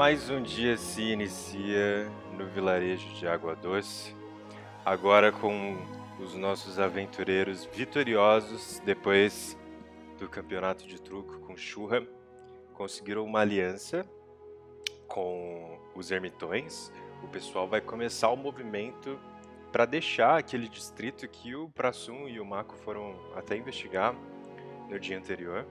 [0.00, 4.16] Mais um dia se inicia no vilarejo de Água Doce,
[4.82, 5.76] agora com
[6.18, 9.58] os nossos aventureiros vitoriosos depois
[10.18, 12.02] do campeonato de truco com Churra.
[12.72, 14.06] Conseguiram uma aliança
[15.06, 16.90] com os ermitões.
[17.22, 19.20] O pessoal vai começar o movimento
[19.70, 24.16] para deixar aquele distrito que o Prassum e o Mako foram até investigar
[24.88, 25.66] no dia anterior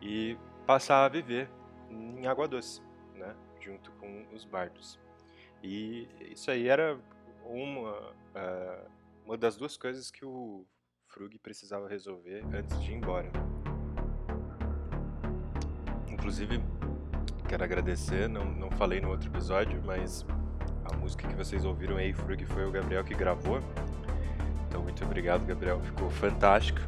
[0.00, 1.50] e passar a viver
[1.90, 2.80] em Água Doce,
[3.14, 4.98] né, junto com os bardos.
[5.62, 6.98] E isso aí era
[7.44, 8.90] uma, uh,
[9.24, 10.64] uma das duas coisas que o
[11.06, 13.30] Frug precisava resolver antes de ir embora.
[16.08, 16.60] Inclusive,
[17.48, 20.24] quero agradecer, não, não falei no outro episódio, mas
[20.84, 23.60] a música que vocês ouviram aí, Frug, foi o Gabriel que gravou.
[24.68, 25.80] Então, muito obrigado, Gabriel.
[25.80, 26.80] Ficou fantástico.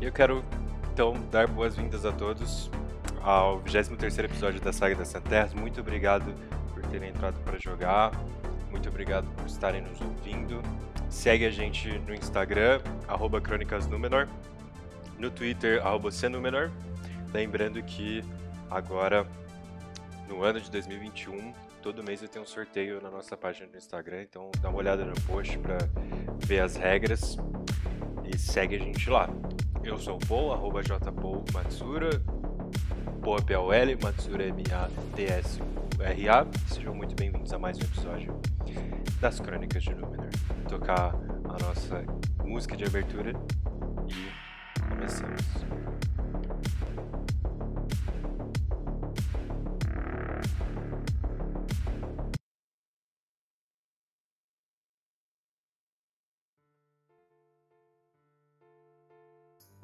[0.00, 0.42] E eu quero,
[0.92, 2.70] então, dar boas-vindas a todos
[3.22, 5.52] ao 23 episódio da Saga das Santerras.
[5.52, 6.34] Muito obrigado
[6.72, 8.12] por terem entrado para jogar.
[8.70, 10.62] Muito obrigado por estarem nos ouvindo.
[11.08, 14.28] Segue a gente no Instagram, arroba Crônicas Númenor.
[15.18, 16.70] No Twitter, arroba Númenor.
[17.32, 18.24] Lembrando que
[18.70, 19.26] agora,
[20.28, 24.22] no ano de 2021, todo mês eu tenho um sorteio na nossa página do Instagram,
[24.22, 25.78] então dá uma olhada no post para
[26.38, 27.36] ver as regras
[28.24, 29.28] e segue a gente lá.
[29.82, 30.82] Eu sou o Paul, arroba
[33.20, 34.76] Paul é P-O-L, Matsura M-A-T-S-U-R-A.
[36.72, 38.40] Sejam muito bem-vindos a mais um episódio
[39.20, 40.30] das Crônicas de Númenor.
[40.66, 42.02] Tocar a nossa
[42.42, 43.32] música de abertura
[44.08, 44.32] e
[44.88, 45.44] começamos.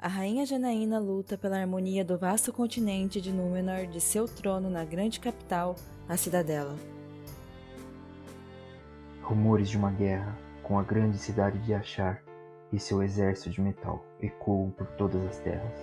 [0.07, 4.85] A rainha Janaína luta pela harmonia do vasto continente de Númenor de seu trono na
[4.85, 5.75] grande capital,
[6.07, 6.77] a Cidadela.
[9.21, 12.23] Rumores de uma guerra com a grande cidade de Achar
[12.71, 15.77] e seu exército de metal ecoam por todas as terras.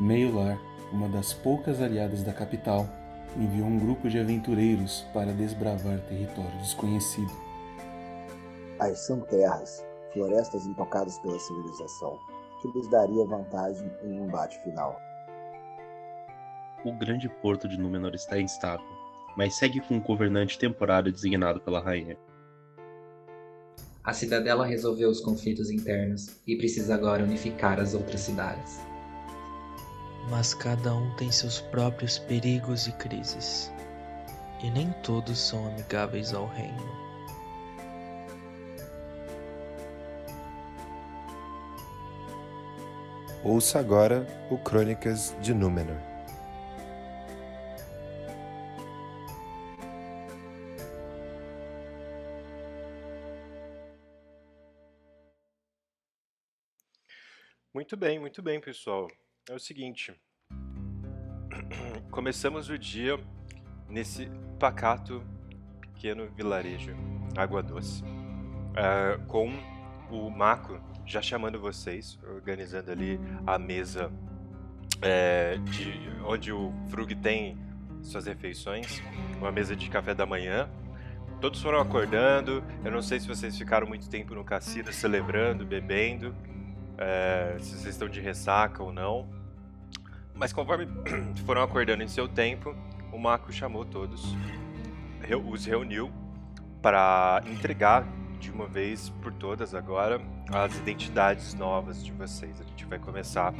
[0.00, 0.58] Meio-Lar,
[0.90, 2.88] uma das poucas aliadas da capital,
[3.36, 7.32] enviou um grupo de aventureiros para desbravar território desconhecido.
[8.80, 12.18] As são terras florestas intocadas pela civilização,
[12.60, 14.98] que lhes daria vantagem em um embate final.
[16.84, 18.86] O grande porto de Númenor está instável,
[19.36, 22.16] mas segue com um governante temporário designado pela rainha.
[24.04, 28.80] A cidadela resolveu os conflitos internos e precisa agora unificar as outras cidades.
[30.30, 33.72] Mas cada um tem seus próprios perigos e crises,
[34.62, 37.07] e nem todos são amigáveis ao reino.
[43.44, 45.96] Ouça agora o Crônicas de Númenor.
[57.72, 59.06] Muito bem, muito bem, pessoal.
[59.48, 60.12] É o seguinte.
[62.10, 63.16] Começamos o dia
[63.88, 64.28] nesse
[64.58, 65.22] pacato
[65.80, 66.92] pequeno vilarejo,
[67.36, 69.48] Água Doce, uh, com
[70.10, 74.12] o Mako já chamando vocês, organizando ali a mesa
[75.00, 77.56] é, de onde o Frug tem
[78.02, 79.02] suas refeições,
[79.38, 80.68] uma mesa de café da manhã.
[81.40, 82.62] Todos foram acordando.
[82.84, 86.34] Eu não sei se vocês ficaram muito tempo no cassino celebrando, bebendo,
[86.98, 89.28] é, se vocês estão de ressaca ou não.
[90.34, 90.86] Mas conforme
[91.46, 92.76] foram acordando em seu tempo,
[93.10, 94.36] o Mako chamou todos,
[95.50, 96.12] os reuniu
[96.82, 98.06] para entregar
[98.38, 100.20] de uma vez por todas agora
[100.52, 102.60] as identidades novas de vocês.
[102.60, 103.52] A gente vai começar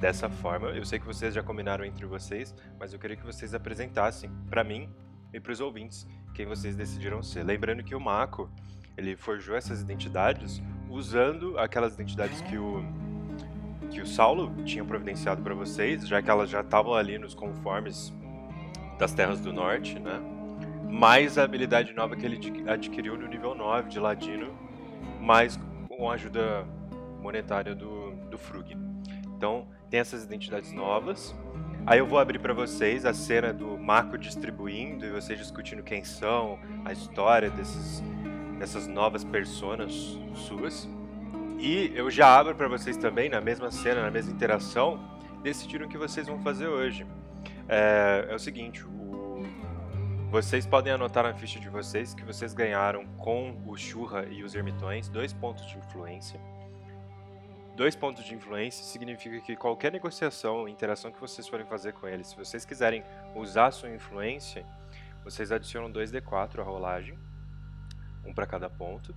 [0.00, 0.68] dessa forma.
[0.68, 4.62] Eu sei que vocês já combinaram entre vocês, mas eu queria que vocês apresentassem para
[4.62, 4.88] mim
[5.32, 7.42] e para os ouvintes quem vocês decidiram ser.
[7.42, 8.50] Lembrando que o Mako
[8.96, 12.84] ele forjou essas identidades usando aquelas identidades que o
[13.90, 18.12] que o Saulo tinha providenciado para vocês, já que elas já estavam ali nos conformes
[18.98, 20.39] das Terras do Norte, né?
[20.90, 22.38] Mais a habilidade nova que ele
[22.68, 24.52] adquiriu no nível 9 de Ladino,
[25.20, 25.58] mais
[25.88, 26.66] com a ajuda
[27.20, 28.76] monetária do, do Frug.
[29.36, 31.34] Então, tem essas identidades novas.
[31.86, 36.04] Aí eu vou abrir para vocês a cena do Marco distribuindo e vocês discutindo quem
[36.04, 38.02] são, a história desses,
[38.58, 40.88] dessas novas personas suas.
[41.58, 45.00] E eu já abro para vocês também, na mesma cena, na mesma interação,
[45.42, 47.06] decidiram o que vocês vão fazer hoje.
[47.68, 48.84] É, é o seguinte,
[50.30, 54.54] vocês podem anotar na ficha de vocês que vocês ganharam com o Churra e os
[54.54, 56.40] Ermitões dois pontos de influência.
[57.74, 62.22] dois pontos de influência significa que qualquer negociação, interação que vocês forem fazer com ele,
[62.22, 63.02] se vocês quiserem
[63.34, 64.64] usar a sua influência,
[65.24, 67.18] vocês adicionam 2d4 à rolagem,
[68.24, 69.12] um para cada ponto,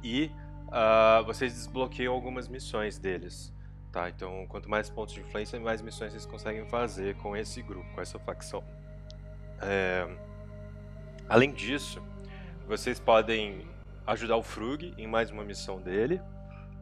[0.00, 0.30] e
[0.68, 3.52] uh, vocês desbloqueiam algumas missões deles.
[3.90, 4.08] Tá?
[4.08, 8.00] Então, quanto mais pontos de influência, mais missões vocês conseguem fazer com esse grupo, com
[8.00, 8.62] essa facção.
[9.60, 10.25] É...
[11.28, 12.00] Além disso,
[12.68, 13.66] vocês podem
[14.06, 16.20] ajudar o Frug em mais uma missão dele.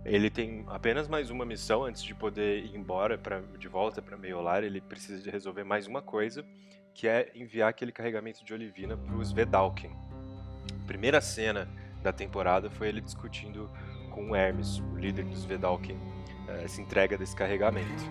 [0.04, 4.18] Ele tem apenas mais uma missão antes de poder ir embora pra, de volta para
[4.18, 4.62] Meiolar.
[4.62, 6.44] Ele precisa de resolver mais uma coisa,
[6.92, 9.90] que é enviar aquele carregamento de Olivina para os Vedalken.
[10.86, 11.66] Primeira cena
[12.02, 13.70] da temporada foi ele discutindo
[14.10, 15.98] com o Hermes, o líder dos Vedalken,
[16.48, 18.04] eh, essa entrega desse carregamento.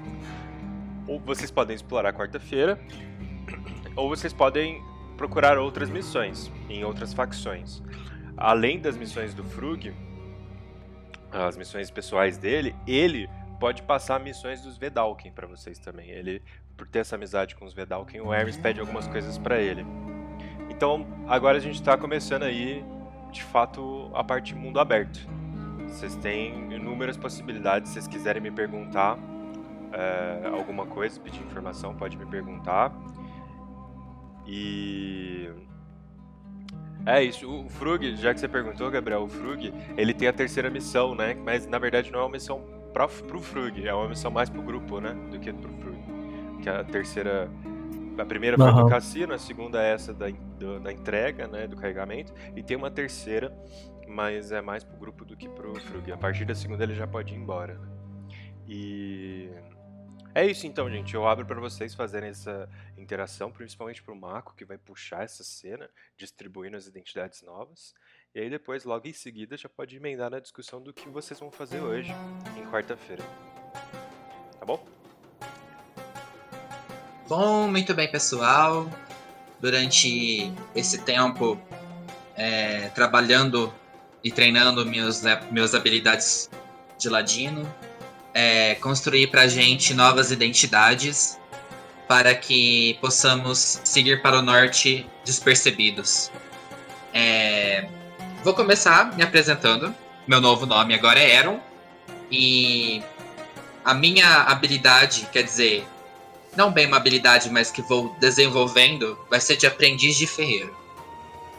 [1.07, 2.79] Ou vocês podem explorar quarta-feira,
[3.95, 4.83] ou vocês podem
[5.17, 7.81] procurar outras missões em outras facções.
[8.35, 9.93] Além das missões do Frug,
[11.31, 13.29] as missões pessoais dele, ele
[13.59, 16.09] pode passar missões dos Vedalken para vocês também.
[16.09, 16.41] Ele,
[16.75, 19.85] por ter essa amizade com os Vedalken, o Hermes pede algumas coisas para ele.
[20.69, 22.83] Então, agora a gente está começando aí,
[23.31, 25.19] de fato, a parte mundo aberto.
[25.87, 27.89] Vocês têm inúmeras possibilidades.
[27.89, 29.17] Se vocês quiserem me perguntar
[29.91, 32.91] é, alguma coisa, pedir informação, pode me perguntar.
[34.45, 35.49] E
[37.05, 40.69] é isso, o Frug, já que você perguntou, Gabriel, o Frug, ele tem a terceira
[40.69, 41.33] missão, né?
[41.33, 42.63] Mas na verdade não é uma missão
[42.93, 45.13] pra, pro Frug, é uma missão mais pro grupo, né?
[45.29, 45.97] Do que pro Frug.
[46.61, 47.49] Que a terceira.
[48.17, 48.83] A primeira foi uhum.
[48.83, 50.27] do cassino, a segunda é essa da,
[50.81, 51.67] da entrega, né?
[51.67, 52.31] Do carregamento.
[52.55, 53.51] E tem uma terceira,
[54.07, 56.09] mas é mais pro grupo do que pro Frug.
[56.11, 57.87] A partir da segunda ele já pode ir embora, né?
[58.67, 59.49] E.
[60.35, 61.13] É isso então, gente.
[61.13, 65.43] Eu abro para vocês fazerem essa interação, principalmente para o Mako, que vai puxar essa
[65.43, 65.87] cena,
[66.17, 67.93] distribuindo as identidades novas.
[68.33, 71.51] E aí depois, logo em seguida, já pode emendar na discussão do que vocês vão
[71.51, 72.11] fazer hoje,
[72.57, 73.23] em quarta-feira.
[74.59, 74.83] Tá bom?
[77.27, 78.89] Bom, muito bem, pessoal.
[79.59, 81.61] Durante esse tempo,
[82.35, 83.71] é, trabalhando
[84.23, 85.21] e treinando meus,
[85.51, 86.49] meus habilidades
[86.97, 87.71] de ladino,
[88.33, 91.39] é, construir para a gente novas identidades
[92.07, 96.31] para que possamos seguir para o norte despercebidos.
[97.13, 97.87] É,
[98.43, 99.93] vou começar me apresentando.
[100.27, 101.59] Meu novo nome agora é Aaron.
[102.31, 103.03] E
[103.85, 105.85] a minha habilidade, quer dizer,
[106.55, 110.75] não bem uma habilidade, mas que vou desenvolvendo, vai ser de aprendiz de ferreiro.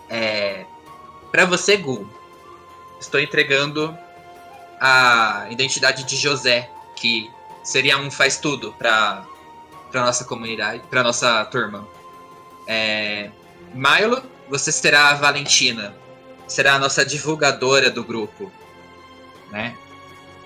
[0.08, 0.64] É,
[1.30, 2.08] para você, Gu,
[3.00, 3.96] estou entregando
[4.86, 7.30] a identidade de José, que
[7.62, 9.24] seria um faz tudo para
[9.90, 11.88] para nossa comunidade, para nossa turma.
[12.66, 13.30] É,
[13.72, 15.96] Milo, você será a Valentina,
[16.46, 18.52] será a nossa divulgadora do grupo,
[19.50, 19.74] né?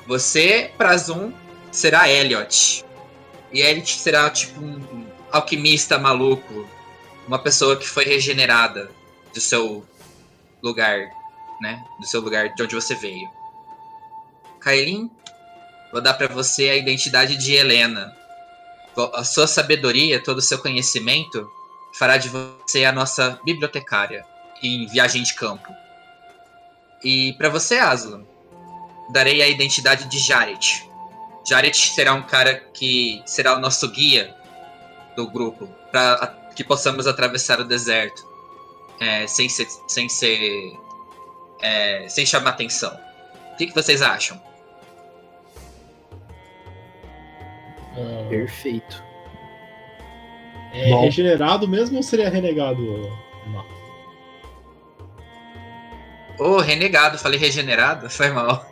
[0.06, 1.32] Você, Prazum,
[1.72, 2.84] será Elliot.
[3.50, 6.68] E Elliot será tipo um alquimista maluco,
[7.26, 8.88] uma pessoa que foi regenerada
[9.34, 9.84] do seu
[10.62, 11.08] lugar,
[11.60, 11.82] né?
[11.98, 13.37] Do seu lugar de onde você veio.
[14.58, 15.10] Kailin,
[15.92, 18.16] vou dar para você a identidade de Helena.
[19.14, 21.48] A sua sabedoria, todo o seu conhecimento
[21.94, 24.24] fará de você a nossa bibliotecária
[24.62, 25.72] em viagem de campo.
[27.02, 28.24] E para você, Aslan,
[29.10, 30.88] darei a identidade de Jared.
[31.46, 34.34] Jared será um cara que será o nosso guia
[35.16, 38.26] do grupo para que possamos atravessar o deserto
[39.00, 40.76] é, sem ser, sem ser
[41.60, 42.98] é, sem chamar atenção.
[43.58, 44.40] O que, que vocês acham?
[47.96, 48.28] Ah.
[48.28, 49.02] Perfeito.
[50.72, 51.00] É Bom.
[51.00, 52.80] regenerado mesmo ou seria renegado?
[53.48, 53.66] Não.
[56.38, 58.08] Ô, oh, renegado, falei regenerado?
[58.14, 58.64] Foi mal.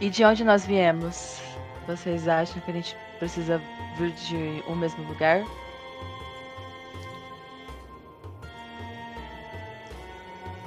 [0.00, 1.42] e de onde nós viemos?
[1.86, 3.60] Vocês acham que a gente precisa
[3.98, 5.44] vir de um mesmo lugar?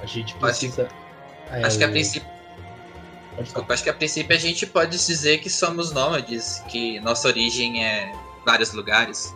[0.08, 0.88] Gente precisa.
[1.46, 1.64] Acho, é...
[1.64, 2.38] acho que a princípio
[3.68, 8.12] acho que a princípio a gente pode dizer que somos nômades, que nossa origem é
[8.44, 9.34] vários lugares.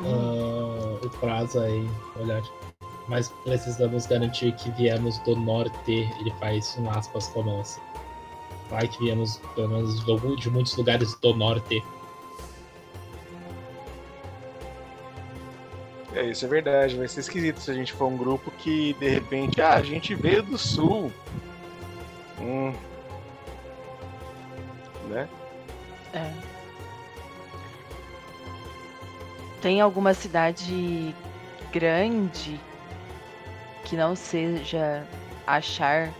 [0.00, 2.42] Uh, o prazo aí, olhar.
[3.06, 6.10] Mas precisamos garantir que viemos do norte.
[6.18, 7.62] Ele faz um aspas com a mão.
[8.70, 10.04] Vai que viemos pelo menos
[10.40, 11.84] de muitos lugares do norte.
[16.14, 16.96] É, isso é verdade.
[16.96, 20.14] Vai ser esquisito se a gente for um grupo que de repente, ah, a gente
[20.14, 21.12] veio do sul.
[22.40, 22.74] Hum.
[25.08, 25.28] Né?
[26.12, 26.32] É.
[29.60, 31.14] Tem alguma cidade
[31.72, 32.60] grande
[33.84, 35.06] que que não seja
[35.46, 36.10] achar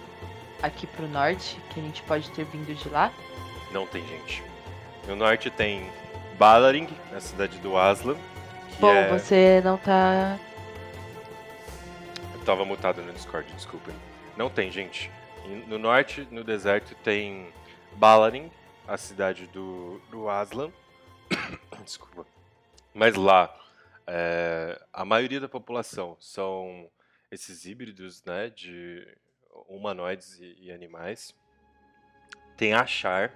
[0.62, 3.12] aqui pro norte, que a gente pode ter vindo de lá?
[3.72, 4.44] Não tem gente.
[5.08, 5.90] No norte tem
[6.38, 8.16] Balaring, na cidade do Aslan.
[8.80, 10.38] Bom, você não tá.
[12.34, 13.92] Eu tava mutado no Discord, desculpa.
[14.36, 15.10] Não tem, gente.
[15.66, 17.52] No norte, no deserto, tem
[17.92, 18.50] Balaring,
[18.86, 20.72] a cidade do, do Aslan.
[21.84, 22.26] desculpa.
[22.92, 23.54] Mas lá,
[24.06, 26.88] é, a maioria da população são
[27.30, 29.06] esses híbridos, né, de
[29.68, 31.34] humanoides e, e animais.
[32.56, 33.32] Tem Achar.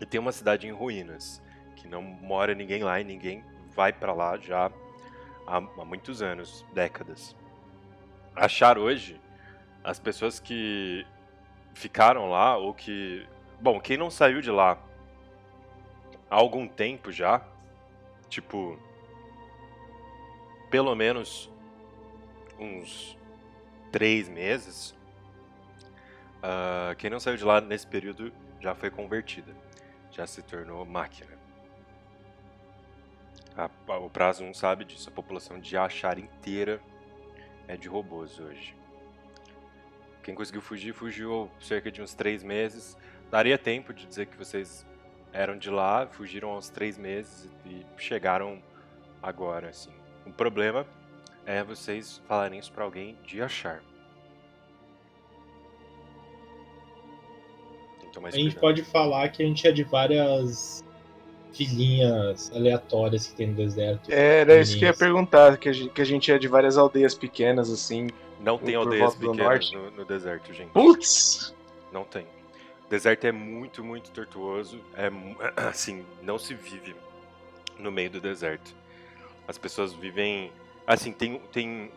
[0.00, 1.42] E tem uma cidade em ruínas,
[1.76, 3.44] que não mora ninguém lá e ninguém
[3.74, 4.70] vai pra lá já
[5.46, 7.34] há, há muitos anos, décadas.
[8.34, 9.20] Achar hoje,
[9.82, 11.06] as pessoas que
[11.74, 13.26] ficaram lá ou que.
[13.60, 14.78] Bom, quem não saiu de lá
[16.30, 17.42] há algum tempo já,
[18.28, 18.78] tipo.
[20.70, 21.50] Pelo menos
[22.58, 23.16] uns
[23.90, 24.94] três meses.
[26.42, 29.56] ah, quem não saiu de lá nesse período já foi convertida.
[30.10, 31.37] Já se tornou máquina.
[33.58, 35.08] A- a- o prazo não sabe disso.
[35.08, 36.80] A população de Achar inteira
[37.66, 38.74] é de robôs hoje.
[40.22, 42.96] Quem conseguiu fugir, fugiu cerca de uns três meses.
[43.30, 44.86] Daria tempo de dizer que vocês
[45.32, 48.62] eram de lá, fugiram aos três meses e chegaram
[49.22, 49.92] agora, assim.
[50.24, 50.86] O problema
[51.44, 53.82] é vocês falarem isso pra alguém de achar.
[58.12, 58.60] Tomar A gente cuidado.
[58.60, 60.82] pode falar que a gente é de várias
[61.52, 64.10] filhinhas aleatórias que tem no deserto.
[64.12, 66.76] Era isso que eu ia perguntar, que a gente, que a gente é de várias
[66.76, 68.08] aldeias pequenas, assim.
[68.40, 70.70] Não tem aldeias pequenas no, no deserto, gente.
[70.70, 71.54] Putz!
[71.92, 72.26] Não tem.
[72.86, 74.80] O deserto é muito, muito tortuoso.
[74.94, 75.10] É
[75.68, 76.94] assim, não se vive
[77.78, 78.74] no meio do deserto.
[79.46, 80.52] As pessoas vivem.
[80.86, 81.40] Assim, tem.
[81.52, 81.90] tem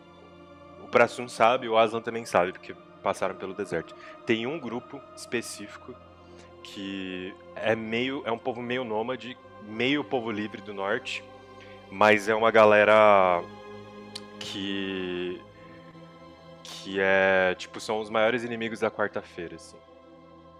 [0.82, 3.94] o Prasun sabe, o Aslan também sabe, porque passaram pelo deserto.
[4.26, 5.94] Tem um grupo específico
[6.62, 8.22] que é meio.
[8.24, 11.22] É um povo meio nômade, meio povo livre do norte,
[11.90, 13.42] mas é uma galera
[14.38, 15.40] que.
[16.62, 17.54] que é.
[17.56, 19.76] Tipo, são os maiores inimigos da quarta-feira, assim.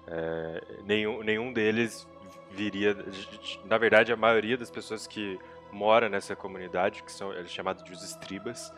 [0.07, 2.07] É, nenhum, nenhum deles
[2.51, 2.97] viria.
[3.65, 5.39] Na verdade, a maioria das pessoas que
[5.71, 8.73] mora nessa comunidade, que são eles chamados de os estribas,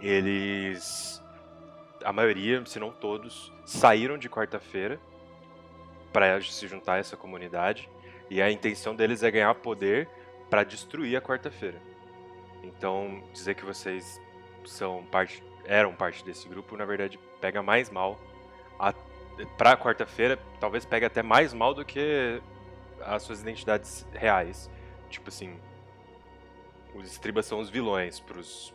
[0.00, 1.22] eles.
[2.04, 5.00] A maioria, se não todos, saíram de quarta-feira
[6.12, 7.88] para se juntar a essa comunidade.
[8.30, 10.08] E a intenção deles é ganhar poder
[10.50, 11.80] para destruir a quarta-feira.
[12.62, 14.20] Então, dizer que vocês
[14.64, 18.18] são parte, eram parte desse grupo, na verdade, pega mais mal.
[18.78, 18.92] A,
[19.56, 22.40] pra quarta-feira, talvez pegue até mais mal do que
[23.00, 24.70] as suas identidades reais.
[25.08, 25.58] Tipo assim,
[26.94, 28.74] os estribas são os vilões pros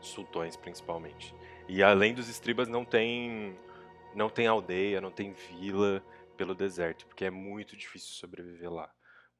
[0.00, 1.34] sultões, principalmente.
[1.68, 3.56] E além dos estribas, não tem,
[4.14, 6.02] não tem aldeia, não tem vila
[6.38, 8.88] pelo deserto, porque é muito difícil sobreviver lá.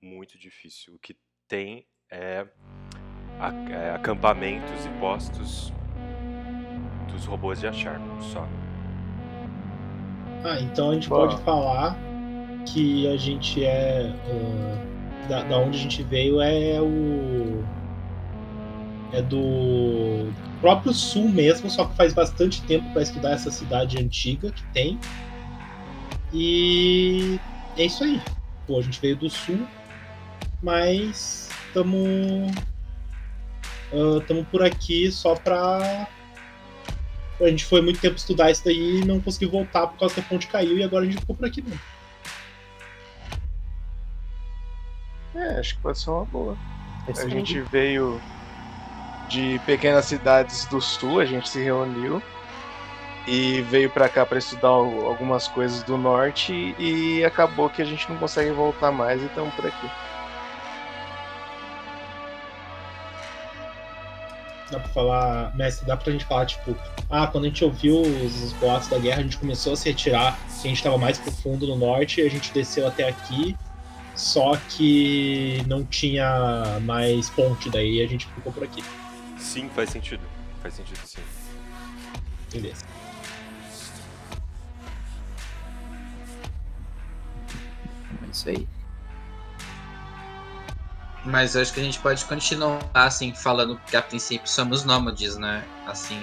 [0.03, 0.95] Muito difícil.
[0.95, 2.45] O que tem é,
[3.71, 5.73] é acampamentos e postos
[7.11, 8.47] dos robôs de achar, só.
[10.45, 11.29] Ah, então a gente Boa.
[11.29, 11.97] pode falar
[12.67, 14.13] que a gente é.
[14.27, 17.65] ah, da, da onde a gente veio é o.
[19.11, 24.51] É do próprio sul mesmo, só que faz bastante tempo para estudar essa cidade antiga
[24.51, 24.99] que tem.
[26.33, 27.39] E
[27.77, 28.21] é isso aí.
[28.67, 29.67] Pô, a gente veio do sul,
[30.63, 32.53] mas estamos.
[34.21, 36.07] Estamos por aqui só pra
[37.41, 40.21] a gente foi muito tempo estudar isso daí e não conseguiu voltar por causa que
[40.21, 41.81] a ponte caiu e agora a gente ficou por aqui mesmo.
[45.35, 46.57] É, acho que pode ser uma boa.
[47.07, 48.21] É A gente veio
[49.29, 52.21] de pequenas cidades do sul, a gente se reuniu
[53.29, 57.85] e veio pra cá pra estudar al- algumas coisas do norte e acabou que a
[57.85, 59.91] gente não consegue voltar mais e estamos por aqui.
[64.71, 66.77] Dá pra falar, mestre, dá pra gente falar, tipo,
[67.09, 69.89] ah, quando a gente ouviu os, os boatos da guerra, a gente começou a se
[69.89, 73.57] retirar, que a gente tava mais profundo no norte, a gente desceu até aqui,
[74.15, 78.85] só que não tinha mais ponte, daí a gente ficou por aqui.
[79.39, 80.23] Sim, faz sentido.
[80.61, 81.23] Faz sentido sim.
[82.53, 82.85] Beleza.
[88.39, 88.69] Isso aí.
[91.25, 95.37] Mas eu acho que a gente pode continuar, assim, falando que a princípio somos nômades,
[95.37, 95.65] né?
[95.87, 96.19] Assim.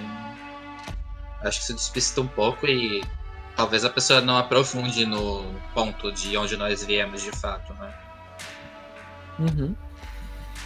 [1.41, 3.03] Acho que isso despista um pouco e
[3.55, 5.43] talvez a pessoa não aprofunde no
[5.73, 7.93] ponto de onde nós viemos de fato, né?
[9.37, 9.75] Uhum.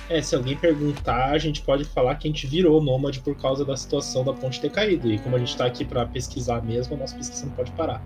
[0.10, 3.66] É, se alguém perguntar, a gente pode falar que a gente virou nômade por causa
[3.66, 5.12] da situação da ponte ter caído.
[5.12, 8.02] E como a gente tá aqui pra pesquisar mesmo, a nossa pesquisa não pode parar.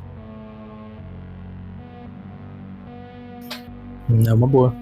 [4.10, 4.74] É uma boa.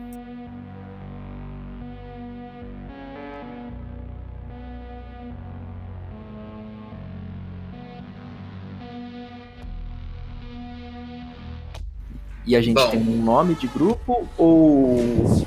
[12.46, 12.90] E a gente Bom.
[12.90, 15.46] tem um nome de grupo ou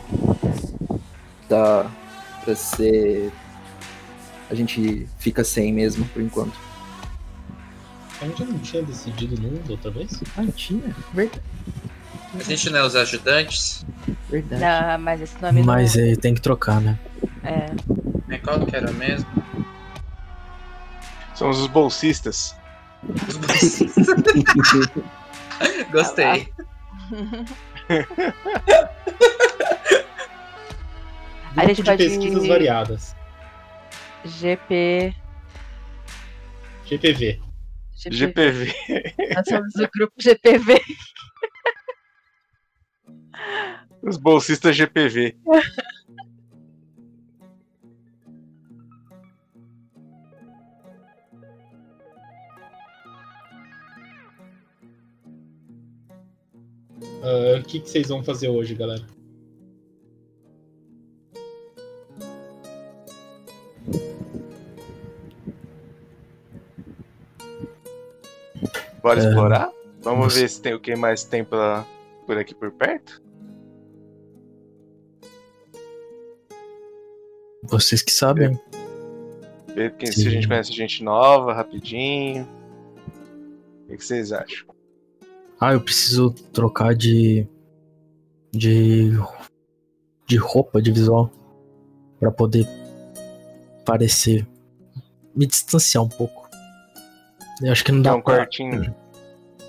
[1.48, 1.90] dá
[2.44, 3.30] pra ser.
[4.48, 6.56] A gente fica sem mesmo por enquanto.
[8.22, 10.22] A gente não tinha decidido da outra vez?
[10.36, 10.96] Ah, tinha?
[11.12, 11.42] Verdade.
[12.38, 13.84] A gente não é os ajudantes?
[14.28, 14.62] Verdade.
[14.62, 16.02] Não, mas esse nome Mas não.
[16.04, 16.98] aí tem que trocar, né?
[17.42, 18.34] É.
[18.34, 19.28] É, qual que era mesmo?
[21.34, 22.56] Somos os bolsistas.
[23.28, 24.06] Os bolsistas.
[25.92, 26.48] Gostei.
[31.56, 33.14] A gente de pode- pesquisas variadas.
[34.24, 35.14] GP.
[36.86, 37.40] GPV.
[38.10, 38.74] GPV.
[39.34, 40.80] Nós somos o grupo GPV.
[44.02, 45.36] Os bolsistas GPV.
[57.22, 59.04] Ah, O que, que vocês vão fazer hoje, galera?
[69.02, 69.70] Bora É, explorar?
[70.02, 71.86] Vamos você- ver se tem o que mais tem pela,
[72.26, 73.22] por aqui por perto?
[77.64, 78.58] Vocês que sabem.
[79.74, 82.48] Ver se a gente conhece gente nova, rapidinho.
[83.88, 84.66] O que vocês acham?
[85.60, 87.46] Ah, eu preciso trocar de.
[88.52, 89.10] de.
[90.26, 91.30] de roupa, de visual.
[92.20, 92.66] Pra poder
[93.84, 94.46] parecer.
[95.34, 96.48] me distanciar um pouco.
[97.62, 98.36] Eu acho que não Dá dá um pra.
[98.38, 98.94] quartinho.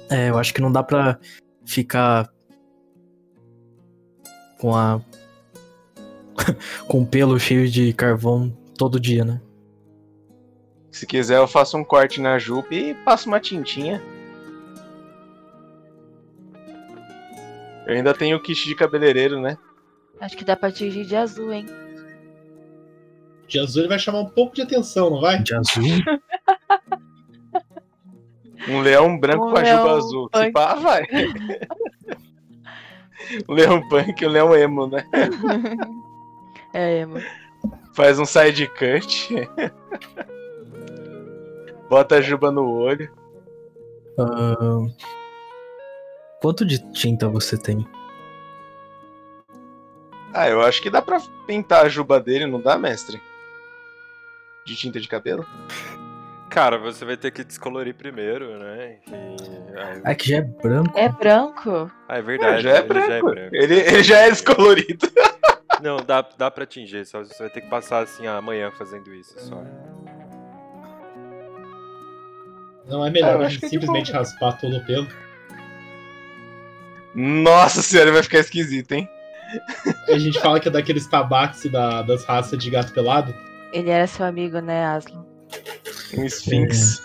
[0.09, 1.17] É, eu acho que não dá pra
[1.65, 2.29] ficar.
[4.59, 5.01] com a.
[6.87, 9.41] com pelo cheio de carvão todo dia, né?
[10.91, 14.01] Se quiser, eu faço um corte na jupe e passo uma tintinha.
[17.85, 19.57] Eu ainda tenho o kit de cabeleireiro, né?
[20.19, 21.65] Acho que dá pra tingir de azul, hein?
[23.47, 25.41] De azul ele vai chamar um pouco de atenção, não vai?
[25.43, 25.83] De azul?
[28.67, 30.29] Um leão branco Um com a juba azul.
[30.33, 30.51] Se punk.
[30.51, 31.03] pá, vai.
[33.47, 35.05] um leão punk e um leão emo, né?
[36.77, 37.25] É, mano.
[37.95, 39.29] Faz um side cut.
[41.89, 43.09] Bota a juba no olho.
[44.19, 44.89] Ahn,
[46.41, 47.87] Quanto de tinta você tem?
[50.33, 53.21] Ah, eu acho que dá pra pintar a juba dele, não dá, mestre?
[54.65, 55.45] De tinta de cabelo?
[56.49, 58.97] Cara, você vai ter que descolorir primeiro, né?
[59.07, 59.13] E...
[59.79, 60.97] aí- Ah, que já é branco.
[60.99, 61.89] É branco?
[62.09, 62.63] Ah, é verdade.
[62.63, 63.07] já é ele branco.
[63.07, 63.55] já é branco.
[63.55, 65.07] Ele, ele já é descolorido.
[65.81, 69.35] Não, dá, dá pra atingir, só você vai ter que passar assim amanhã fazendo isso
[69.39, 69.63] só.
[72.87, 75.07] Não é Ah, melhor eu a acho gente que é simplesmente raspar todo o pelo.
[77.15, 79.09] Nossa senhora, vai ficar esquisito, hein?
[80.09, 83.33] A gente fala que é daqueles tabaxi da, das raças de gato pelado.
[83.71, 85.25] Ele era seu amigo, né, Aslan?
[86.17, 87.01] Um Sphinx.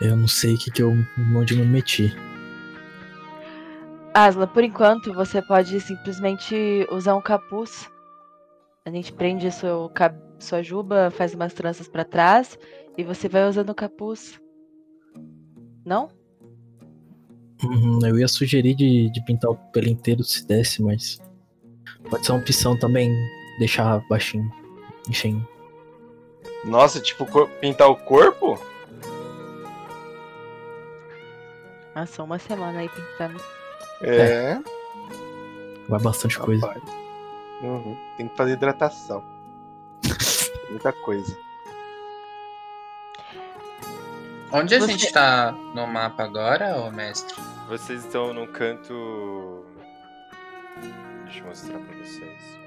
[0.00, 0.96] Eu não sei o que, que eu
[1.34, 2.14] onde eu me meti.
[4.16, 7.86] Aslan, por enquanto, você pode simplesmente usar um capuz.
[8.82, 9.92] A gente prende seu,
[10.38, 12.58] sua juba, faz umas tranças pra trás
[12.96, 14.40] e você vai usando o capuz.
[15.84, 16.08] Não?
[17.62, 21.20] Uhum, eu ia sugerir de, de pintar o pelo inteiro se desse, mas.
[22.08, 23.14] Pode ser uma opção também
[23.58, 24.50] deixar baixinho.
[25.10, 25.46] Enfim.
[26.64, 27.26] Nossa, tipo,
[27.60, 28.58] pintar o corpo?
[31.94, 33.65] Nossa, uma semana aí pintando.
[34.02, 34.58] É.
[35.88, 36.66] Vai bastante coisa.
[37.62, 37.96] Uhum.
[38.16, 39.24] Tem que fazer hidratação.
[40.70, 41.36] Muita coisa.
[44.52, 47.34] Onde a Você- gente tá no mapa agora, ô mestre?
[47.68, 49.64] Vocês estão num canto.
[51.24, 52.58] Deixa eu mostrar pra vocês.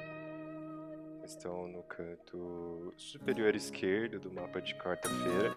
[1.23, 5.55] Estão no canto superior esquerdo do mapa de quarta-feira.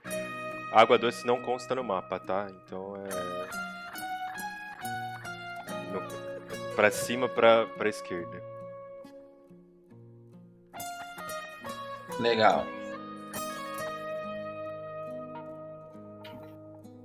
[0.73, 2.47] A água doce não consta no mapa, tá?
[2.65, 3.62] Então é.
[5.93, 6.03] No...
[6.75, 8.43] Pra cima, pra, pra esquerda.
[12.19, 12.65] Legal.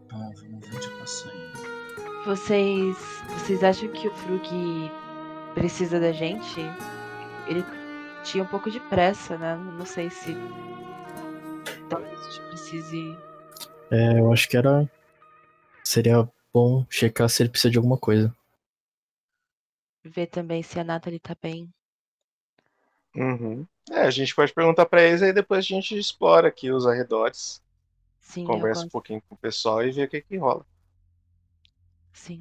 [0.10, 1.52] Bom, vamos ver onde eu posso ir.
[2.26, 2.98] Vocês.
[3.30, 4.92] Vocês acham que o Frug
[5.54, 6.62] precisa da gente?
[7.48, 7.64] Ele
[8.24, 9.56] tinha um pouco de pressa, né?
[9.56, 10.36] Não sei se
[11.90, 13.18] talvez a gente precise.
[13.92, 14.90] É, eu acho que era.
[15.84, 18.34] Seria bom checar se ele precisa de alguma coisa.
[20.08, 21.70] Ver também se a Nathalie tá bem.
[23.16, 23.66] Uhum.
[23.92, 27.62] É, a gente pode perguntar pra eles aí depois a gente explora aqui os arredores.
[28.20, 30.66] Sim, Conversa um pouquinho com o pessoal e vê o que que rola.
[32.14, 32.40] Sim.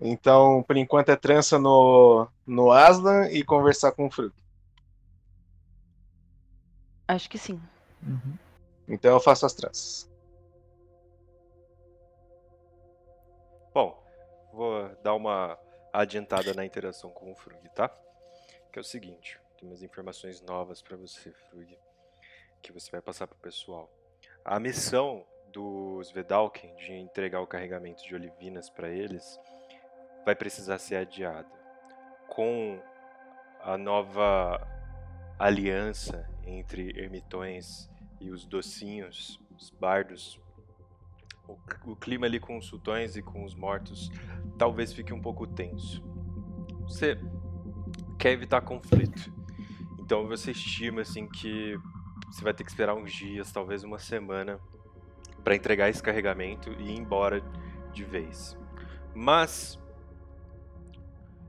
[0.00, 4.32] Então, por enquanto é trança no, no Aslan e conversar com o Frug.
[7.08, 7.58] Acho que sim.
[8.88, 10.07] Então eu faço as tranças.
[14.58, 15.56] Vou dar uma
[15.92, 17.88] adiantada na interação com o Frug, tá?
[18.72, 21.78] Que é o seguinte, tem umas informações novas pra você, Frug,
[22.60, 23.88] que você vai passar pro pessoal.
[24.44, 29.38] A missão dos Vedalken de entregar o carregamento de olivinas pra eles
[30.24, 31.48] vai precisar ser adiada.
[32.26, 32.82] Com
[33.60, 34.60] a nova
[35.38, 37.88] aliança entre ermitões
[38.20, 40.40] e os docinhos, os bardos,
[41.48, 41.58] o,
[41.92, 44.10] o clima ali com os sultões e com os mortos
[44.58, 46.02] talvez fique um pouco tenso.
[46.82, 47.18] Você
[48.18, 49.32] quer evitar conflito.
[49.98, 51.78] Então você estima assim que
[52.26, 54.60] você vai ter que esperar uns dias, talvez uma semana,
[55.42, 57.42] para entregar esse carregamento e ir embora
[57.92, 58.56] de vez.
[59.14, 59.78] Mas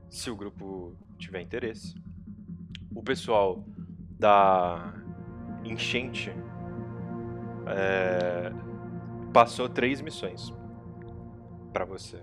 [0.08, 1.94] se o grupo tiver interesse,
[2.94, 3.64] o pessoal
[4.18, 4.94] da
[5.64, 6.32] enchente
[7.66, 8.52] é,
[9.32, 10.52] passou três missões
[11.72, 12.20] para você.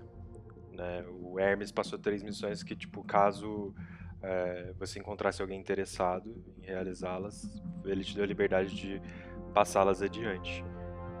[0.72, 1.04] Né?
[1.20, 3.74] O Hermes passou três missões que, tipo, caso
[4.22, 9.02] é, você encontrasse alguém interessado em realizá-las, ele te deu a liberdade de
[9.54, 10.64] passá-las adiante.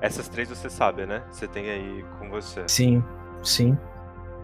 [0.00, 1.24] Essas três você sabe, né?
[1.30, 2.68] Você tem aí com você.
[2.68, 3.02] Sim,
[3.42, 3.76] sim.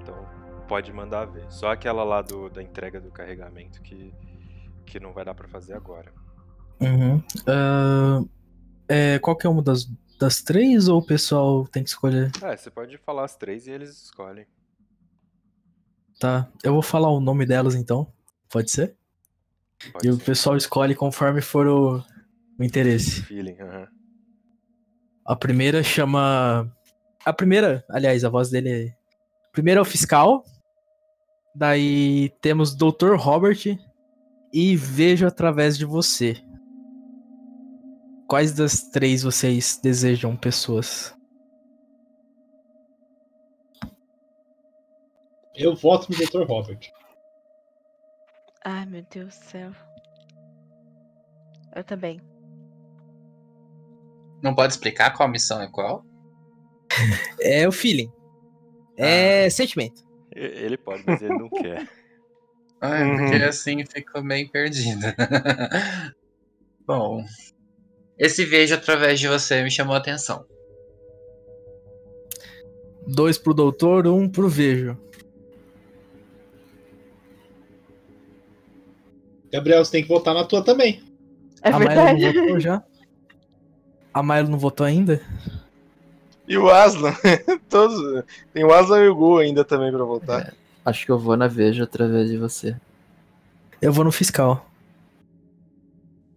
[0.03, 0.27] Então
[0.67, 1.45] pode mandar ver.
[1.49, 4.13] Só aquela lá do, da entrega do carregamento que,
[4.85, 6.13] que não vai dar pra fazer agora.
[6.81, 7.23] Uhum.
[7.47, 8.21] Ah,
[8.89, 9.89] é, qualquer uma das,
[10.25, 12.31] das três ou o pessoal tem que escolher?
[12.43, 14.47] É, você pode falar as três e eles escolhem.
[16.19, 18.11] Tá, eu vou falar o nome delas então.
[18.49, 18.97] Pode ser?
[19.93, 20.25] Pode e o ser.
[20.25, 22.03] pessoal escolhe conforme for o,
[22.59, 23.23] o interesse.
[23.25, 23.59] Feeling.
[25.27, 26.75] A primeira chama.
[27.23, 28.97] A primeira, aliás, a voz dele é.
[29.53, 30.43] Primeiro é o fiscal.
[31.55, 33.15] Daí temos Dr.
[33.17, 33.79] Robert
[34.53, 36.43] e Vejo através de você.
[38.35, 41.17] Quais das três vocês desejam pessoas?
[45.55, 46.43] Eu voto no Dr.
[46.45, 46.81] Robert.
[48.65, 49.71] Ai, meu Deus do céu.
[51.77, 52.21] Eu também.
[54.43, 56.05] Não pode explicar qual missão é qual?
[57.41, 58.13] É o feeling.
[58.97, 60.03] É sentimento.
[60.35, 61.89] E- Ele pode, mas ele não quer.
[62.81, 65.15] Ah, é porque assim ficou meio perdida.
[66.85, 67.25] Bom,
[68.19, 70.45] esse vejo através de você me chamou a atenção.
[73.07, 74.97] Dois pro doutor, um pro Vejo.
[79.53, 81.03] Gabriel, você tem que votar na tua também.
[81.63, 82.15] É a verdade.
[82.19, 82.83] Milo não votou já?
[84.13, 85.21] A Milo não votou ainda?
[86.49, 87.15] E o Aslan,
[87.69, 88.25] todos.
[88.53, 90.55] Tem o Aslan e o Gu ainda também pra voltar.
[90.85, 92.77] Acho que eu vou na Veja através de você.
[93.81, 94.69] Eu vou no fiscal.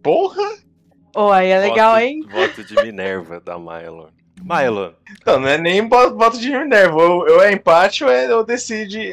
[0.02, 0.67] Porra!
[1.20, 2.22] Oh, aí é legal, Voto- hein?
[2.28, 4.12] Voto de Minerva da Milo.
[4.40, 6.94] Milo, Então, não é nem voto de Minerva.
[6.96, 9.12] Ou, ou é empate ou, é, ou decide.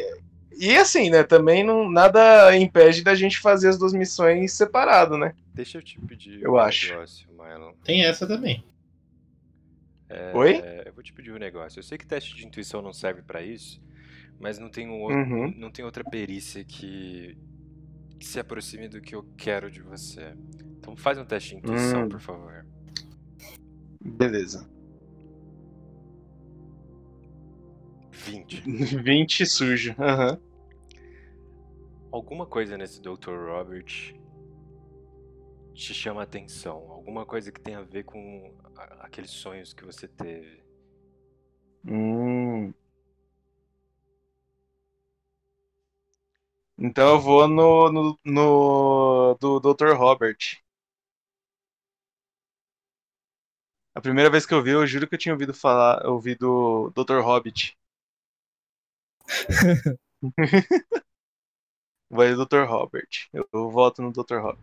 [0.57, 1.23] E assim, né?
[1.23, 5.33] Também não, nada impede da gente fazer as duas missões separado, né?
[5.53, 6.93] deixa eu te pedir Eu um acho.
[6.93, 7.73] negócio, Milo.
[7.83, 8.63] Tem essa também.
[10.09, 10.61] É, Oi?
[10.85, 11.79] Eu vou te pedir um negócio.
[11.79, 13.81] Eu sei que teste de intuição não serve pra isso,
[14.39, 15.53] mas não tem, um outro, Uhum.
[15.57, 17.35] não tem outra perícia que,
[18.19, 20.33] que se aproxime do que eu quero de você.
[20.85, 22.09] Então faz um teste de intuição, Hum.
[22.09, 22.63] por favor.
[23.99, 24.69] Beleza.
[28.11, 28.61] 20.
[29.01, 29.95] 20 sujo.
[29.97, 30.39] Aham.
[32.11, 33.31] Alguma coisa nesse Dr.
[33.47, 34.13] Robert
[35.73, 36.77] te chama a atenção?
[36.91, 38.53] Alguma coisa que tem a ver com
[38.99, 40.63] aqueles sonhos que você teve?
[41.87, 42.71] Hum.
[46.77, 49.95] Então eu vou no, no, no do Dr.
[49.95, 50.37] Robert.
[53.95, 57.21] A primeira vez que eu vi, eu juro que eu tinha ouvido falar, ouvido Dr.
[57.21, 57.77] Hobbit.
[62.09, 62.65] Vai o Dr.
[62.67, 63.07] Robert.
[63.33, 64.39] Eu, eu voto no Dr.
[64.41, 64.59] Robert.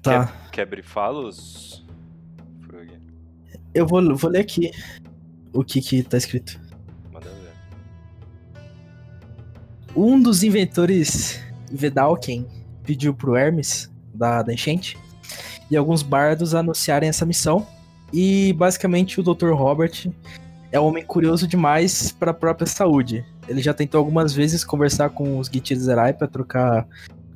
[0.00, 0.26] Tá.
[0.26, 1.84] Quer, quebre falos?
[3.74, 4.70] Eu vou, vou ler aqui
[5.52, 6.60] o que que tá escrito.
[7.12, 7.52] Manda ver.
[9.94, 11.40] Um dos inventores,
[11.70, 12.46] Vedalken,
[12.84, 14.96] pediu pro Hermes, da, da enchente,
[15.70, 17.66] e alguns bardos anunciarem essa missão.
[18.12, 19.50] E basicamente o Dr.
[19.50, 20.10] Robert
[20.70, 23.24] é um homem curioso demais para a própria saúde.
[23.48, 26.86] Ele já tentou algumas vezes conversar com os Git Zerai para trocar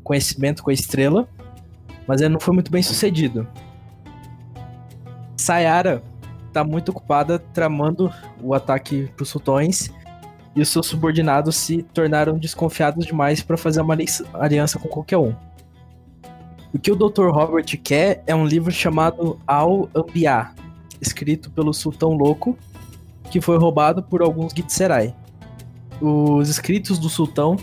[0.03, 1.29] conhecimento com a estrela,
[2.07, 3.47] mas ele não foi muito bem sucedido.
[5.37, 6.03] Sayara
[6.53, 8.13] tá muito ocupada tramando
[8.43, 9.91] o ataque pros sultões
[10.55, 13.97] e os seus subordinados se tornaram desconfiados demais para fazer uma
[14.35, 15.35] aliança com qualquer um.
[16.73, 17.31] O que o Dr.
[17.31, 20.53] Robert quer é um livro chamado Al-Anbiya,
[21.01, 22.57] escrito pelo Sultão Louco,
[23.31, 25.15] que foi roubado por alguns Gitserai.
[26.01, 27.57] Os escritos do Sultão,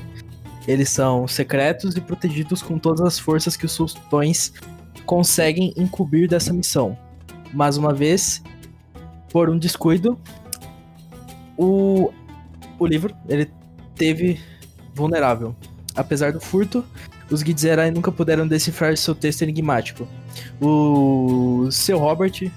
[0.67, 4.51] eles são secretos e protegidos com todas as forças que os sultões
[5.05, 6.97] conseguem encobrir dessa missão.
[7.53, 8.43] Mais uma vez,
[9.31, 10.19] por um descuido,
[11.57, 12.11] o,
[12.77, 13.49] o livro ele
[13.95, 14.39] teve
[14.93, 15.55] vulnerável.
[15.95, 16.83] Apesar do furto,
[17.29, 20.07] os Gidzerai nunca puderam decifrar seu texto enigmático.
[20.61, 22.49] O seu Robert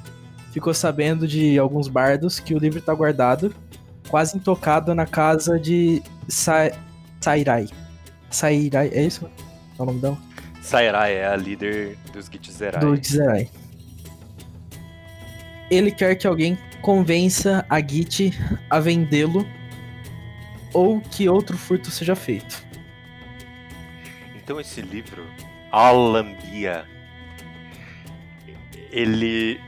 [0.52, 3.54] ficou sabendo de alguns bardos que o livro está guardado,
[4.08, 6.70] quase intocado na casa de Sa
[7.20, 7.68] Sairai.
[8.30, 9.28] Sairai, é isso?
[9.78, 10.18] É o nome dela?
[10.62, 12.80] Sairai é a líder dos Gitzerai.
[12.80, 13.48] Do Gitzerai.
[15.70, 18.32] Ele quer que alguém convença a Git
[18.68, 19.46] a vendê-lo
[20.72, 22.69] ou que outro furto seja feito.
[24.50, 25.24] Então esse livro,
[25.70, 26.84] Alambia,
[28.90, 29.60] ele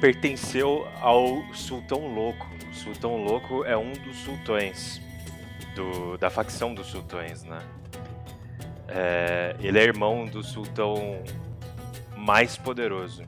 [0.00, 2.48] pertenceu ao Sultão Louco.
[2.70, 5.02] O Sultão Louco é um dos sultões
[5.74, 7.58] do, da facção dos sultões, né?
[8.86, 11.20] É, ele é irmão do sultão
[12.16, 13.24] mais poderoso.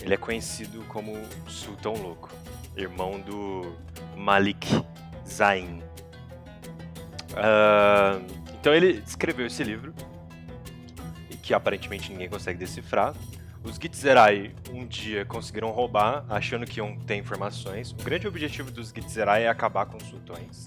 [0.00, 2.30] Ele é conhecido como Sultão Louco,
[2.76, 3.74] irmão do
[4.16, 4.68] Malik
[5.26, 5.82] Zain.
[7.32, 9.92] Uh, então ele escreveu esse livro,
[11.42, 13.14] que aparentemente ninguém consegue decifrar.
[13.62, 17.92] Os Gitzerai um dia conseguiram roubar, achando que iam ter informações.
[17.92, 20.64] O grande objetivo dos Gitzerai é acabar com os sultões.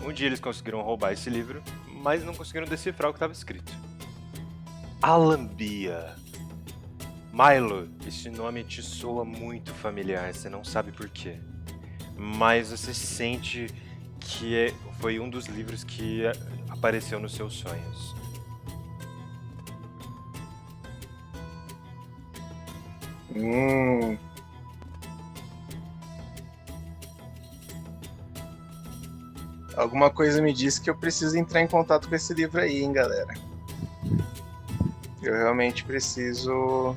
[0.00, 3.72] Um dia eles conseguiram roubar esse livro, mas não conseguiram decifrar o que estava escrito.
[5.00, 6.16] Alambia.
[7.32, 11.38] Milo, esse nome te soa muito familiar, você não sabe por quê.
[12.16, 13.68] Mas você sente
[14.18, 16.24] que é, foi um dos livros que
[16.78, 18.14] apareceu nos seus sonhos.
[23.34, 24.16] Hum.
[29.76, 32.92] Alguma coisa me disse que eu preciso entrar em contato com esse livro aí, hein,
[32.92, 33.34] galera.
[35.22, 36.96] Eu realmente preciso.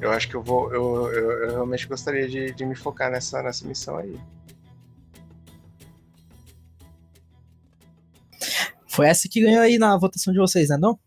[0.00, 0.72] Eu acho que eu vou.
[0.72, 4.18] Eu, eu, eu realmente gostaria de, de me focar nessa, nessa missão aí.
[8.92, 10.76] Foi essa que ganhou aí na votação de vocês, né?
[10.76, 11.00] Não?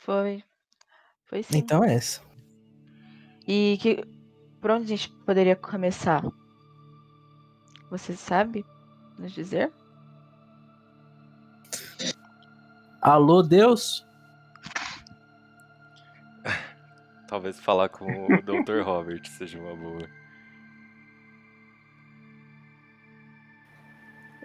[0.00, 0.42] Foi.
[1.24, 1.58] Foi sim.
[1.58, 2.20] Então é essa.
[3.46, 4.04] E que,
[4.60, 6.24] por onde a gente poderia começar?
[7.88, 8.66] Você sabe
[9.16, 9.72] nos dizer?
[13.00, 14.04] Alô, Deus?
[17.28, 18.80] Talvez falar com o Dr.
[18.84, 20.23] Robert seja uma boa.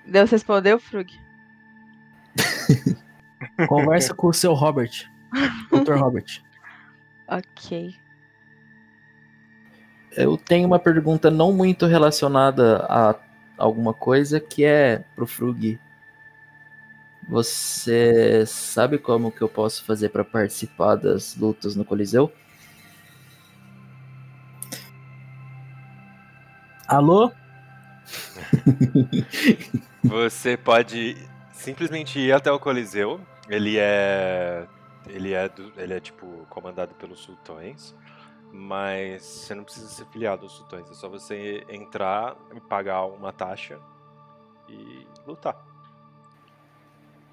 [0.10, 1.20] Deus respondeu, Frug?
[3.68, 5.10] Conversa com o seu Robert.
[5.72, 5.94] Dr.
[6.00, 6.44] Robert.
[7.28, 7.96] Ok.
[10.12, 13.16] Eu tenho uma pergunta não muito relacionada a
[13.58, 15.80] alguma coisa que é pro Frug.
[17.28, 22.32] Você sabe como que eu posso fazer para participar das lutas no Coliseu?
[26.88, 27.32] Alô?
[30.04, 31.18] Você pode
[31.52, 33.20] simplesmente ir até o Coliseu.
[33.48, 34.68] Ele é.
[35.08, 37.96] Ele é, do, ele é tipo comandado pelos sultões.
[38.52, 40.90] Mas você não precisa ser filiado aos sultões.
[40.90, 42.36] É só você entrar
[42.68, 43.78] pagar uma taxa
[44.68, 45.56] e lutar.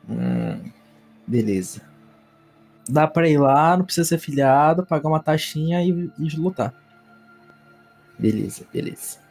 [0.08, 0.70] Hum,
[1.26, 1.82] beleza.
[2.88, 6.72] Dá pra ir lá, não precisa ser filiado, pagar uma taxinha e, e lutar.
[8.18, 9.25] Beleza, beleza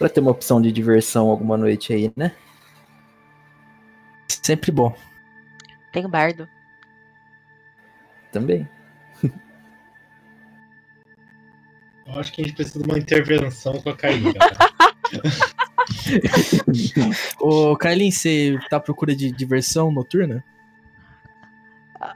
[0.00, 2.34] para ter uma opção de diversão alguma noite aí, né?
[4.26, 4.96] Sempre bom.
[5.92, 6.48] Tem bardo.
[8.32, 8.66] Também.
[12.06, 14.32] Eu acho que a gente precisa de uma intervenção com a Kailin.
[17.38, 20.42] Ô, Kailin, você tá à procura de diversão noturna?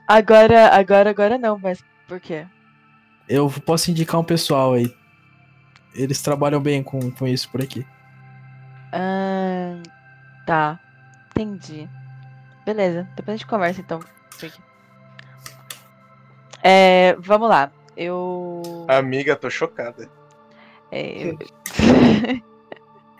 [0.08, 2.46] Agora, agora, agora não, mas por quê?
[3.28, 4.90] Eu posso indicar um pessoal aí.
[5.94, 7.86] Eles trabalham bem com, com isso por aqui.
[8.92, 9.80] Ah,
[10.46, 10.80] tá.
[11.30, 11.88] Entendi.
[12.64, 13.08] Beleza.
[13.16, 14.00] Depois a gente conversa então.
[16.62, 17.70] É, vamos lá.
[17.96, 18.86] Eu.
[18.88, 20.08] Amiga, tô chocada.
[20.90, 21.38] É, eu-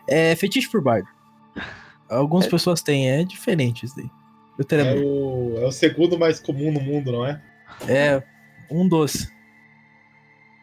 [0.08, 1.08] É fetiche por bardo.
[2.08, 4.10] Algumas pessoas têm, é diferente isso daí.
[4.58, 7.42] Eu teria É o, é o segundo mais comum no mundo, não é?
[7.88, 8.22] É
[8.70, 9.32] um doce.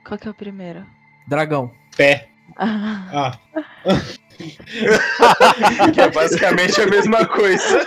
[0.07, 0.85] Qual que é o primeiro?
[1.27, 1.71] Dragão.
[1.95, 2.29] Pé.
[2.57, 3.37] Ah.
[3.85, 4.01] Ah.
[5.93, 7.85] que é basicamente a mesma coisa.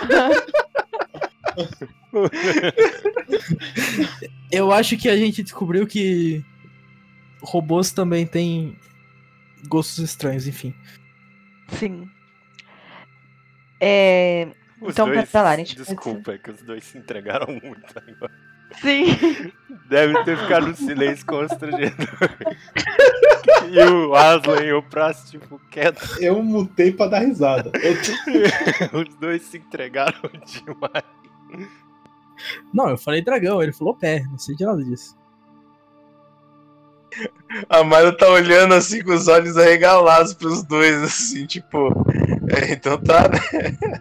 [4.51, 6.43] Eu acho que a gente descobriu que
[7.41, 8.77] robôs também têm
[9.67, 10.73] gostos estranhos, enfim.
[11.69, 12.09] Sim.
[13.79, 14.47] É.
[14.81, 17.97] Os então, dois, pra lá, a gente Desculpa, é que os dois se entregaram muito
[17.97, 18.31] agora.
[18.81, 19.51] Sim.
[19.89, 22.07] Deve ter ficado um silêncio constrangedor.
[23.71, 26.01] e o Aslan e o Pras, tipo, quieto.
[26.19, 27.71] Eu mutei pra dar risada.
[27.81, 31.03] Eu- Os dois se entregaram demais.
[32.73, 35.15] Não, eu falei dragão, ele falou pé, não sei de nada disso.
[37.69, 41.87] A Mayra tá olhando assim com os olhos arregalados pros dois, assim, tipo.
[42.49, 43.99] É, então tá, né?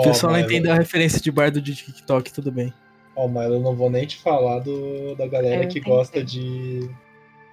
[0.00, 2.72] O pessoal não entendeu a referência de bardo de TikTok, tudo bem.
[3.14, 5.94] Ó, mas eu não vou nem te falar do, da galera Eu que entendi.
[5.96, 6.88] gosta de,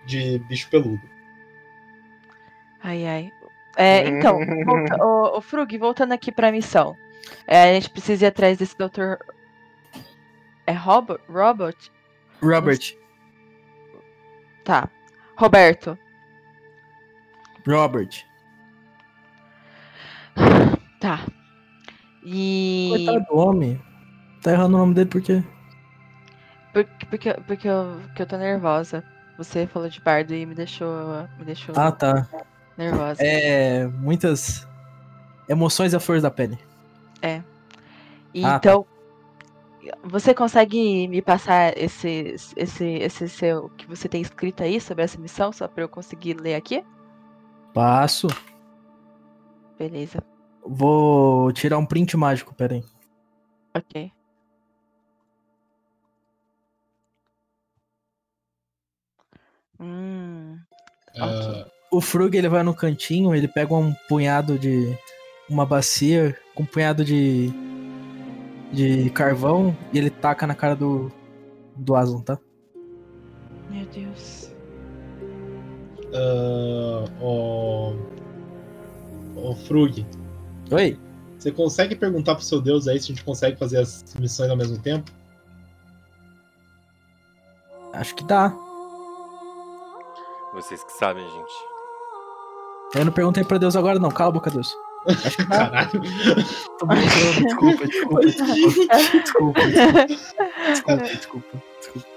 [0.06, 1.02] de bicho peludo.
[2.82, 3.32] Ai, ai.
[3.75, 6.95] É, então, volta, o, o Frug, voltando aqui pra missão.
[7.45, 9.15] É, a gente precisa ir atrás desse Dr.
[10.65, 11.19] É Robert?
[11.30, 11.78] Robert?
[12.41, 12.95] Robert.
[14.63, 14.89] Tá.
[15.36, 15.97] Roberto.
[17.67, 18.25] Robert.
[20.99, 21.25] Tá.
[22.23, 22.89] E.
[22.91, 23.82] Coitado do homem.
[24.41, 25.43] Tá errando o nome dele por quê?
[26.73, 29.03] Porque, porque, porque, eu, porque eu tô nervosa.
[29.38, 30.88] Você falou de bardo e me deixou.
[31.38, 32.27] Me deixou Ah, tá.
[32.77, 33.21] nervosa.
[33.23, 33.88] É.
[33.88, 34.67] Muitas
[35.47, 36.58] emoções à flor da pele.
[37.21, 37.41] É.
[38.34, 38.58] E Ah, tá.
[38.58, 38.86] então,
[40.03, 45.17] você consegue me passar esse, esse, esse seu que você tem escrito aí sobre essa
[45.19, 46.84] missão, só pra eu conseguir ler aqui?
[47.73, 48.27] Passo.
[49.77, 50.21] Beleza.
[50.65, 52.83] Vou tirar um print mágico, pera aí.
[53.75, 54.12] Ok.
[59.79, 60.57] Hum.
[61.17, 64.97] Ah, O Frug ele vai no cantinho, ele pega um punhado de.
[65.49, 67.49] uma bacia com um punhado de.
[68.71, 71.12] de carvão e ele taca na cara do.
[71.75, 72.38] do Aslan, tá?
[73.69, 74.51] Meu Deus.
[76.13, 77.93] ah, ó,
[79.38, 80.05] ó, Frug.
[80.71, 80.99] Oi?
[81.39, 84.58] Você consegue perguntar pro seu Deus aí se a gente consegue fazer as missões ao
[84.58, 85.10] mesmo tempo?
[87.93, 88.54] Acho que dá.
[90.54, 91.54] Vocês que sabem, gente.
[92.95, 94.10] Eu não perguntei pra Deus agora, não.
[94.10, 94.75] Cala a boca, Deus.
[95.08, 95.69] Acho que dá.
[95.69, 96.02] Caralho.
[96.78, 99.60] Tô brincando, desculpa, desculpa, desculpa.
[100.67, 102.08] Desculpa, desculpa, desculpa.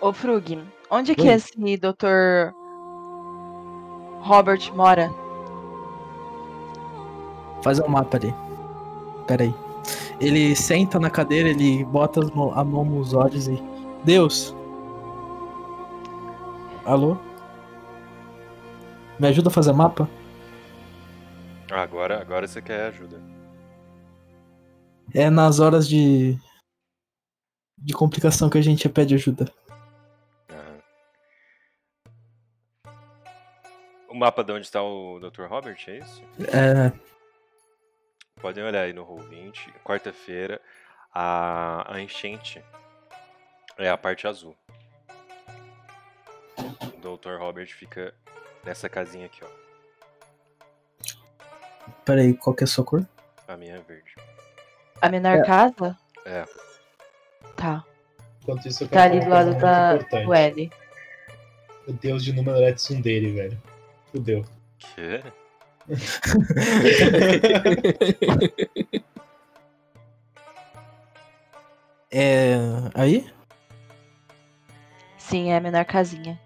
[0.00, 1.34] Ô, Frug, onde que Oi.
[1.34, 2.54] esse Dr.
[4.22, 5.23] Robert mora?
[7.64, 8.34] Faz um mapa ali.
[9.26, 9.54] Pera aí.
[10.20, 13.58] Ele senta na cadeira, ele bota a mão nos olhos e.
[14.04, 14.54] Deus!
[16.84, 17.16] Alô?
[19.18, 20.06] Me ajuda a fazer mapa?
[21.70, 23.18] Agora, agora você quer ajuda.
[25.14, 26.38] É nas horas de.
[27.78, 29.50] de complicação que a gente pede ajuda.
[30.50, 30.78] Aham.
[34.10, 35.44] O mapa de onde está o Dr.
[35.48, 36.22] Robert, é isso?
[36.52, 37.13] É.
[38.44, 39.72] Podem olhar aí no Roll20.
[39.82, 40.60] Quarta-feira,
[41.14, 42.62] a, a enchente
[43.78, 44.54] é a parte azul.
[46.58, 47.38] O Dr.
[47.38, 48.12] Robert fica
[48.62, 49.48] nessa casinha aqui, ó.
[52.04, 53.08] Pera aí, qual que é a sua cor?
[53.48, 54.14] A minha é verde.
[55.00, 55.46] A menor É.
[55.46, 55.96] casa?
[56.26, 56.44] É.
[57.56, 57.82] Tá.
[58.42, 60.70] Enquanto isso, eu Tá ali do lado da, do L.
[61.88, 63.62] O deus de número é Tsundere, velho.
[64.12, 64.44] Fudeu.
[64.78, 65.22] Quê?
[72.16, 72.54] É.
[72.94, 73.28] Aí?
[75.18, 76.40] Sim, é a menor casinha.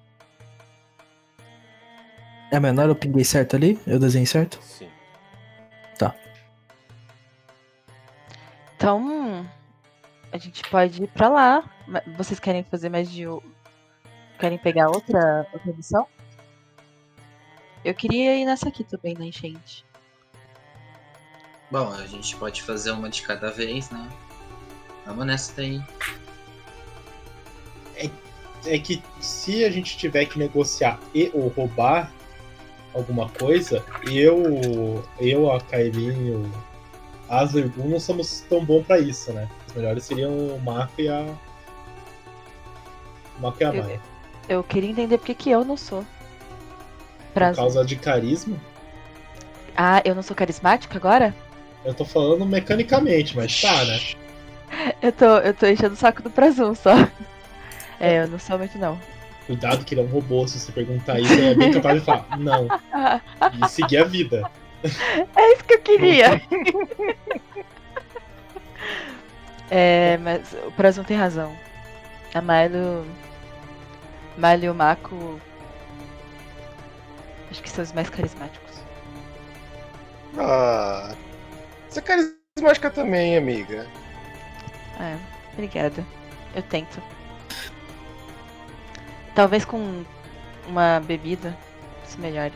[2.51, 3.78] É a menor, eu pinguei certo ali?
[3.86, 4.59] Eu desenhei certo?
[4.62, 4.89] Sim.
[5.99, 6.14] Tá.
[8.74, 9.47] Então,
[10.32, 11.70] a gente pode ir pra lá.
[12.16, 13.24] Vocês querem fazer mais de.
[14.39, 16.07] Querem pegar outra, outra missão?
[17.84, 19.84] Eu queria ir nessa aqui também, na enchente.
[21.70, 24.08] Bom, a gente pode fazer uma de cada vez, né?
[25.04, 25.82] Vamos nessa daí.
[28.66, 32.12] é que se a gente tiver que negociar e ou roubar
[32.94, 36.52] alguma coisa, eu, eu a Kailin, o
[37.28, 39.48] Asa e o não somos tão bons pra isso, né?
[39.66, 41.36] Os melhores seriam o Mako e a.
[43.36, 44.00] O Mako e a Maia.
[44.48, 46.04] Eu queria entender por que que eu não sou.
[47.32, 48.56] Por causa de carisma.
[49.76, 51.34] Ah, eu não sou carismática agora?
[51.84, 54.00] Eu tô falando mecanicamente, mas tá, né?
[55.00, 56.92] Eu tô, eu tô enchendo o saco do Prazum só.
[58.00, 58.96] É, eu não sou muito não.
[59.44, 62.04] Cuidado que ele é um robô, se você perguntar isso, ele é bem capaz de
[62.06, 62.68] falar não.
[63.60, 64.48] E seguir a vida.
[65.34, 66.40] É isso que eu queria.
[69.68, 71.52] é, mas o Prazum tem razão.
[72.32, 73.04] A Milo.
[74.36, 75.40] Milo e o Mako.
[77.51, 78.82] Acho que são os mais carismáticos.
[80.38, 81.14] Ah.
[81.88, 83.86] Você é carismática também, amiga.
[85.01, 85.16] É,
[85.53, 86.05] obrigada.
[86.55, 87.03] Eu tento.
[89.34, 90.05] Talvez com
[90.66, 91.57] uma bebida
[92.09, 92.55] isso melhore.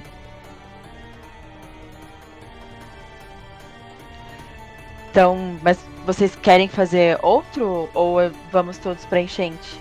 [5.11, 8.16] Então, mas vocês querem fazer outro ou
[8.51, 9.78] vamos todos pra enchente?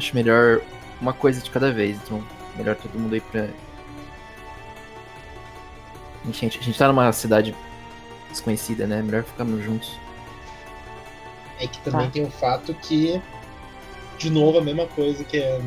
[0.00, 0.62] Acho melhor
[0.98, 2.24] uma coisa de cada vez, então
[2.56, 3.48] melhor todo mundo ir pra.
[6.24, 6.58] Enchente.
[6.58, 7.54] A gente tá numa cidade
[8.30, 9.02] desconhecida, né?
[9.02, 9.92] Melhor ficarmos juntos.
[11.58, 12.12] É que também Tá.
[12.12, 13.20] tem o fato que,
[14.16, 15.60] de novo, a mesma coisa que é.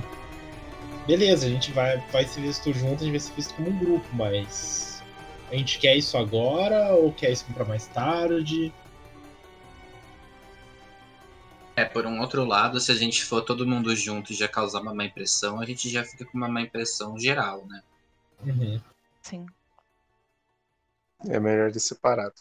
[1.06, 3.78] Beleza, a gente vai, vai ser visto junto, a gente vai ser visto como um
[3.78, 5.04] grupo, mas.
[5.52, 8.74] A gente quer isso agora ou quer isso pra mais tarde?
[11.94, 14.94] Por um outro lado, se a gente for todo mundo junto e já causar uma
[14.94, 17.84] má impressão, a gente já fica com uma má impressão geral, né?
[18.44, 18.82] Uhum.
[19.22, 19.46] Sim.
[21.28, 22.34] É melhor de separado.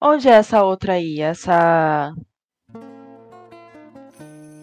[0.00, 1.20] Onde é essa outra aí?
[1.20, 2.14] Essa.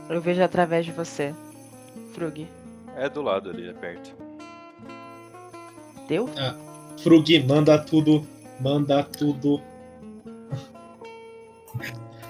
[0.09, 1.35] Eu vejo através de você,
[2.13, 2.47] Frug.
[2.95, 4.15] É do lado ali, é perto.
[6.07, 6.29] Deu?
[6.37, 6.55] Ah,
[7.03, 8.25] Frug, manda tudo,
[8.59, 9.61] manda tudo.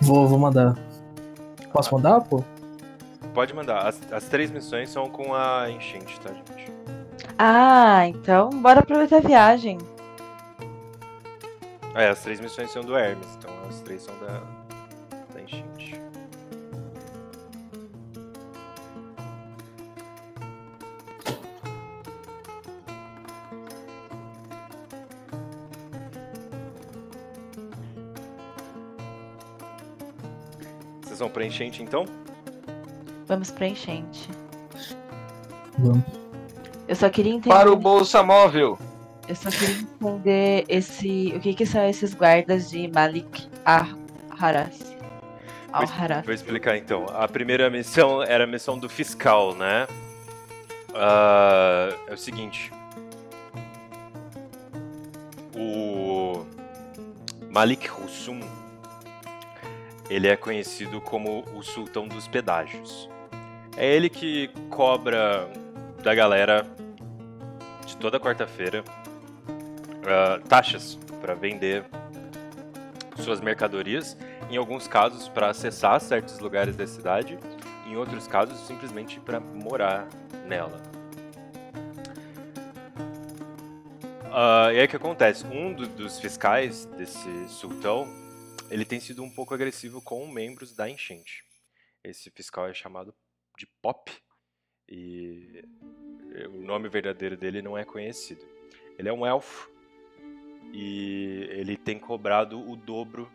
[0.02, 0.85] Vou, vou mandar.
[1.76, 2.42] Posso mandar, pô?
[3.34, 3.86] Pode mandar.
[3.86, 6.72] As, as três missões são com a enchente, tá, gente?
[7.38, 9.78] Ah, então bora aproveitar a viagem.
[11.94, 14.55] É, as três missões são do Hermes, então as três são da, da
[31.16, 32.06] Vocês vão pra enchente então?
[33.26, 34.30] Vamos pra enchente.
[35.80, 36.04] Vamos.
[36.90, 37.56] Eu só queria entender.
[37.56, 38.78] Para o Bolsa Móvel!
[39.26, 41.32] Eu só queria entender esse.
[41.34, 44.94] O que, que são esses guardas de Malik Al-Haras?
[45.72, 46.26] Al-Haras.
[46.26, 47.06] Vou explicar então.
[47.14, 49.88] A primeira missão era a missão do fiscal, né?
[50.94, 52.74] Ah, é o seguinte.
[55.56, 56.46] O
[57.50, 58.42] Malik Husum,
[60.10, 63.10] ele é conhecido como o sultão dos pedágios.
[63.78, 65.50] É ele que cobra
[66.04, 66.66] da galera
[67.86, 68.84] de toda quarta-feira
[70.08, 71.84] ah, taxas para vender
[73.18, 74.16] suas mercadorias,
[74.50, 77.40] em alguns casos para acessar certos lugares da cidade,
[77.88, 80.08] em outros casos simplesmente para morar
[80.46, 80.80] nela.
[84.32, 85.46] Ah, e aí o que acontece?
[85.48, 88.08] Um do- dos fiscais desse sultão,
[88.70, 91.44] ele tem sido um pouco agressivo com membros da enchente.
[92.04, 93.14] Esse fiscal é chamado
[93.58, 94.12] de Pop
[94.88, 95.64] e
[96.50, 98.46] o nome verdadeiro dele não é conhecido.
[98.98, 99.70] Ele é um elfo
[100.74, 103.32] e ele tem cobrado o dobro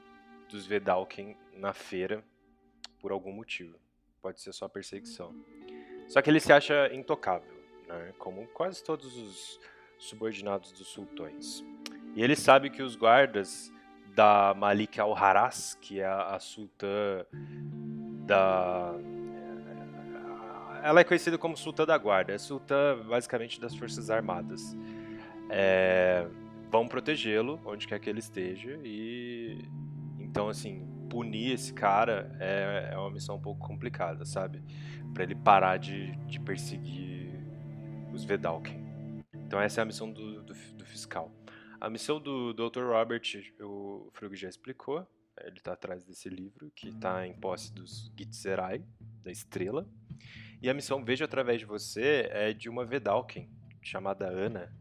[0.48, 2.24] dos Vedalken na feira
[2.98, 3.78] por algum motivo.
[4.20, 5.34] Pode ser só perseguição.
[6.08, 7.54] Só que ele se acha intocável,
[7.86, 8.12] né?
[8.18, 9.60] como quase todos os
[9.98, 11.64] subordinados dos sultões.
[12.14, 13.72] E ele sabe que os guardas
[14.20, 17.24] da Malik al-Haras, que é a, a sultã
[18.26, 18.92] da.
[20.82, 24.76] Ela é conhecida como sultã da guarda, é sultã basicamente das forças armadas.
[25.48, 26.26] É,
[26.70, 29.58] vão protegê-lo onde quer que ele esteja e
[30.18, 34.62] então assim punir esse cara é, é uma missão um pouco complicada, sabe?
[35.14, 37.40] Pra ele parar de, de perseguir
[38.12, 39.24] os Vedalken.
[39.34, 41.32] Então essa é a missão do, do, do fiscal.
[41.80, 42.82] A missão do Dr.
[42.90, 43.22] Robert,
[43.60, 45.06] o Frug já explicou.
[45.42, 48.84] Ele está atrás desse livro, que está em posse dos Gitzerai,
[49.22, 49.88] da estrela.
[50.60, 53.48] E a missão Veja Através de Você é de uma Vedalken,
[53.80, 54.74] chamada Ana,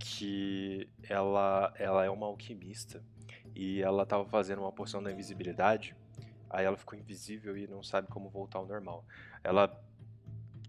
[0.00, 3.04] que ela, ela é uma alquimista.
[3.54, 5.94] E ela estava fazendo uma poção da invisibilidade
[6.52, 9.06] Aí ela ficou invisível e não sabe como voltar ao normal.
[9.42, 9.74] Ela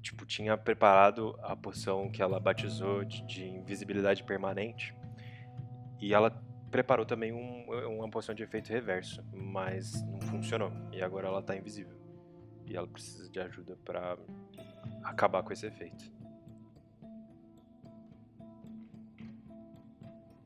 [0.01, 4.95] tipo tinha preparado a poção que ela batizou de, de invisibilidade permanente
[6.03, 6.31] e ela
[6.69, 7.63] preparou também um,
[7.95, 11.95] uma poção de efeito reverso, mas não funcionou e agora ela tá invisível
[12.67, 14.17] e ela precisa de ajuda para
[15.01, 16.11] acabar com esse efeito.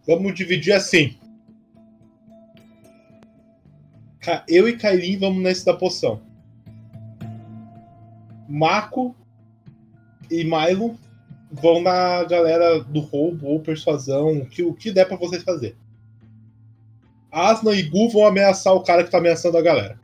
[0.05, 1.17] Vamos dividir assim.
[4.47, 6.21] Eu e Kailin vamos nesse da poção.
[8.47, 9.15] Mako
[10.29, 10.95] e Milo
[11.51, 15.75] vão na galera do roubo ou persuasão, o que, o que der pra vocês fazer.
[17.31, 19.99] Asna e Gu vão ameaçar o cara que tá ameaçando a galera.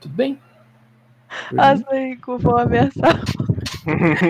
[0.00, 0.38] Tudo bem.
[1.56, 3.20] Asna e Gu vão ameaçar.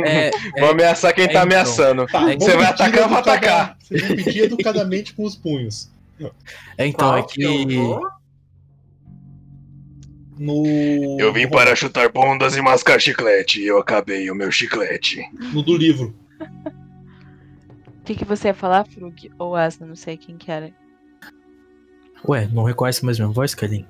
[0.06, 1.42] É, Vou ameaçar quem tá então.
[1.42, 2.06] ameaçando.
[2.06, 3.76] Tá, Você vai atacar, eu vou atacar.
[3.80, 5.90] Vocês vão pedir educadamente com os punhos.
[6.76, 8.17] É, então, Qual é que eu que.
[10.38, 11.16] No.
[11.18, 13.60] Eu vim para chutar bundas e mascar chiclete.
[13.60, 15.22] E eu acabei o meu chiclete.
[15.52, 16.14] No do livro.
[16.40, 19.30] O que, que você ia falar, Frug?
[19.38, 20.72] Ou Asna, não sei quem que era.
[22.26, 23.84] Ué, não reconhece mais minha voz, Kailin?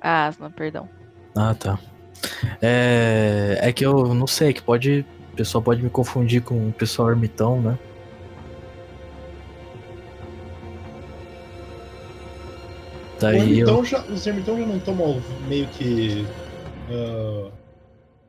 [0.00, 0.88] Ah, Asna, perdão.
[1.36, 1.78] Ah, tá.
[2.60, 5.04] É, é que eu não sei, que pode.
[5.32, 7.78] O pessoal pode me confundir com o pessoal ermitão, né?
[13.16, 13.68] O Daí eu.
[13.68, 16.24] ermitão já, os ermitão já não tomam meio que.
[16.90, 17.50] ah,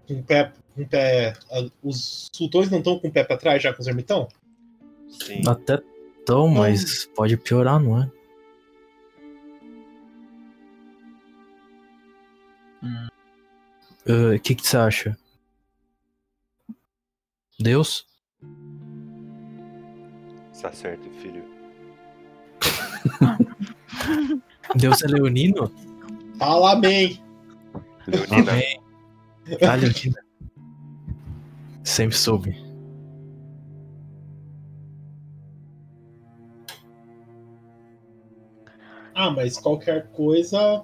[0.07, 0.51] com o pé.
[0.75, 3.81] Com o pé ah, os sultões não estão com o pé pra trás já com
[3.81, 4.27] os ermitão?
[5.09, 5.41] Sim.
[5.47, 5.81] Até
[6.25, 8.11] tão, mas pode piorar, não é?
[14.07, 15.17] O que que você acha?
[17.59, 18.05] Deus?
[20.53, 21.43] Está certo, filho.
[24.75, 25.71] Deus é leonino?
[26.39, 27.21] Fala amém!
[28.07, 28.51] Leonina.
[28.51, 28.81] Amém.
[29.61, 30.15] Ah, Leonina.
[31.83, 32.55] Sempre soube.
[39.13, 40.83] Ah, mas qualquer coisa.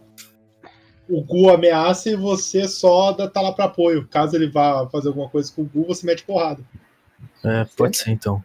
[1.09, 4.07] O Gu ameaça e você só dá- tá lá pra apoio.
[4.07, 6.63] Caso ele vá fazer alguma coisa com o Gu, você mete porrada.
[7.43, 8.43] É, pode ser então.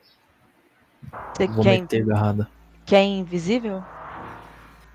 [1.35, 2.49] Você Vou quer, meter agarrada.
[2.85, 3.85] quer invisível?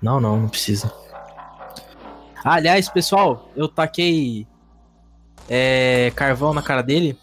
[0.02, 0.92] Não, não, não precisa.
[2.44, 4.46] Ah, aliás, pessoal, eu taquei
[5.48, 7.16] é, carvão na cara dele,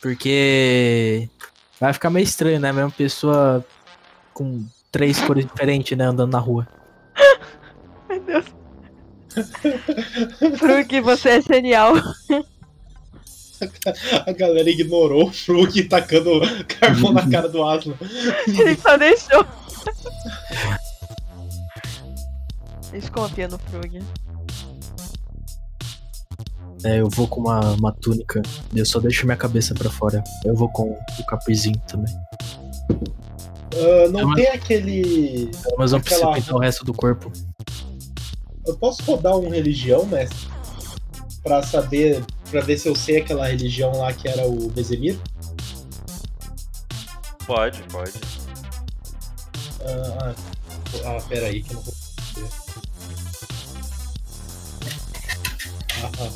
[0.00, 1.28] porque
[1.78, 2.70] vai ficar meio estranho, né?
[2.70, 3.64] A mesma pessoa
[4.32, 6.04] com três cores diferentes, né?
[6.04, 6.66] Andando na rua.
[8.08, 8.46] Meu Deus.
[10.58, 11.92] Frug, você é genial.
[14.26, 17.94] A galera ignorou o Frug tacando carvão na cara do Aslan.
[18.46, 19.44] Ele só deixou.
[23.12, 24.00] Confia no Frug.
[26.84, 28.40] É, eu vou com uma, uma túnica,
[28.74, 30.22] eu só deixo minha cabeça pra fora.
[30.44, 32.14] Eu vou com o capuzinho também.
[33.74, 35.50] Ah, não Mas- tem aquele.
[35.76, 37.32] Mas não precisa aquela- pintar o resto do corpo.
[38.66, 40.46] Eu posso rodar um religião, mestre?
[41.42, 42.24] Pra saber.
[42.50, 45.18] Pra ver se eu sei aquela religião lá que era o Bezemir?
[47.46, 48.12] Pode, pode.
[49.84, 50.34] Ah, ah,
[51.04, 51.94] ah, pera aí que eu não vou.
[56.18, 56.26] Tem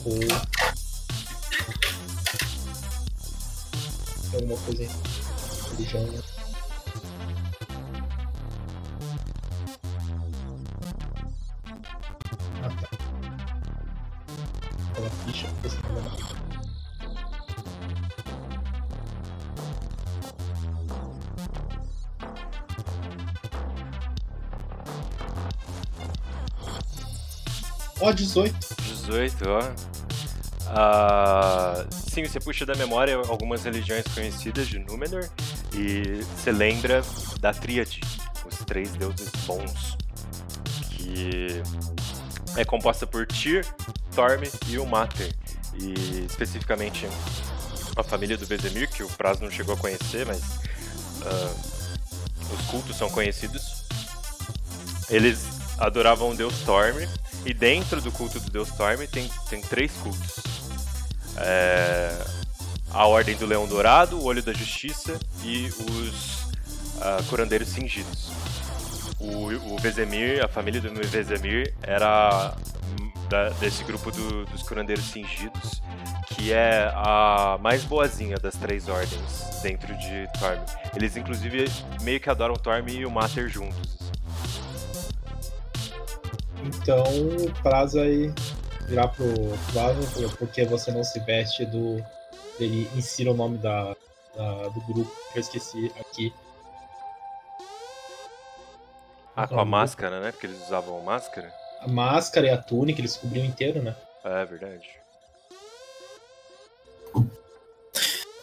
[4.33, 4.89] alguma coisa em
[5.71, 6.23] religião, né?
[12.63, 12.89] Ah, tá.
[15.27, 15.69] Ficha tá.
[28.01, 28.72] Ó, 18.
[29.13, 29.61] 18, ó.
[30.69, 35.29] Ah, sim, você puxa da memória algumas religiões conhecidas de Númenor
[35.75, 37.03] e você lembra
[37.39, 38.01] da Tríade,
[38.51, 39.99] os três deuses bons,
[40.91, 41.63] que
[42.57, 43.67] é composta por Tyr,
[44.15, 45.31] Torm e o Mater.
[45.75, 47.07] E especificamente
[47.97, 50.41] a família do Vesemir, que o Praz não chegou a conhecer, mas
[51.23, 51.55] ah,
[52.51, 53.85] os cultos são conhecidos.
[55.11, 55.45] Eles
[55.79, 57.07] adoravam o deus Torm,
[57.45, 60.41] e dentro do culto do deus Torm tem, tem três cultos.
[61.37, 62.25] É,
[62.91, 66.47] a Ordem do Leão Dourado, o Olho da Justiça e os
[67.01, 68.31] ah, Curandeiros Cingidos.
[69.19, 72.55] O, o Vesemir, a família do Vesemir era
[73.29, 75.81] da- desse grupo do- dos Curandeiros Cingidos,
[76.27, 80.59] que é a mais boazinha das três ordens dentro de Torm.
[80.95, 81.71] Eles inclusive
[82.03, 84.02] meio que adoram Torm e o Mater juntos.
[86.65, 87.53] Então o
[87.99, 88.33] vai
[88.87, 89.27] virar pro
[89.73, 92.05] Flávio, porque você não se veste do.
[92.59, 93.95] Ele insira o nome da,
[94.37, 96.33] da- do grupo, que eu esqueci aqui.
[99.35, 100.31] Ah, com a máscara, né?
[100.31, 101.53] Porque eles usavam máscara.
[101.81, 103.97] A máscara e a túnica, eles cobriam inteiro, né?
[104.25, 104.89] É verdade.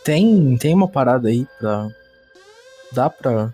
[0.03, 1.87] Tem, tem uma parada aí pra.
[2.91, 3.53] Dá pra.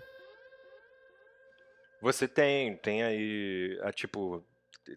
[2.00, 4.42] Você tem, tem aí, a, tipo,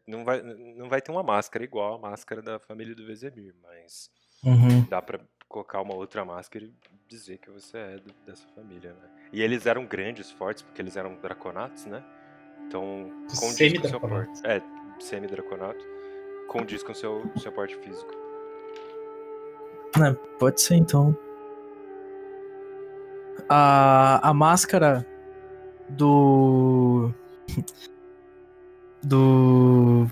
[0.08, 4.10] não vai, não vai ter uma máscara igual a máscara da família do Vezemir, mas
[4.44, 4.86] Uhum.
[4.90, 6.74] dá pra colocar uma outra máscara e
[7.08, 9.10] dizer que você é do- dessa família, né?
[9.34, 12.04] E eles eram grandes, fortes, porque eles eram draconatos, né?
[12.68, 13.10] Então,
[13.40, 14.42] condiz com o seu porte.
[14.46, 14.62] É,
[15.00, 15.84] semi-draconato.
[16.48, 18.12] Condiz com seu, seu porte físico.
[19.98, 21.18] É, pode ser então.
[23.50, 25.06] A, a máscara
[25.90, 27.12] do.
[29.04, 30.08] Do.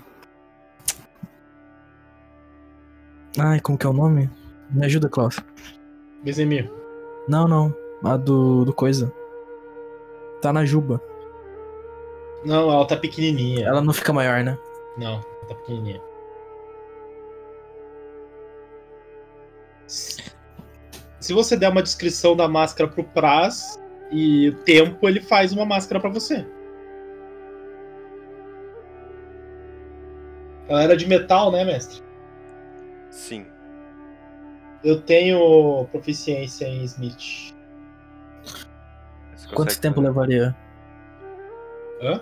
[3.38, 4.30] Ai, como que é o nome?
[4.70, 5.38] Me ajuda, Klaus.
[6.24, 6.70] Bezemir.
[7.28, 7.74] Não, não.
[8.02, 9.12] A do, do coisa.
[10.40, 11.02] Tá na Juba.
[12.44, 13.66] Não, ela tá pequenininha.
[13.66, 14.56] Ela não fica maior, né?
[14.96, 16.00] Não, ela tá pequenininha.
[19.86, 23.80] Se você der uma descrição da máscara pro Praz
[24.10, 26.46] e o tempo, ele faz uma máscara pra você.
[30.68, 32.02] Ela era de metal, né, mestre?
[33.10, 33.46] Sim.
[34.84, 37.54] Eu tenho proficiência em Smith.
[39.54, 40.08] Quanto tempo fazer.
[40.08, 40.56] levaria?
[42.02, 42.20] Hã?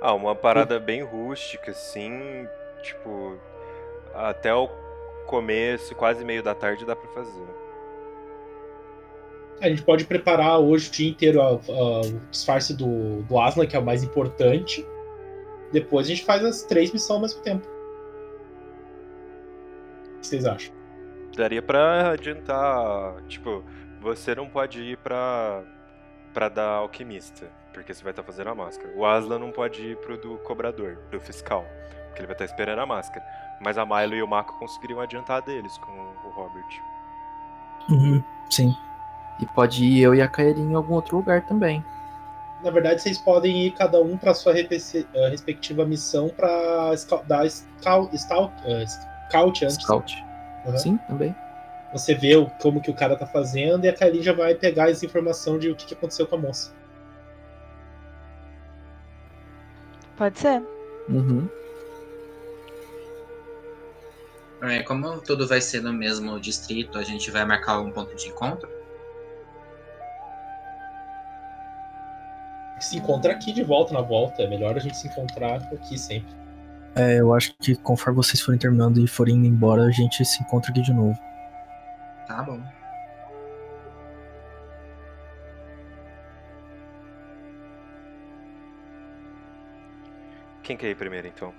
[0.00, 2.46] Ah, uma parada bem rústica, assim,
[2.82, 3.36] tipo,
[4.14, 4.68] até o
[5.26, 7.44] começo, quase meio da tarde dá pra fazer.
[9.60, 13.66] A gente pode preparar hoje o dia inteiro a- a- o disfarce do, do Aslan,
[13.66, 14.86] que é o mais importante.
[15.76, 17.68] Depois a gente faz as três missões ao mesmo tempo.
[20.06, 20.74] O que vocês acham?
[21.36, 23.62] Daria pra adiantar, tipo,
[24.00, 25.62] você não pode ir pra,
[26.32, 28.90] pra da alquimista, porque você vai estar fazendo a máscara.
[28.96, 31.66] O Aslan não pode ir pro do cobrador, do fiscal,
[32.06, 33.22] porque ele vai estar esperando a máscara.
[33.60, 36.82] Mas a Milo e o Mako conseguiriam adiantar deles com o Robert.
[37.90, 38.74] Uhum, sim.
[39.38, 41.84] E pode ir eu e a Kaeli em algum outro lugar também.
[42.66, 46.92] Na verdade, vocês podem ir cada um para sua eh, respectiva missão para
[47.28, 48.84] dar scout, scout, eh,
[49.28, 49.76] scout antes.
[49.84, 50.24] Scout.
[50.64, 50.76] Uhum.
[50.76, 51.32] Sim, também.
[51.92, 54.90] Você vê o- como que o cara tá fazendo e a Kylie já vai pegar
[54.90, 56.72] essa informação de o que, que aconteceu com a moça.
[60.16, 60.60] Pode ser.
[61.08, 61.48] Uhum.
[64.62, 68.26] É, como tudo vai ser no mesmo distrito, a gente vai marcar um ponto de
[68.26, 68.68] encontro.
[72.78, 74.42] Se encontra aqui de volta na volta.
[74.42, 76.34] É melhor a gente se encontrar aqui sempre.
[76.94, 80.42] É, eu acho que conforme vocês forem terminando e forem indo embora, a gente se
[80.42, 81.18] encontra aqui de novo.
[82.26, 82.60] Tá bom.
[90.62, 91.52] Quem quer ir primeiro, então?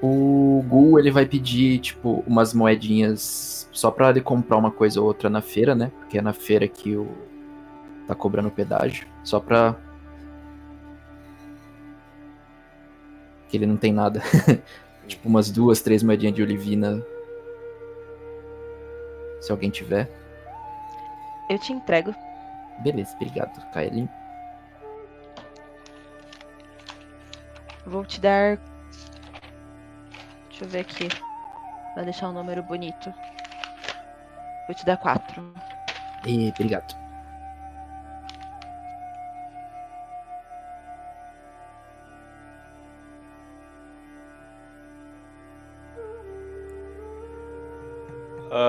[0.00, 5.06] O Gu, ele vai pedir, tipo, umas moedinhas só pra ele comprar uma coisa ou
[5.06, 5.92] outra na feira, né?
[5.98, 7.08] Porque é na feira que o
[8.12, 9.06] tá cobrando pedágio.
[9.24, 9.74] Só pra.
[13.48, 14.22] Que ele não tem nada.
[15.06, 17.02] tipo, umas duas, três moedinhas de olivina.
[19.40, 20.10] Se alguém tiver.
[21.50, 22.14] Eu te entrego.
[22.82, 24.08] Beleza, obrigado, Kaelin.
[27.84, 28.58] Vou te dar.
[30.48, 31.08] Deixa eu ver aqui.
[31.94, 33.12] Pra deixar um número bonito.
[34.66, 35.52] Vou te dar quatro.
[36.24, 37.01] E obrigado.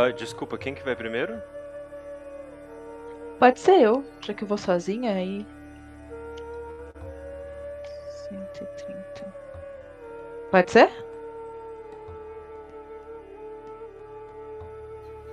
[0.04, 1.42] Ah, desculpa, quem que vai primeiro?
[3.40, 5.46] Pode ser eu, já que eu vou sozinha aí.
[8.28, 9.34] 130.
[10.52, 10.90] Pode ser?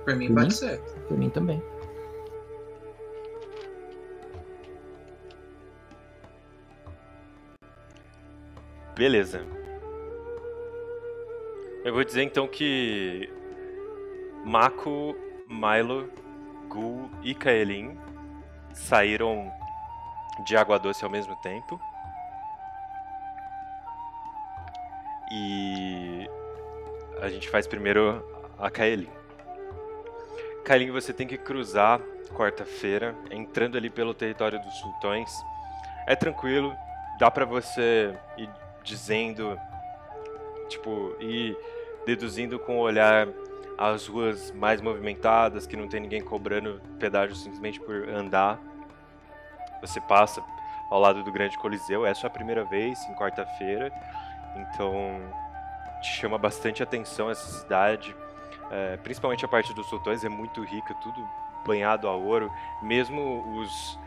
[0.05, 0.51] Por mim Por pode mim?
[0.51, 0.79] ser.
[1.09, 1.61] Por mim também.
[8.95, 9.45] Beleza.
[11.83, 13.29] Eu vou dizer então que
[14.43, 15.15] Mako,
[15.47, 16.09] Milo,
[16.67, 17.97] Gu e Kaelin
[18.73, 19.51] saíram
[20.45, 21.79] de Água Doce ao mesmo tempo.
[25.31, 26.29] E
[27.21, 28.25] a gente faz primeiro
[28.57, 29.09] a Kaelin.
[30.63, 31.99] Kaelin, você tem que cruzar
[32.35, 35.31] quarta-feira, entrando ali pelo território dos sultões.
[36.07, 36.75] É tranquilo,
[37.19, 38.49] dá pra você ir
[38.83, 39.57] dizendo,
[40.67, 41.55] tipo, e
[42.05, 43.27] deduzindo com o olhar
[43.89, 48.59] as ruas mais movimentadas, que não tem ninguém cobrando pedágio simplesmente por andar.
[49.81, 50.43] Você passa
[50.89, 53.91] ao lado do Grande Coliseu, é a primeira vez em quarta-feira,
[54.55, 55.19] então
[56.01, 58.15] te chama bastante atenção essa cidade,
[58.69, 61.27] é, principalmente a parte dos sultões, é muito rica, tudo
[61.65, 62.51] banhado a ouro,
[62.83, 63.99] mesmo os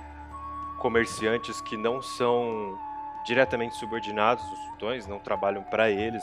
[0.79, 2.79] comerciantes que não são
[3.25, 6.22] diretamente subordinados dos sultões, não trabalham para eles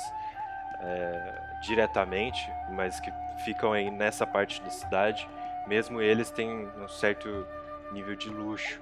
[0.81, 3.11] é, diretamente, mas que
[3.43, 5.27] ficam aí nessa parte da cidade,
[5.67, 7.45] mesmo eles têm um certo
[7.91, 8.81] nível de luxo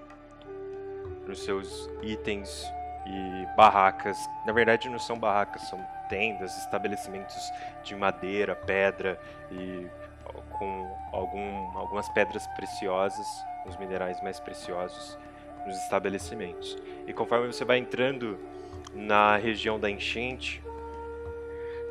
[1.27, 2.65] nos seus itens
[3.05, 4.17] e barracas.
[4.45, 7.51] Na verdade, não são barracas, são tendas, estabelecimentos
[7.83, 9.19] de madeira, pedra
[9.51, 9.87] e
[10.57, 13.25] com algum, algumas pedras preciosas,
[13.65, 15.17] os minerais mais preciosos
[15.65, 16.77] nos estabelecimentos.
[17.07, 18.39] E conforme você vai entrando
[18.93, 20.63] na região da enchente,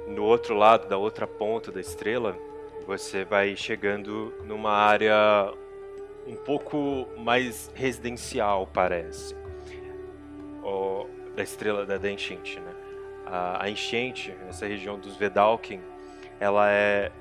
[0.09, 2.37] no outro lado, da outra ponta da estrela,
[2.87, 5.53] você vai chegando numa área
[6.27, 9.35] um pouco mais residencial, parece.
[10.63, 11.07] O,
[11.37, 12.75] da estrela da, da enchente, né?
[13.27, 15.81] A, a enchente, essa região dos Vedalken,
[16.41, 17.13] ela é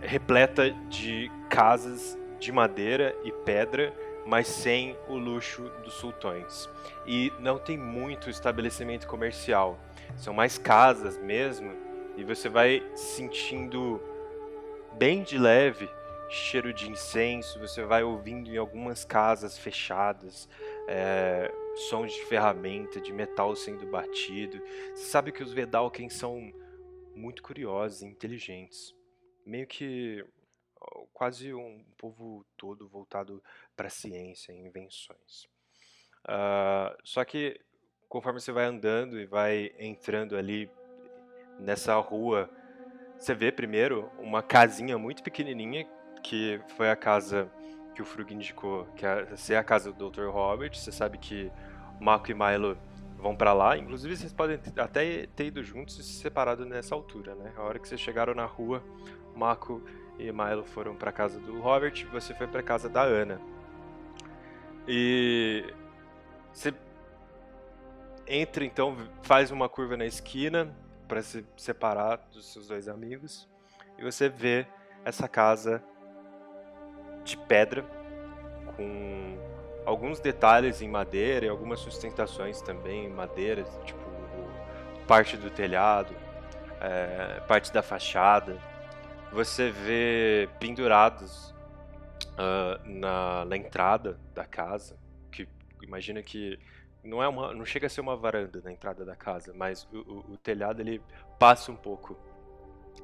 [0.00, 3.92] repleta de casas de madeira e pedra
[4.26, 6.68] mas sem o luxo dos sultões.
[7.06, 9.78] E não tem muito estabelecimento comercial.
[10.16, 11.72] São mais casas mesmo,
[12.16, 14.00] e você vai sentindo
[14.98, 15.88] bem de leve
[16.28, 20.48] cheiro de incenso, você vai ouvindo em algumas casas fechadas
[20.88, 21.52] é,
[21.88, 24.60] sons de ferramenta, de metal sendo batido.
[24.94, 26.52] Você sabe que os Vedalken são
[27.14, 28.94] muito curiosos e inteligentes.
[29.44, 30.24] Meio que
[31.12, 33.42] quase um povo todo voltado
[33.76, 35.44] para a ciência e invenções.
[36.24, 37.60] Uh, só que
[38.08, 40.70] conforme você vai andando e vai entrando ali
[41.58, 42.50] nessa rua,
[43.18, 45.86] você vê primeiro uma casinha muito pequenininha
[46.22, 47.50] que foi a casa
[47.94, 50.26] que o Frug indicou, que é ser a casa do Dr.
[50.26, 50.74] Robert.
[50.74, 51.50] Você sabe que
[51.98, 52.76] Marco e Milo
[53.16, 53.76] vão para lá.
[53.78, 57.52] Inclusive, vocês podem até ter ido juntos e se separado nessa altura, né?
[57.56, 58.82] A hora que vocês chegaram na rua,
[59.34, 59.82] Marco
[60.18, 63.40] e Milo foram para casa do Robert, e você foi para casa da Ana.
[64.86, 65.64] E
[66.52, 66.72] você
[68.26, 70.74] entra então, faz uma curva na esquina
[71.06, 73.48] para se separar dos seus dois amigos
[73.98, 74.66] e você vê
[75.04, 75.82] essa casa
[77.24, 77.84] de pedra
[78.76, 79.38] com
[79.84, 84.04] alguns detalhes em madeira e algumas sustentações também em madeira, tipo
[85.06, 86.14] parte do telhado,
[86.80, 88.58] é, parte da fachada.
[89.32, 91.54] Você vê pendurados
[92.32, 94.98] uh, na, na entrada da casa,
[95.30, 95.48] que
[95.82, 96.58] imagina que
[97.06, 99.98] não é uma, não chega a ser uma varanda na entrada da casa, mas o,
[99.98, 101.00] o, o telhado ele
[101.38, 102.16] passa um pouco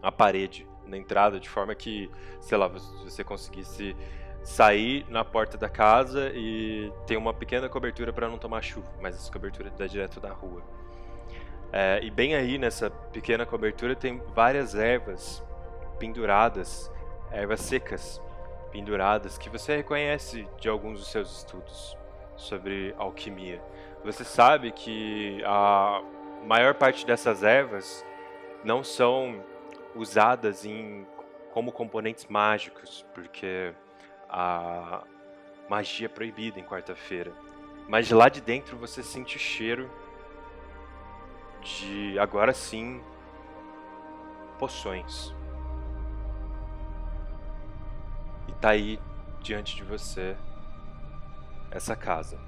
[0.03, 3.97] a parede na entrada de forma que, sei lá, você conseguisse
[4.43, 9.15] sair na porta da casa e tem uma pequena cobertura para não tomar chuva, mas
[9.15, 10.63] essa cobertura dá direto da rua.
[11.73, 15.43] É, e bem aí nessa pequena cobertura tem várias ervas
[15.99, 16.91] penduradas,
[17.31, 18.21] ervas secas
[18.73, 21.97] penduradas, que você reconhece de alguns dos seus estudos
[22.37, 23.63] sobre alquimia.
[24.05, 26.03] Você sabe que a
[26.45, 28.05] maior parte dessas ervas
[28.65, 29.45] não são
[29.95, 31.07] usadas em,
[31.53, 33.73] como componentes mágicos, porque
[34.29, 35.05] a
[35.69, 37.33] magia é proibida em quarta-feira.
[37.89, 39.91] Mas de lá de dentro você sente o cheiro
[41.61, 43.03] de, agora sim,
[44.59, 45.35] poções.
[48.63, 48.97] tá aí
[49.41, 50.37] diante de você
[51.73, 52.39] essa casa.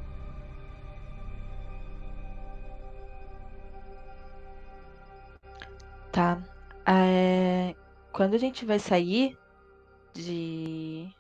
[6.13, 6.41] Tá.
[6.87, 7.75] É...
[8.13, 9.37] Quando a gente vai sair
[10.13, 11.13] de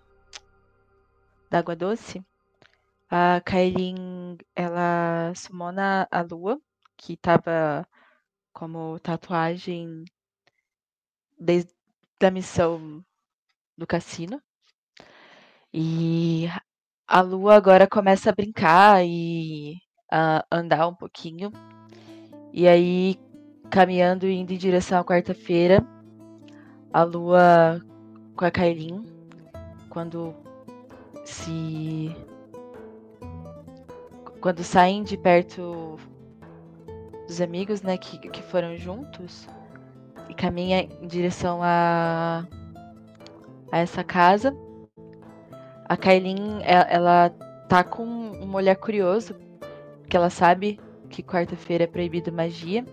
[1.50, 2.24] da água doce,
[3.10, 6.60] a Kailin ela sumona a lua,
[6.96, 7.86] que tava
[8.52, 10.04] como tatuagem
[11.38, 11.72] desde
[12.22, 13.04] a missão
[13.76, 14.40] do cassino.
[15.72, 16.48] E
[17.06, 19.76] a lua agora começa a brincar e
[20.10, 21.52] a andar um pouquinho.
[22.52, 23.16] E aí,
[23.70, 25.84] caminhando indo em direção à quarta-feira,
[26.92, 27.80] a lua
[28.36, 29.04] com a Kailin,
[29.90, 30.34] quando
[31.24, 32.14] se.
[34.40, 35.98] Quando saem de perto
[37.26, 39.48] dos amigos, né, que, que foram juntos,
[40.28, 42.46] e caminha em direção a,
[43.72, 44.54] a essa casa
[45.86, 47.30] a Kailin, ela, ela
[47.68, 49.34] tá com um olhar curioso,
[50.08, 50.78] que ela sabe
[51.08, 52.84] que quarta-feira é proibido magia.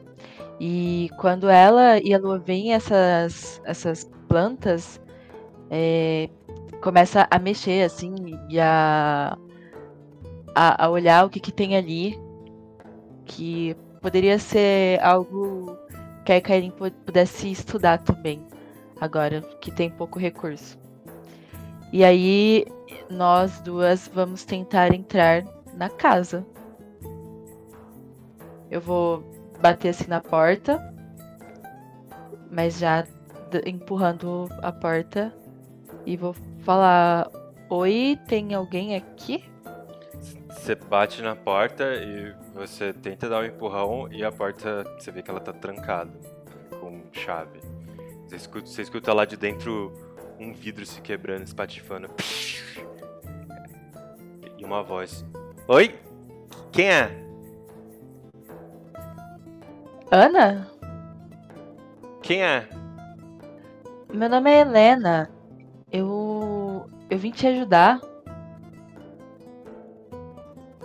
[0.60, 5.02] E quando ela e a lua veem essas, essas plantas,
[5.70, 6.30] é,
[6.82, 8.14] começa a mexer assim
[8.50, 9.38] e a,
[10.54, 12.20] a, a olhar o que, que tem ali.
[13.26, 15.78] Que poderia ser algo
[16.26, 16.72] que a Kailin
[17.06, 18.46] pudesse estudar também,
[19.00, 20.81] agora que tem pouco recurso.
[21.92, 22.66] E aí
[23.10, 26.46] nós duas vamos tentar entrar na casa.
[28.70, 29.24] Eu vou
[29.60, 30.82] bater assim na porta,
[32.50, 33.06] mas já
[33.66, 35.34] empurrando a porta
[36.06, 37.30] e vou falar:
[37.70, 39.44] Oi, tem alguém aqui?
[40.50, 45.22] Você bate na porta e você tenta dar um empurrão e a porta, você vê
[45.22, 46.12] que ela tá trancada
[46.80, 47.60] com chave.
[48.28, 49.92] Você escuta, você escuta lá de dentro
[50.42, 52.10] um vidro se quebrando, espatifando.
[54.58, 55.24] E uma voz.
[55.68, 55.96] Oi?
[56.72, 57.12] Quem é?
[60.10, 60.68] Ana?
[62.22, 62.68] Quem é?
[64.12, 65.32] Meu nome é Helena.
[65.92, 66.90] Eu.
[67.10, 68.00] Eu vim te ajudar.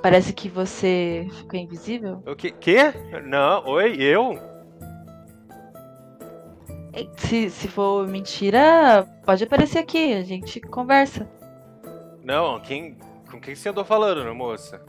[0.03, 2.23] Parece que você ficou invisível.
[2.27, 2.53] O que?
[2.53, 2.93] Quê?
[3.25, 4.39] Não, oi, eu?
[7.17, 11.29] Se, se for mentira, pode aparecer aqui, a gente conversa.
[12.25, 12.97] Não, quem.
[13.31, 14.83] Com quem você andou falando, né, moça?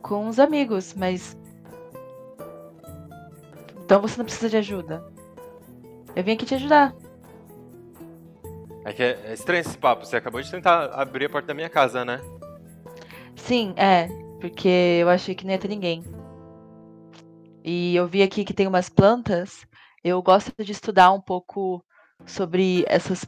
[0.00, 1.36] Com os amigos, mas.
[3.84, 5.04] Então você não precisa de ajuda.
[6.14, 6.94] Eu vim aqui te ajudar.
[8.84, 10.06] É que é estranho esse papo.
[10.06, 12.20] Você acabou de tentar abrir a porta da minha casa, né?
[13.36, 14.08] Sim, é.
[14.40, 16.02] Porque eu achei que não ia ter ninguém.
[17.62, 19.66] E eu vi aqui que tem umas plantas.
[20.02, 21.84] Eu gosto de estudar um pouco
[22.24, 23.26] sobre essas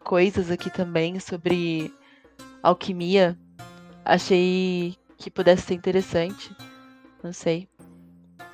[0.00, 1.92] coisas aqui também, sobre
[2.62, 3.38] alquimia.
[4.04, 6.54] Achei que pudesse ser interessante.
[7.22, 7.66] Não sei.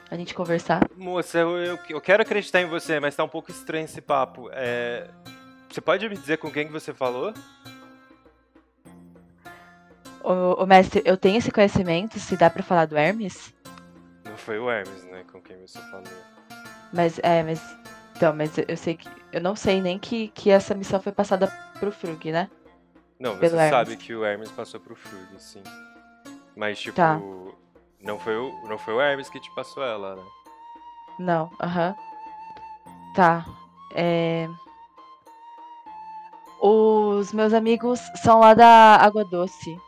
[0.09, 0.89] A gente conversar.
[0.97, 4.49] Moça, eu, eu, eu quero acreditar em você, mas tá um pouco estranho esse papo.
[4.53, 5.09] É...
[5.69, 7.35] Você pode me dizer com quem que você falou?
[10.23, 13.55] Ô, ô, mestre, eu tenho esse conhecimento, se dá pra falar do Hermes?
[14.25, 16.40] Não foi o Hermes, né, com quem você falou.
[16.93, 17.61] Mas, é, mas...
[18.17, 19.09] Então, mas eu sei que...
[19.33, 21.47] Eu não sei nem que, que essa missão foi passada
[21.79, 22.51] pro Frug, né?
[23.19, 23.71] Não, você Pelo Hermes.
[23.71, 25.63] sabe que o Hermes passou pro Frug, sim.
[26.57, 27.19] Mas, tipo, Tá.
[28.01, 30.23] não, foi o, não foi o Hermes que te passou ela, né?
[31.19, 31.95] Não, aham.
[33.15, 33.45] Tá.
[33.95, 34.49] É...
[36.61, 39.79] Os meus amigos são lá da Água Doce.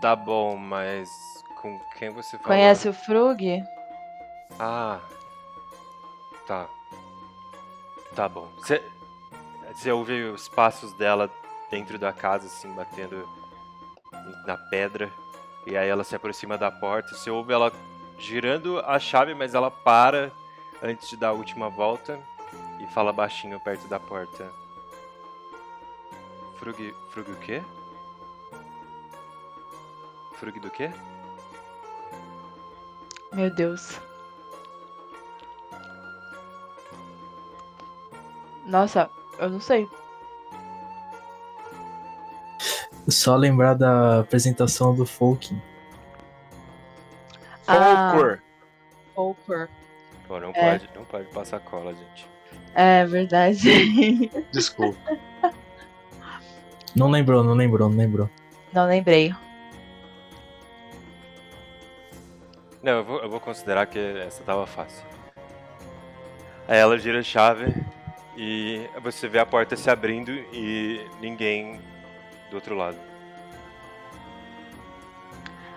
[0.00, 1.10] Tá bom, mas
[1.60, 2.46] com quem você falou?
[2.46, 3.62] Conhece o Frug?
[4.58, 5.00] Ah.
[6.46, 6.68] Tá.
[8.14, 8.48] Tá bom.
[8.58, 11.30] Você ouve os passos dela
[11.70, 13.28] dentro da casa, assim, batendo
[14.46, 15.10] na pedra.
[15.66, 17.14] E aí ela se aproxima da porta.
[17.14, 17.72] Você ouve ela
[18.18, 20.30] girando a chave, mas ela para
[20.82, 22.20] antes de dar a última volta
[22.80, 24.52] e fala baixinho perto da porta.
[26.58, 26.94] Frug.
[27.10, 27.62] Frug o quê?
[30.34, 30.92] Frug do quê?
[33.32, 33.98] Meu Deus.
[38.66, 39.88] Nossa, eu não sei.
[43.08, 45.54] Só lembrar da apresentação do Folk.
[47.66, 48.12] Ah.
[48.12, 48.38] Folcor.
[49.14, 49.68] Folcor.
[50.26, 50.78] Pô, não É.
[50.78, 52.26] pode, não pode passar cola, gente.
[52.74, 54.30] É verdade.
[54.50, 54.98] Desculpa.
[56.96, 58.30] Não lembrou, não lembrou, não lembrou.
[58.72, 59.34] Não lembrei.
[62.82, 65.04] Não, eu vou, eu vou considerar que essa tava fácil.
[66.66, 67.66] Aí ela gira a chave
[68.36, 71.80] e você vê a porta se abrindo e ninguém
[72.50, 72.96] do outro lado.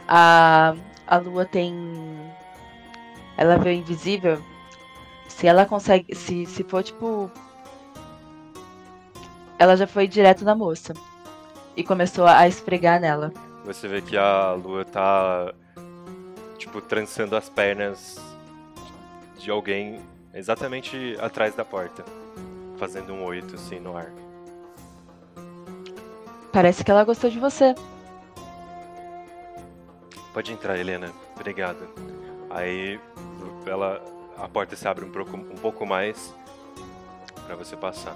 [0.08, 1.76] A, a lua tem.
[3.36, 4.41] Ela veio invisível.
[5.28, 6.16] Se ela consegue.
[6.16, 7.30] Se, se for tipo.
[9.60, 10.93] Ela já foi direto na moça.
[11.76, 13.32] E começou a esfregar nela.
[13.66, 15.53] Você vê que a lua tá,
[16.58, 18.18] tipo, trançando as pernas
[19.38, 20.01] de alguém
[20.34, 22.03] exatamente atrás da porta,
[22.78, 24.11] fazendo um oito assim no ar.
[26.51, 27.75] Parece que ela gostou de você.
[30.34, 31.11] Pode entrar, Helena.
[31.36, 31.88] Obrigado.
[32.49, 32.99] Aí
[33.65, 34.01] ela,
[34.38, 36.34] a porta se abre um pouco, um pouco mais
[37.45, 38.15] pra você passar.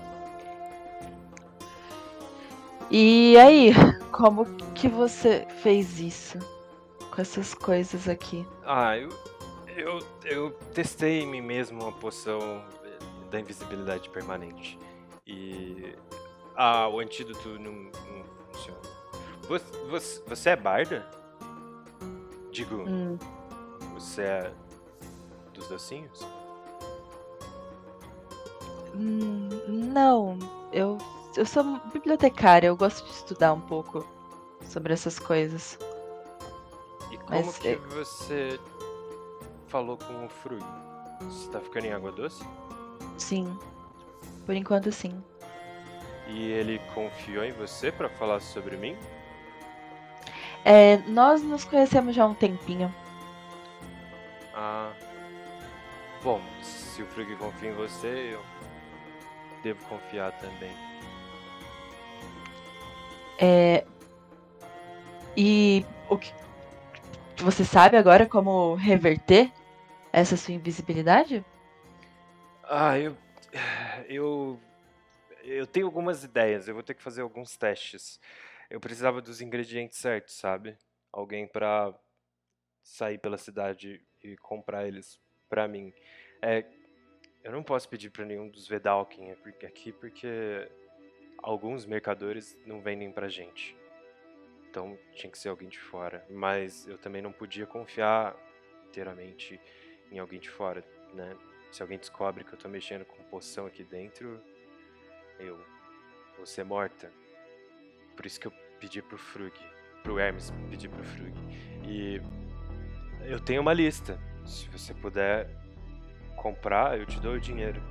[2.89, 3.71] E aí,
[4.11, 6.37] como que você fez isso?
[7.13, 8.45] Com essas coisas aqui?
[8.65, 9.09] Ah, eu,
[9.75, 12.61] eu, eu testei em mim mesmo uma poção
[13.31, 14.79] da invisibilidade permanente.
[15.27, 15.95] E
[16.55, 18.81] ah, o antídoto não, não funciona.
[19.47, 21.07] Você, você, você é barda?
[22.51, 23.19] Digo, Hum,
[23.93, 24.55] você é
[25.53, 26.31] dos docinhos?
[28.93, 30.37] hum, não,
[30.71, 30.97] eu,
[31.35, 34.05] eu sou bibliotecária, eu gosto de estudar um pouco
[34.63, 35.77] sobre essas coisas.
[37.11, 38.59] E como Mas, que é- você
[39.67, 40.65] falou com o Frug?
[41.21, 42.49] Você tá ficando em água doce?
[43.21, 43.57] Sim,
[44.47, 45.23] por enquanto sim.
[46.27, 48.97] E ele confiou em você pra falar sobre mim?
[50.65, 52.93] É, nós nos conhecemos já há um tempinho.
[54.55, 54.91] Ah.
[56.23, 58.41] Bom, se o Frug confia em você, eu
[59.63, 60.71] devo confiar também.
[63.39, 63.85] É,
[65.37, 66.33] e o que
[67.37, 69.51] você sabe agora como reverter
[70.11, 71.45] essa sua invisibilidade?
[72.73, 73.17] Ah, eu.
[74.07, 74.57] Eu.
[75.43, 78.19] Eu tenho algumas ideias, eu vou ter que fazer alguns testes.
[78.69, 80.77] Eu precisava dos ingredientes certos, sabe?
[81.11, 81.93] Alguém pra
[82.83, 85.19] sair pela cidade e comprar eles
[85.49, 85.93] pra mim.
[86.41, 86.63] É.
[87.43, 89.31] Eu não posso pedir pra nenhum dos Vedalken
[89.65, 90.69] aqui porque
[91.43, 93.75] alguns mercadores não vendem pra gente.
[94.69, 96.25] Então tinha que ser alguém de fora.
[96.29, 98.35] Mas eu também não podia confiar
[98.87, 99.59] inteiramente
[100.11, 101.35] em alguém de fora, né?
[101.71, 104.41] Se alguém descobre que eu tô mexendo com poção aqui dentro,
[105.39, 105.57] eu
[106.35, 107.09] vou ser morta.
[108.15, 109.53] Por isso que eu pedi pro Frug,
[110.03, 111.33] pro Hermes pedir pro Frug.
[111.87, 112.21] E
[113.25, 114.19] eu tenho uma lista.
[114.45, 115.49] Se você puder
[116.35, 117.81] comprar, eu te dou o dinheiro.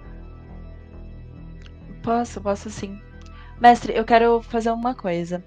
[2.02, 3.00] Posso, posso sim.
[3.58, 5.42] Mestre, eu quero fazer uma coisa.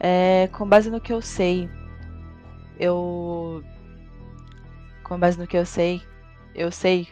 [0.00, 1.68] É, com base no que eu sei,
[2.78, 3.62] eu.
[5.02, 6.02] Com base no que eu sei,
[6.54, 7.08] eu sei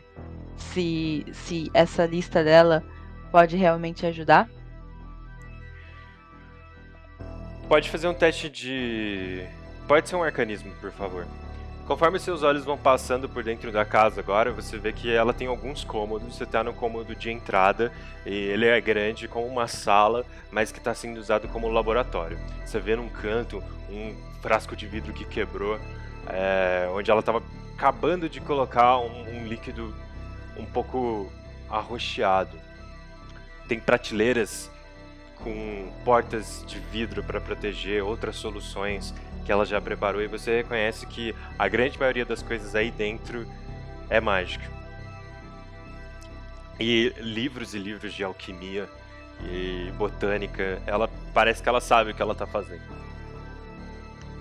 [0.56, 2.82] se, se essa lista dela
[3.30, 4.48] pode realmente ajudar.
[7.68, 9.46] Pode fazer um teste de.
[9.88, 11.26] Pode ser um arcanismo, por favor.
[11.86, 15.48] Conforme seus olhos vão passando por dentro da casa agora, você vê que ela tem
[15.48, 16.36] alguns cômodos.
[16.36, 17.90] Você tá no cômodo de entrada,
[18.24, 22.38] e ele é grande, como uma sala, mas que está sendo usado como laboratório.
[22.64, 25.78] Você vê num canto um frasco de vidro que quebrou,
[26.28, 27.42] é, onde ela estava
[27.74, 29.92] acabando de colocar um, um líquido
[30.56, 31.30] um pouco
[31.68, 32.58] arroxeado.
[33.68, 34.70] Tem prateleiras
[35.36, 39.12] com portas de vidro para proteger, outras soluções
[39.44, 43.46] que ela já preparou e você reconhece que a grande maioria das coisas aí dentro
[44.08, 44.64] é mágica.
[46.78, 48.88] E livros e livros de alquimia
[49.44, 52.82] e botânica, ela parece que ela sabe o que ela tá fazendo.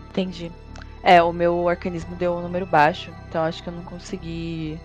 [0.09, 0.51] Entendi.
[1.03, 4.79] É, o meu arcanismo deu um número baixo, então acho que eu não consegui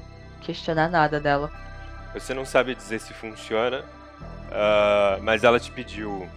[0.46, 1.50] questionar nada dela.
[2.14, 3.84] Você não sabe dizer se funciona,
[4.52, 6.28] ah, mas ela te pediu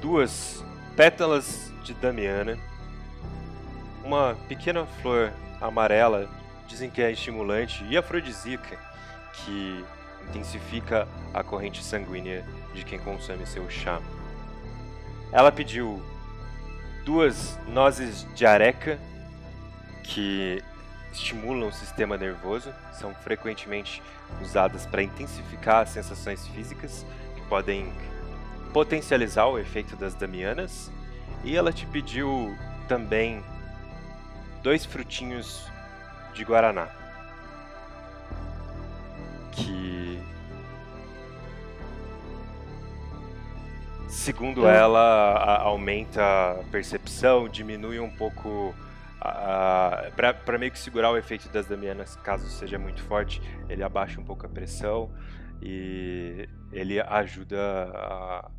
[0.00, 0.64] duas
[0.96, 2.56] pétalas de Damiana,
[4.04, 6.28] uma pequena flor amarela,
[6.68, 8.78] dizem que é estimulante e afrodisíaca,
[9.32, 9.84] que
[10.28, 14.00] intensifica a corrente sanguínea de quem consome seu chá.
[15.32, 16.00] Ela pediu
[17.04, 18.98] duas nozes de areca,
[20.04, 20.62] que
[21.16, 24.02] estimulam o sistema nervoso, são frequentemente
[24.42, 27.04] usadas para intensificar as sensações físicas,
[27.34, 27.92] que podem
[28.72, 30.90] potencializar o efeito das damianas.
[31.44, 32.56] E ela te pediu
[32.88, 33.42] também
[34.62, 35.66] dois frutinhos
[36.34, 36.88] de guaraná.
[39.52, 40.20] Que
[44.08, 44.98] segundo ela
[45.34, 48.74] a- aumenta a percepção, diminui um pouco
[50.44, 54.24] para meio que segurar o efeito das damianas, caso seja muito forte, ele abaixa um
[54.24, 55.10] pouco a pressão
[55.62, 57.58] e ele ajuda
[57.94, 58.50] a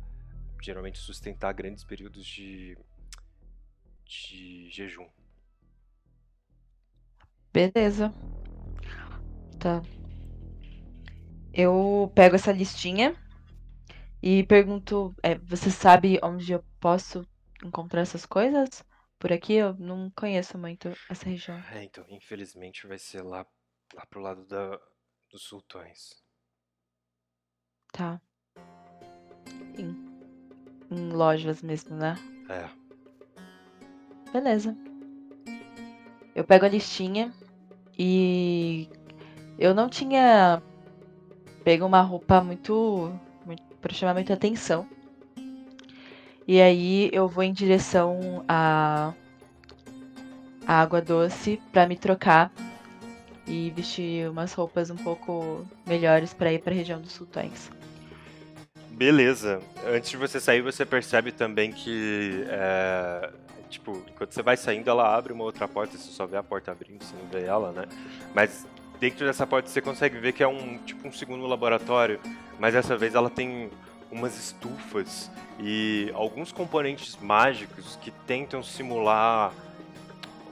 [0.60, 2.76] geralmente sustentar grandes períodos de
[4.04, 5.06] de jejum.
[7.52, 8.12] Beleza.
[9.58, 9.82] Tá.
[11.52, 13.14] Eu pego essa listinha
[14.22, 17.26] e pergunto: é, você sabe onde eu posso
[17.64, 18.84] encontrar essas coisas?
[19.18, 21.58] Por aqui eu não conheço muito essa região.
[21.72, 23.46] É, então, infelizmente vai ser lá
[23.94, 24.78] lá pro lado da
[25.30, 26.22] dos sultões.
[27.92, 28.20] Tá.
[29.76, 29.94] Em,
[30.90, 32.14] em lojas mesmo, né?
[32.48, 32.68] É.
[34.32, 34.76] Beleza.
[36.34, 37.32] Eu pego a listinha
[37.98, 38.88] e
[39.58, 40.62] eu não tinha
[41.64, 43.12] pego uma roupa muito,
[43.44, 44.88] muito para chamar muita atenção.
[46.48, 49.12] E aí eu vou em direção à,
[50.66, 52.50] à água doce pra me trocar
[53.46, 57.70] e vestir umas roupas um pouco melhores pra ir pra região dos sultões.
[58.92, 59.60] Beleza.
[59.86, 62.42] Antes de você sair, você percebe também que.
[62.48, 63.30] É,
[63.68, 66.72] tipo, enquanto você vai saindo, ela abre uma outra porta, você só vê a porta
[66.72, 67.84] abrindo, você não vê ela, né?
[68.34, 68.66] Mas
[68.98, 72.18] dentro dessa porta você consegue ver que é um tipo um segundo laboratório,
[72.58, 73.70] mas dessa vez ela tem
[74.10, 75.30] umas estufas
[75.60, 79.52] e alguns componentes mágicos que tentam simular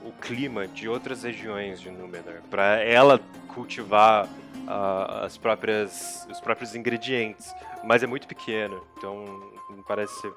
[0.03, 6.75] o clima de outras regiões de Númenor, para ela cultivar uh, as próprias os próprios
[6.75, 7.53] ingredientes,
[7.83, 9.25] mas é muito pequeno, então
[9.69, 10.33] não parece ser,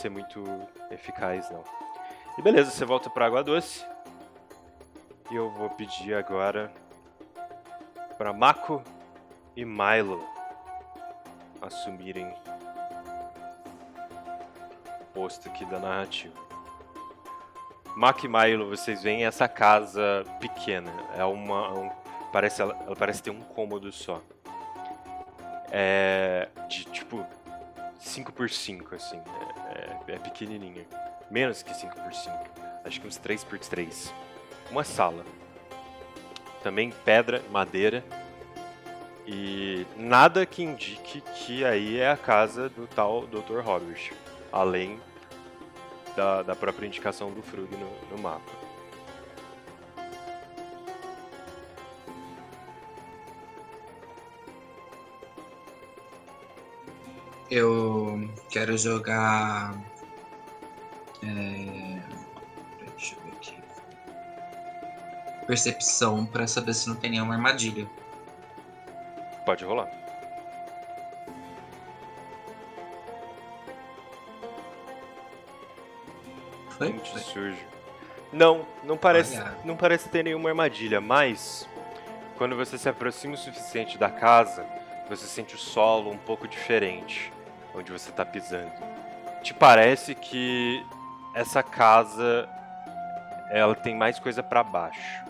[0.00, 0.44] ser muito
[0.90, 1.64] eficaz não.
[2.38, 3.84] E beleza, você volta para água doce.
[5.30, 6.72] E eu vou pedir agora
[8.16, 8.82] para Mako
[9.56, 10.35] e Milo
[11.60, 12.26] assumirem
[15.00, 16.34] o posto aqui da narrativa.
[18.22, 20.92] E Milo, vocês veem essa casa pequena.
[21.16, 21.72] É uma.
[21.72, 21.90] Um,
[22.32, 24.20] parece, ela, ela parece ter um cômodo só.
[25.70, 26.48] É.
[26.68, 27.24] De tipo.
[27.98, 29.20] 5x5, assim.
[29.74, 30.86] É, é, é pequenininha.
[31.30, 32.38] Menos que 5x5.
[32.84, 34.12] Acho que uns 3x3.
[34.70, 35.24] Uma sala
[36.66, 38.02] também pedra, madeira.
[39.26, 43.60] E nada que indique que aí é a casa do tal Dr.
[43.60, 44.12] Robert,
[44.52, 45.00] além
[46.14, 48.52] da, da própria indicação do Frug no, no mapa.
[57.50, 59.76] Eu quero jogar.
[61.22, 61.86] É...
[65.46, 67.88] percepção para saber se não tem nenhuma armadilha.
[69.46, 69.88] Pode rolar.
[76.70, 76.90] Foi?
[76.90, 77.64] Muito sujo.
[78.30, 81.66] Não, não parece, não parece ter nenhuma armadilha, mas
[82.36, 84.66] quando você se aproxima o suficiente da casa,
[85.08, 87.32] você sente o solo um pouco diferente
[87.74, 88.72] onde você está pisando.
[89.42, 90.84] Te parece que
[91.34, 92.48] essa casa
[93.50, 95.24] ela tem mais coisa para baixo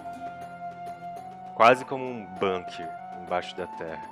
[1.57, 4.09] quase como um bunker embaixo da terra.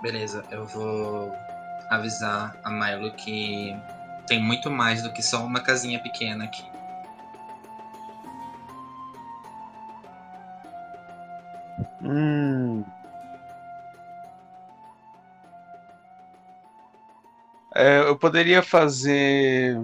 [0.00, 1.30] Beleza, eu vou
[1.88, 3.76] avisar a Milo que
[4.26, 6.64] tem muito mais do que só uma casinha pequena aqui.
[12.02, 12.84] Hum.
[17.74, 19.80] É, eu poderia fazer.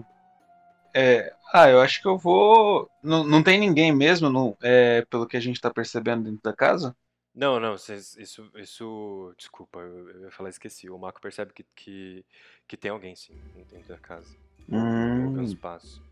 [0.94, 2.90] É, ah, eu acho que eu vou.
[3.02, 6.52] Não, não tem ninguém mesmo, não, é, pelo que a gente tá percebendo dentro da
[6.52, 6.94] casa?
[7.38, 10.90] Não, não, cês- isso, isso, desculpa, eu, eu ia falar, esqueci.
[10.90, 12.24] O Mako percebe que, que,
[12.66, 13.32] que tem alguém sim
[13.70, 14.34] dentro da casa.
[14.68, 15.26] Hum.
[15.26, 16.02] Alguns passos.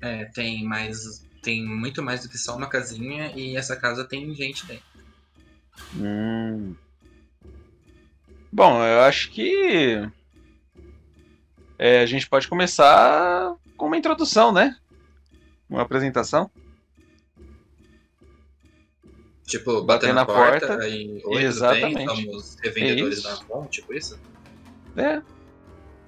[0.00, 1.24] É, tem mais.
[1.40, 4.84] Tem muito mais do que só uma casinha e essa casa tem gente dentro.
[5.94, 6.74] Hum.
[8.50, 10.10] Bom, eu acho que
[11.78, 14.76] é, a gente pode começar com uma introdução, né?
[15.70, 16.50] Uma apresentação.
[19.46, 22.04] Tipo, bater na, porta, e oi, Exatamente.
[22.04, 22.30] tudo bem?
[22.32, 23.32] Somos revendedores É da.
[23.34, 24.18] Avon, tipo isso?
[24.96, 25.22] É.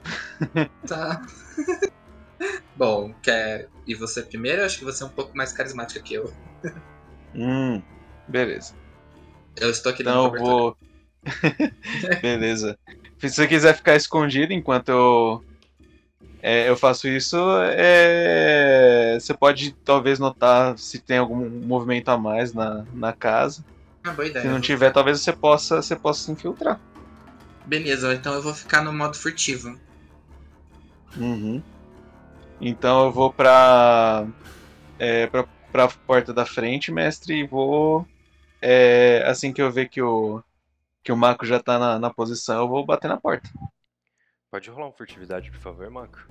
[0.87, 1.25] Tá.
[2.75, 4.63] Bom, quer e você primeiro?
[4.63, 6.33] Eu acho que você é um pouco mais carismática que eu.
[7.35, 7.83] Hum,
[8.27, 8.75] beleza.
[9.57, 10.77] Eu estou aqui Então eu vou.
[12.23, 12.79] beleza.
[13.19, 15.45] Se você quiser ficar escondido enquanto eu.
[16.41, 22.53] É, eu faço isso, é, você pode talvez notar se tem algum movimento a mais
[22.55, 23.65] na, na casa.
[24.05, 24.45] Ah, boa ideia.
[24.45, 26.81] Se não tiver, talvez você possa, você possa se infiltrar.
[27.67, 29.79] Beleza, então eu vou ficar no modo furtivo.
[31.17, 31.63] Uhum.
[32.61, 34.27] Então eu vou pra,
[34.99, 38.07] é, pra, pra porta da frente, mestre, e vou.
[38.63, 40.43] é, assim que eu ver que o,
[41.05, 43.49] que o Mako já tá na, na posição, eu vou bater na porta.
[44.51, 46.27] Pode rolar uma furtividade, por favor, Mako?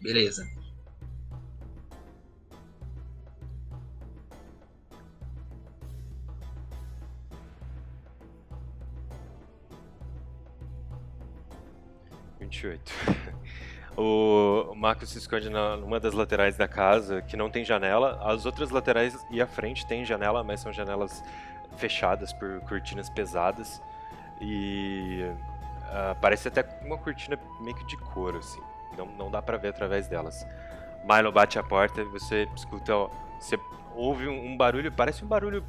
[0.00, 0.46] Beleza.
[13.96, 18.18] O Marco se esconde na, numa das laterais da casa, que não tem janela.
[18.22, 21.22] As outras laterais e a frente tem janela, mas são janelas
[21.76, 23.82] fechadas por cortinas pesadas.
[24.40, 25.30] E
[25.90, 28.60] ah, parece até uma cortina meio que de couro, assim.
[28.96, 30.46] Não, não dá pra ver através delas.
[31.04, 32.94] Milo bate a porta e você escuta.
[32.94, 33.10] ó,
[33.40, 33.58] Você
[33.94, 35.64] ouve um, um barulho, parece um barulho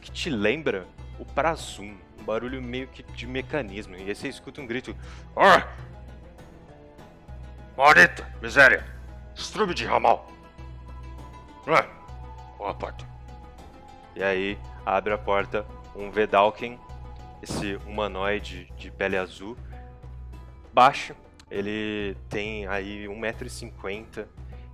[0.00, 0.86] que te lembra
[1.18, 1.96] o Prazum.
[2.20, 3.94] Um barulho meio que de mecanismo.
[3.96, 4.94] E aí você escuta um grito.
[5.36, 5.66] Ah!
[7.76, 8.26] Maldita!
[8.42, 8.84] Miséria!
[9.34, 10.26] Estrume de ramal!
[11.66, 11.86] Ah!
[12.64, 13.04] A porta.
[14.16, 15.64] E aí abre a porta
[15.94, 16.80] um Vedalken
[17.42, 19.56] esse humanoide de pele azul,
[20.72, 21.14] baixo.
[21.50, 24.26] Ele tem aí 1,50m.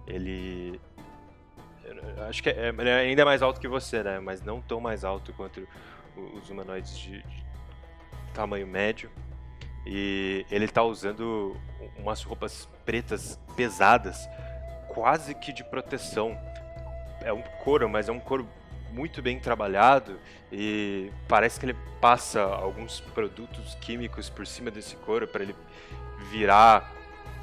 [0.07, 0.81] Ele.
[2.29, 4.19] Acho que é, ele é ainda mais alto que você, né?
[4.19, 5.67] Mas não tão mais alto quanto
[6.17, 7.45] os humanoides de, de
[8.35, 9.11] tamanho médio.
[9.87, 11.57] E ele tá usando
[11.99, 14.29] umas roupas pretas pesadas,
[14.89, 16.39] quase que de proteção.
[17.21, 18.49] É um couro, mas é um couro
[18.93, 20.19] muito bem trabalhado
[20.51, 25.57] e parece que ele passa alguns produtos químicos por cima desse couro para ele
[26.31, 26.93] virar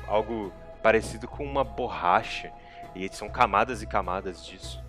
[0.08, 2.52] algo parecido com uma borracha.
[2.96, 4.84] E são camadas e camadas disso.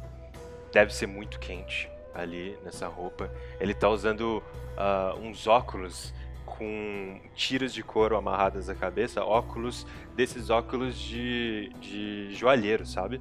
[0.72, 3.30] Deve ser muito quente ali nessa roupa.
[3.60, 4.42] Ele tá usando
[4.76, 6.14] ah, uns óculos
[6.46, 13.20] com tiras de couro amarradas à cabeça, óculos desses óculos de, de joalheiro, sabe?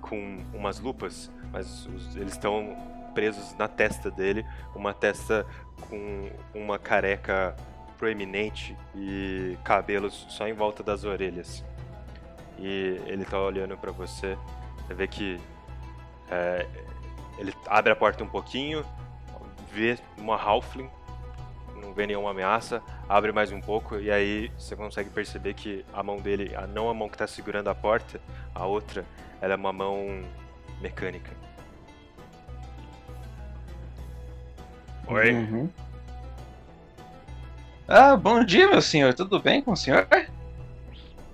[0.00, 2.76] Com umas lupas, mas os- eles estão
[3.14, 4.44] presos na testa dele,
[4.74, 5.46] uma testa
[5.88, 7.54] com uma careca
[7.96, 11.64] proeminente e cabelos só em volta das orelhas.
[12.58, 14.36] E ele tá olhando pra você,
[14.84, 15.40] você vê que
[16.28, 16.66] é,
[17.38, 18.84] ele abre a porta um pouquinho,
[19.72, 20.90] vê uma Halfling,
[21.80, 26.02] não vê nenhuma ameaça, abre mais um pouco e aí você consegue perceber que a
[26.02, 28.20] mão dele, a, não a mão que tá segurando a porta,
[28.52, 29.04] a outra,
[29.40, 30.20] ela é uma mão
[30.80, 31.43] mecânica.
[35.06, 35.32] Oi?
[35.32, 35.70] Uhum.
[37.86, 39.12] Ah, bom dia, meu senhor.
[39.14, 40.06] Tudo bem com o senhor?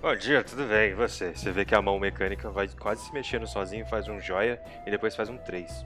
[0.01, 0.91] Bom dia, tudo bem?
[0.91, 1.31] E você?
[1.33, 4.91] Você vê que a mão mecânica vai quase se mexendo sozinho, faz um joia e
[4.91, 5.85] depois faz um 3.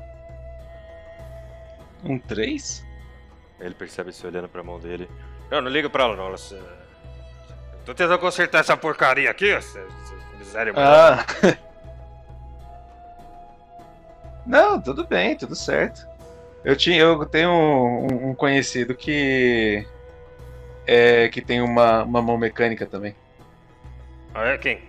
[2.04, 2.86] Um 3?
[3.60, 5.10] Ele percebe você olhando pra mão dele.
[5.52, 6.38] Eu não ligo pra ela não, ela...
[6.38, 6.60] se-
[7.86, 9.80] Tô tentando consertar essa porcaria aqui, essa
[10.40, 10.74] miséria.
[10.76, 11.24] Ah.
[14.46, 16.08] Não, tudo bem, tudo certo.
[16.66, 19.86] Eu, tinha, eu tenho um, um conhecido que.
[20.88, 23.16] É, que tem uma, uma mão mecânica também.
[24.34, 24.82] Ah, é quem?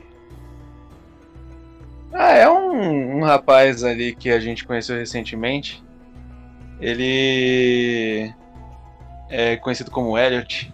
[2.13, 5.85] Ah, é um, um rapaz ali que a gente conheceu recentemente.
[6.81, 8.33] Ele
[9.29, 10.73] é conhecido como Elliot.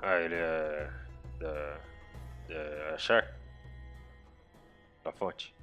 [0.00, 0.88] Ah, ele é.
[1.38, 1.76] da.
[2.48, 3.34] da Achar?
[5.04, 5.54] Da fonte.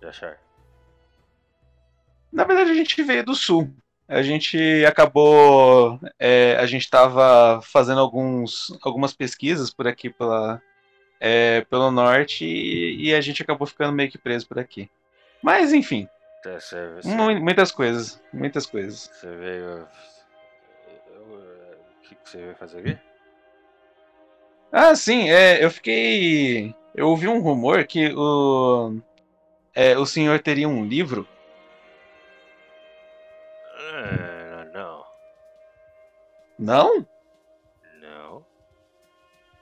[0.00, 0.36] De Achar.
[2.32, 3.70] Na verdade, a gente veio do sul.
[4.08, 5.98] A gente acabou.
[6.18, 10.60] é, a gente estava fazendo alguns, algumas pesquisas por aqui pela,
[11.20, 14.88] é, pelo norte e, e a gente acabou ficando meio que preso por aqui.
[15.42, 16.08] Mas, enfim,
[16.42, 18.20] Tá, Você, você, mu- muitas coisas.
[18.32, 19.10] Muitas coisas.
[19.12, 19.86] você veio.
[21.20, 22.98] O que, que você veio fazer aqui?
[24.72, 26.74] Ah, sim, é, eu fiquei.
[26.94, 28.96] Eu ouvi um rumor que o.
[29.74, 31.28] é, o senhor teria um livro.
[36.62, 37.04] Não?
[38.00, 38.46] Não.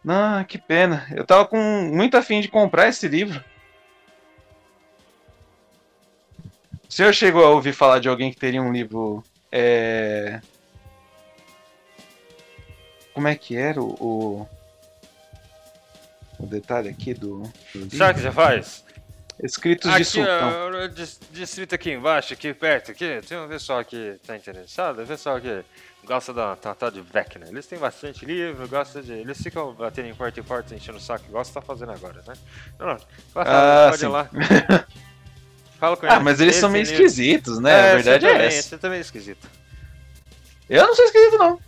[0.07, 1.07] Ah, que pena.
[1.17, 3.43] Eu tava com muito afim de comprar esse livro.
[6.87, 9.25] O senhor chegou a ouvir falar de alguém que teria um livro.
[9.51, 10.43] É...
[13.15, 13.95] Como é que era o.
[13.99, 14.49] O,
[16.39, 17.51] o detalhe aqui do.
[17.75, 18.85] do Sabe o que você faz?
[19.43, 20.51] Escritos aqui, de sultão.
[21.33, 25.65] distrito aqui embaixo, aqui perto, aqui, tem um pessoal que tá interessado, o pessoal que
[26.05, 27.47] gosta da da tal de Vecna.
[27.49, 29.13] Eles têm bastante livro, gosta de.
[29.13, 32.23] Eles ficam batendo em porta em porta, enchendo o saco, igual você tá fazendo agora,
[32.27, 32.35] né?
[32.79, 32.99] Não, não.
[33.33, 34.13] Passa Ah, pode ir sim.
[34.13, 34.31] lá.
[35.81, 36.25] Fala com Ah, eles.
[36.25, 37.93] mas eles são meio livro- esquisitos, né?
[37.93, 38.69] A verdade é também, essa.
[38.69, 39.49] Você também é esquisito.
[40.69, 41.59] Eu não sou esquisito, não.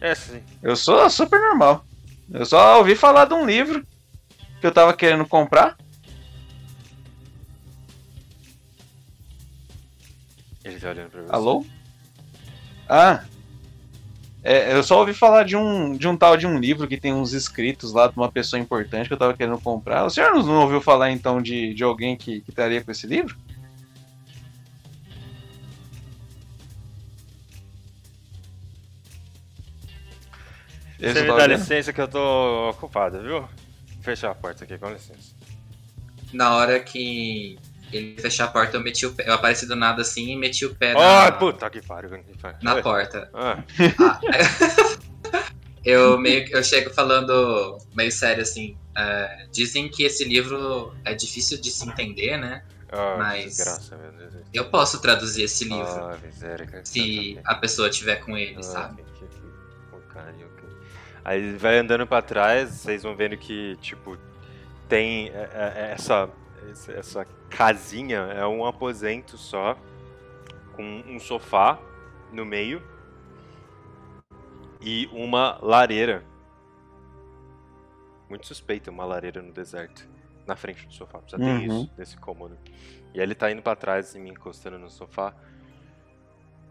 [0.00, 0.42] É sim.
[0.62, 1.84] Eu sou super normal.
[2.32, 3.84] Eu só ouvi falar de um livro
[4.60, 5.76] que eu tava querendo comprar.
[10.64, 11.32] Ele tá olhando pra você.
[11.32, 11.66] Alô?
[12.88, 13.24] Ah.
[14.44, 17.12] É, eu só ouvi falar de um, de um tal de um livro que tem
[17.12, 20.04] uns escritos lá de uma pessoa importante que eu tava querendo comprar.
[20.04, 23.36] O senhor não ouviu falar então de, de alguém que, que estaria com esse livro?
[30.98, 31.50] Você me dá olhando?
[31.50, 33.48] licença que eu tô ocupado, viu?
[34.02, 35.34] Fechar a porta aqui, com licença.
[36.32, 37.58] Na hora que
[37.96, 39.24] ele fechar a porta, eu meti o pé.
[39.28, 42.10] Eu apareci do nada assim e meti o pé na, puta que pariu.
[42.62, 42.82] na Oi.
[42.82, 43.30] porta.
[43.34, 43.62] Ah.
[45.84, 48.76] Eu meio eu chego falando meio sério assim.
[48.96, 52.62] é, dizem que esse livro é difícil de se entender, né?
[52.88, 53.90] Ah, Mas Deus.
[54.54, 59.02] eu posso traduzir esse livro Ah, miséria, se a pessoa tiver com ele, Ah, sabe?
[59.02, 60.68] que- que- que porcaria, ok.
[61.24, 64.16] Aí ele vai andando pra trás, vocês vão vendo que, tipo,
[64.88, 66.28] tem é, é, essa,
[66.70, 69.76] essa, casinha, é um aposento só,
[70.74, 71.78] com um sofá
[72.32, 72.82] no meio
[74.80, 76.24] e uma lareira.
[78.28, 80.08] Muito suspeita uma lareira no deserto.
[80.46, 81.18] Na frente do sofá.
[81.20, 81.82] Precisa ter Uhum.
[81.82, 82.58] isso nesse cômodo.
[83.14, 85.34] E aí ele tá indo pra trás e me encostando no sofá.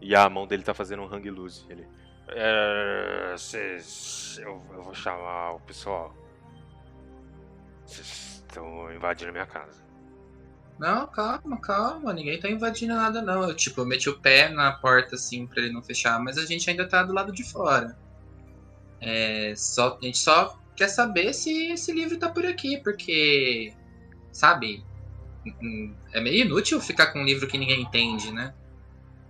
[0.00, 1.64] E a mão dele tá fazendo um hang loose.
[1.70, 1.86] Ele.
[2.28, 6.14] É, cês- eu, eu vou chamar o pessoal.
[7.86, 9.81] Vocês estão invadindo minha casa.
[10.78, 12.12] Não, calma, calma.
[12.12, 13.42] Ninguém tá invadindo nada, não.
[13.48, 16.44] Eu, tipo, eu meti o pé na porta, assim, pra ele não fechar, mas a
[16.44, 17.96] gente ainda tá do lado de fora.
[19.00, 23.72] É, só, a gente só quer saber se esse livro tá por aqui, porque,
[24.32, 24.84] sabe,
[26.12, 28.54] é meio inútil ficar com um livro que ninguém entende, né?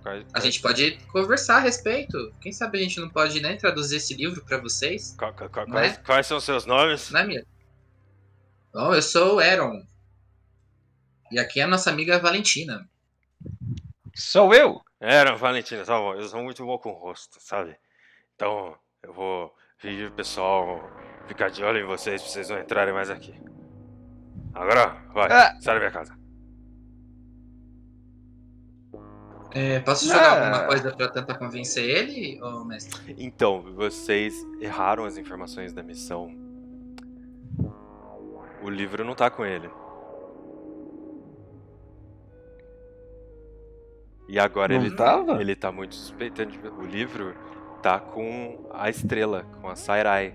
[0.02, 2.34] Quais, A gente pode conversar a respeito.
[2.40, 5.14] Quem sabe a gente não pode, né, traduzir esse livro pra vocês?
[5.18, 5.36] Qual- Né?
[5.70, 7.10] quais, quais são seus nomes?
[7.10, 7.44] Né, minha?
[8.74, 9.82] Bom, eu sou o Aaron.
[11.32, 12.86] E aqui é a nossa amiga Valentina.
[14.14, 14.82] Sou eu?
[15.00, 16.14] Eram, Valentina, tá bom.
[16.14, 17.74] Eu sou muito bom com o rosto, sabe?
[18.36, 20.90] Então, eu vou pedir pro pessoal
[21.26, 23.34] ficar de olho em vocês pra vocês não entrarem mais aqui.
[24.54, 25.56] Agora, vai, Ah.
[25.60, 26.14] sai da minha casa.
[29.54, 30.44] É, posso jogar Ah.
[30.46, 33.14] alguma coisa pra tentar convencer ele, ô mestre?
[33.18, 36.30] Então, vocês erraram as informações da missão.
[38.62, 39.68] O livro não tá com ele.
[44.32, 45.40] E agora Não ele tava?
[45.42, 46.52] ele tá muito suspeitando.
[46.78, 47.34] O livro
[47.82, 50.32] tá com a estrela, com a Sairai.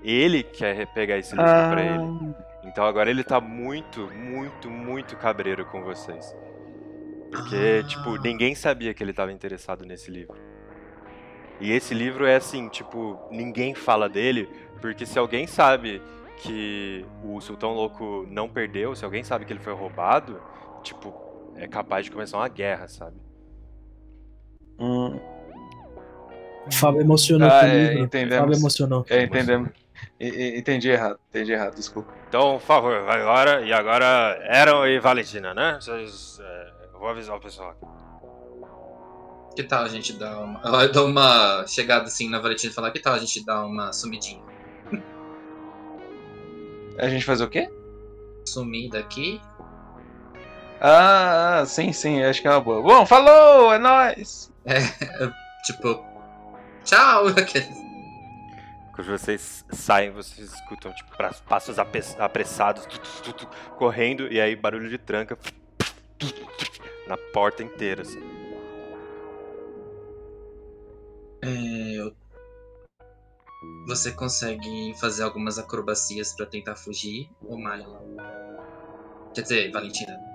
[0.00, 1.70] Ele quer pegar esse livro Ah.
[1.72, 2.34] pra ele.
[2.62, 6.36] Então agora ele tá muito, muito, muito cabreiro com vocês.
[7.32, 10.36] Porque, tipo, ninguém sabia que ele tava interessado nesse livro.
[11.60, 14.48] E esse livro é assim, tipo, ninguém fala dele,
[14.80, 16.00] porque se alguém sabe
[16.36, 20.40] que o Sultão Louco não perdeu, se alguém sabe que ele foi roubado,
[20.84, 21.12] tipo,
[21.56, 23.16] é capaz de começar uma guerra, sabe?
[24.78, 25.18] Hum,
[26.66, 28.38] O Fábio emocionou Ah, é, entendemos.
[28.44, 29.06] Fábio emocionou.
[29.08, 29.70] é, entendemos.
[30.20, 32.12] Entendi errado, entendi errado, desculpa.
[32.28, 33.62] Então, por favor, vai agora.
[33.62, 34.06] E agora,
[34.50, 35.78] Aaron e Valentina, né?
[35.80, 36.38] Vocês.
[36.42, 37.86] é, eu vou avisar o pessoal aqui.
[39.56, 40.60] Que tal a gente dar uma.
[40.82, 43.92] Eu dou uma chegada assim na Valentina e falar: que tal a gente dar uma
[43.92, 44.42] sumidinha?
[46.98, 47.70] A gente fazer o quê?
[48.46, 49.40] Sumida aqui.
[50.80, 52.82] Ah, ah, sim, sim, acho que é uma boa.
[52.82, 54.50] Bom, falou, é nóis!
[54.66, 54.78] É,
[55.62, 56.04] tipo.
[56.84, 57.24] Tchau!
[58.94, 61.10] Quando vocês saem, vocês escutam, tipo,
[61.48, 65.36] passos apressados, tu, tu, tu, tu, correndo, e aí barulho de tranca
[67.08, 68.20] na porta inteira, assim.
[71.42, 72.14] É, eu-
[73.86, 77.98] Você consegue fazer algumas acrobacias pra tentar fugir, ô Milo?
[79.34, 80.33] Quer dizer, Valentina.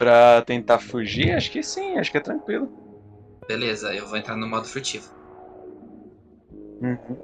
[0.00, 2.72] Pra tentar fugir, acho que sim, acho que é tranquilo.
[3.46, 5.04] Beleza, eu vou entrar no modo furtivo.
[6.80, 7.18] Uhum.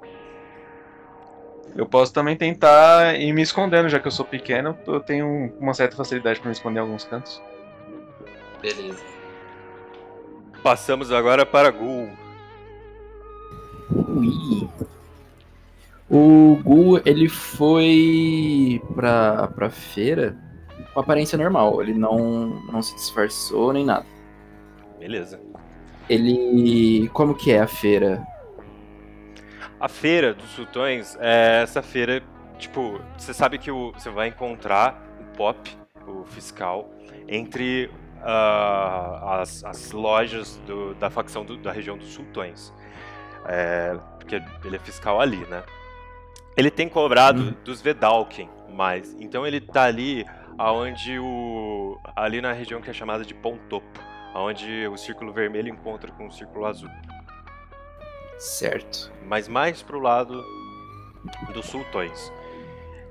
[1.74, 5.72] Eu posso também tentar ir me escondendo, já que eu sou pequeno, eu tenho uma
[5.72, 7.42] certa facilidade pra me esconder em alguns cantos.
[8.60, 9.02] Beleza.
[10.62, 12.10] Passamos agora para Gul.
[13.90, 14.68] Ui.
[16.10, 20.36] O Gu, ele foi pra, pra feira
[20.96, 21.82] com aparência normal.
[21.82, 22.18] Ele não,
[22.72, 24.06] não se disfarçou nem nada.
[24.98, 25.38] Beleza.
[26.08, 27.08] Ele.
[27.12, 28.26] Como que é a feira?
[29.78, 32.22] A feira dos sultões é essa feira,
[32.58, 35.70] tipo, você sabe que o- você vai encontrar o Pop,
[36.08, 36.88] o fiscal,
[37.28, 37.90] entre
[38.28, 42.72] ah, as, as lojas do- da facção do- da região dos sultões.
[43.44, 45.62] É, porque ele é fiscal ali, né?
[46.56, 50.24] Ele tem cobrado dos Vedalken, mas então ele tá ali
[50.58, 54.00] aonde o ali na região que é chamada de Pontopo,
[54.34, 56.88] aonde o círculo vermelho encontra com o círculo azul
[58.38, 59.10] Certo.
[59.24, 60.44] mas mais pro lado
[61.54, 62.32] dos sultões.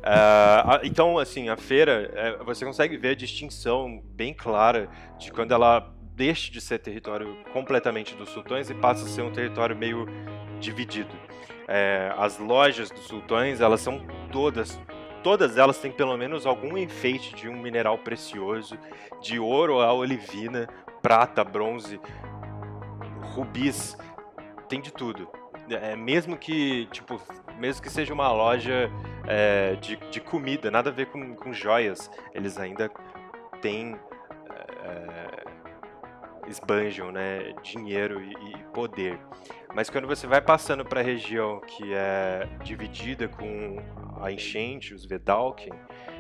[0.03, 5.51] A- então, assim, a feira, é, você consegue ver a distinção bem clara de quando
[5.51, 10.05] ela deixa de ser território completamente dos sultões e passa a ser um território meio
[10.59, 11.09] dividido.
[11.67, 13.99] É, as lojas dos sultões, elas são
[14.31, 14.79] todas,
[15.25, 18.77] todas elas têm pelo menos algum enfeite de um mineral precioso,
[19.19, 20.67] de ouro a olivina,
[21.01, 21.99] prata, bronze,
[23.33, 23.97] rubis,
[24.69, 25.27] tem de tudo.
[25.67, 27.19] É, mesmo que, tipo,
[27.57, 28.87] mesmo que seja uma loja
[29.27, 32.91] é, de, de comida, nada a ver com, com joias, eles ainda
[33.63, 33.95] têm.
[34.83, 35.45] É,
[36.47, 37.55] esbanjam, né?
[37.63, 39.19] Dinheiro e, e poder.
[39.73, 43.77] Mas quando você vai passando para a região que é dividida com
[44.21, 45.73] a enchente, os Vedalken,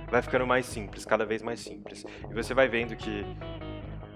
[0.09, 2.05] vai ficando mais simples, cada vez mais simples.
[2.29, 3.25] E você vai vendo que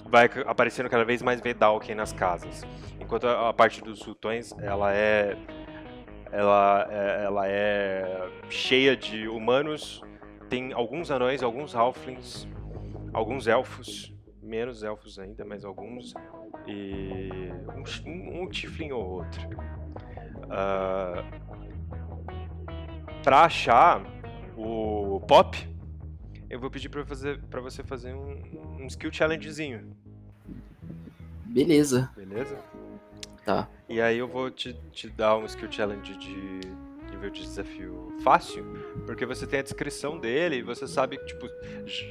[0.09, 2.63] vai aparecendo cada vez mais Vedalken nas casas.
[2.99, 5.37] Enquanto a, a parte dos sultões, ela é
[6.31, 10.01] ela é, ela é cheia de humanos,
[10.47, 12.47] tem alguns anões, alguns halflings,
[13.13, 16.13] alguns elfos, menos elfos ainda, mas alguns
[16.67, 17.29] e
[18.05, 19.41] um, um, ou outro.
[20.49, 21.23] Ah,
[23.23, 24.01] pra achar
[24.57, 25.57] o Pop,
[26.49, 29.95] eu vou pedir pra, fazer, pra você fazer um, um skill challengezinho,
[31.45, 32.09] Beleza.
[32.15, 32.57] beleza?
[33.45, 33.67] Tá.
[33.87, 36.59] E aí eu vou te, te dar um skill challenge de
[37.09, 38.63] nível de desafio fácil,
[39.05, 41.49] porque você tem a descrição dele e você sabe que, tipo,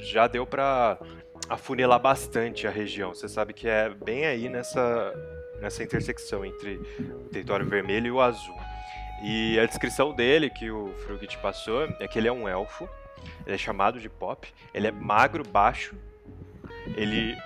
[0.03, 0.99] já deu pra
[1.47, 3.13] afunilar bastante a região.
[3.13, 5.13] Você sabe que é bem aí nessa,
[5.61, 6.75] nessa intersecção entre
[7.25, 8.55] o território vermelho e o azul.
[9.21, 12.87] E a descrição dele, que o Frug te passou, é que ele é um elfo,
[13.45, 15.95] ele é chamado de Pop, ele é magro, baixo,
[16.95, 17.37] ele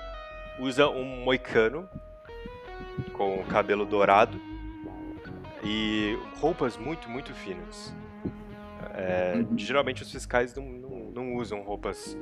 [0.59, 1.89] usa um moicano
[3.13, 4.39] com cabelo dourado
[5.63, 7.93] e roupas muito, muito finas.
[8.95, 12.15] É, geralmente os fiscais não, não, não usam roupas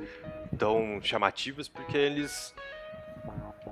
[0.56, 2.54] tão chamativas porque eles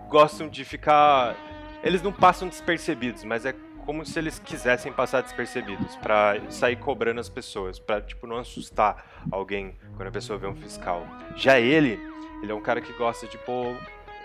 [0.08, 1.34] gostam de ficar.
[1.82, 3.54] Eles não passam despercebidos, mas é
[3.84, 9.24] como se eles quisessem passar despercebidos pra sair cobrando as pessoas, pra tipo não assustar
[9.30, 11.06] alguém quando a pessoa vê um fiscal.
[11.36, 11.98] Já ele,
[12.42, 13.76] ele é um cara que gosta de pôr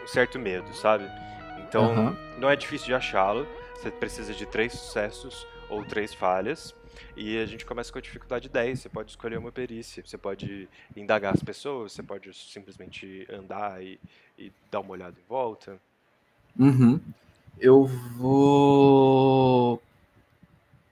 [0.04, 1.06] um certo medo, sabe?
[1.68, 2.18] Então Aham.
[2.38, 3.48] não é difícil de achá-lo.
[3.76, 6.74] Você precisa de três sucessos ou três falhas.
[7.16, 8.80] E a gente começa com a dificuldade 10.
[8.80, 10.04] Você pode escolher uma perícia.
[10.06, 11.92] Você pode indagar as pessoas.
[11.92, 14.00] Você pode simplesmente andar e,
[14.38, 15.78] e dar uma olhada em volta.
[16.58, 17.00] Uhum.
[17.60, 17.86] Eu
[18.18, 19.82] vou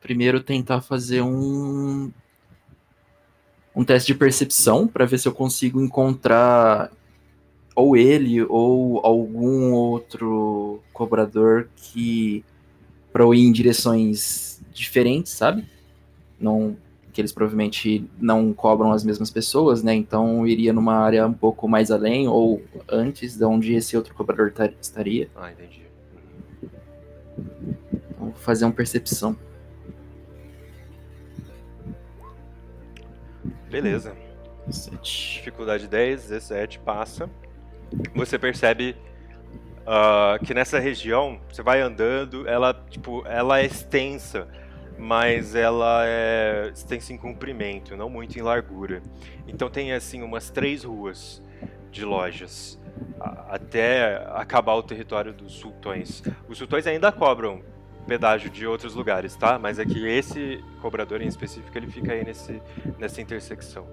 [0.02, 2.12] primeiro tentar fazer um
[3.76, 6.92] um teste de percepção para ver se eu consigo encontrar
[7.76, 12.44] ou ele ou algum outro cobrador que
[13.12, 15.66] para ir em direções diferentes, sabe?
[16.40, 16.76] Não
[17.12, 19.94] que eles provavelmente não cobram as mesmas pessoas, né?
[19.94, 24.52] Então iria numa área um pouco mais além ou antes de onde esse outro cobrador
[24.52, 25.30] ta- estaria.
[25.36, 25.82] Ah, entendi.
[27.94, 29.38] Então, vou fazer uma percepção.
[33.70, 34.16] Beleza.
[35.02, 37.30] Dificuldade 10, 17, passa.
[38.16, 38.96] Você percebe
[39.86, 44.48] ah, que nessa região, você vai andando, ela, tipo, ela é extensa,
[44.98, 49.02] mas ela é extensa em comprimento, não muito em largura.
[49.48, 51.43] Então tem, assim, umas três ruas
[51.94, 52.80] de lojas
[53.50, 56.22] até acabar o território dos sultões.
[56.50, 57.62] Os sultões ainda cobram
[58.08, 59.58] pedágio de outros lugares, tá?
[59.58, 62.62] Mas é que esse cobrador em específico, ele fica aí nesse,
[63.00, 63.88] nessa intersecção.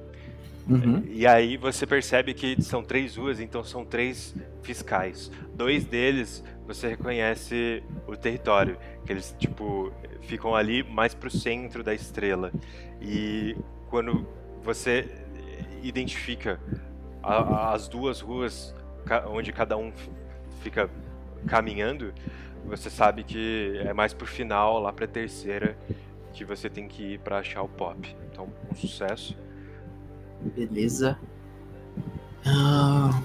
[0.68, 1.04] Uhum.
[1.08, 5.30] E aí você percebe que são três ruas, então são três fiscais.
[5.54, 11.94] Dois deles você reconhece o território, que eles tipo ficam ali mais pro centro da
[11.94, 12.52] estrela.
[13.00, 13.56] E
[13.88, 14.26] quando
[14.62, 15.08] você
[15.82, 16.60] identifica
[17.22, 18.74] a- as duas ruas
[19.28, 19.92] onde cada um
[20.62, 20.88] fica
[21.46, 22.12] caminhando,
[22.66, 25.76] você sabe que é mais pro final, lá pra terceira,
[26.32, 28.14] que você tem que ir pra achar o pop.
[28.30, 29.36] Então, um sucesso.
[30.54, 31.18] Beleza.
[32.46, 33.20] Ah,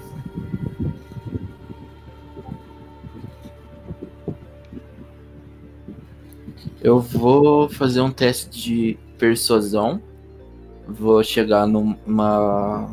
[6.80, 10.00] Eu vou fazer um teste de persuasão.
[10.86, 12.88] Vou chegar numa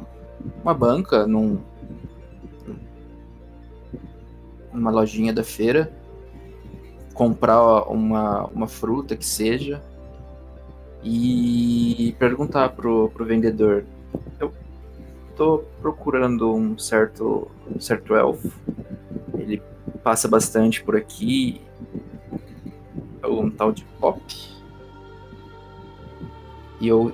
[0.63, 1.59] uma banca, num,
[4.73, 5.91] numa lojinha da feira,
[7.13, 9.81] comprar uma, uma fruta que seja
[11.03, 13.85] e perguntar pro, pro vendedor.
[14.39, 14.53] Eu
[15.35, 18.51] tô procurando um certo, um certo elfo.
[19.37, 19.61] Ele
[20.03, 21.61] passa bastante por aqui.
[23.21, 24.21] É um tal de Pop.
[26.79, 27.13] E eu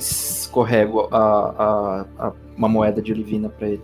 [0.00, 3.82] escorrego a, a, a- uma moeda de olivina pra ele.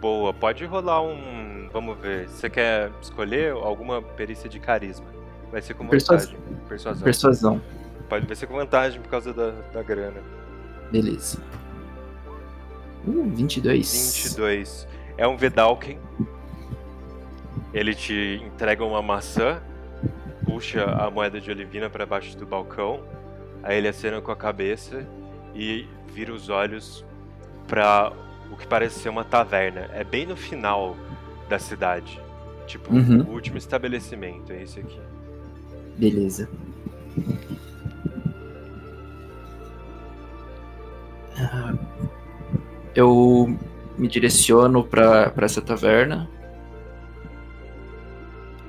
[0.00, 1.68] Boa, pode rolar um.
[1.72, 2.28] Vamos ver.
[2.28, 5.06] Você quer escolher alguma perícia de carisma?
[5.52, 6.56] Vai ser com Persuas- vantagem.
[6.68, 7.02] Persuasão.
[7.04, 7.62] Persuasão.
[8.08, 10.20] Pode vai ser com vantagem por causa da, da grana.
[10.90, 11.38] Beleza.
[13.06, 14.22] Uh, 22.
[14.24, 14.88] 22.
[15.16, 15.98] É um Vedalken.
[17.72, 19.62] Ele te entrega uma maçã,
[20.44, 23.00] puxa a moeda de olivina para baixo do balcão.
[23.62, 25.06] Aí ele acena com a cabeça
[25.54, 27.04] e vira os olhos
[27.68, 28.12] para
[28.50, 29.88] o que parece ser uma taverna.
[29.92, 30.96] É bem no final
[31.48, 32.20] da cidade.
[32.66, 33.22] Tipo, Uhum.
[33.22, 34.98] o último estabelecimento é esse aqui.
[35.98, 36.48] Beleza.
[41.38, 41.74] Ah,
[42.94, 43.56] Eu
[43.96, 46.28] me direciono pra essa taverna.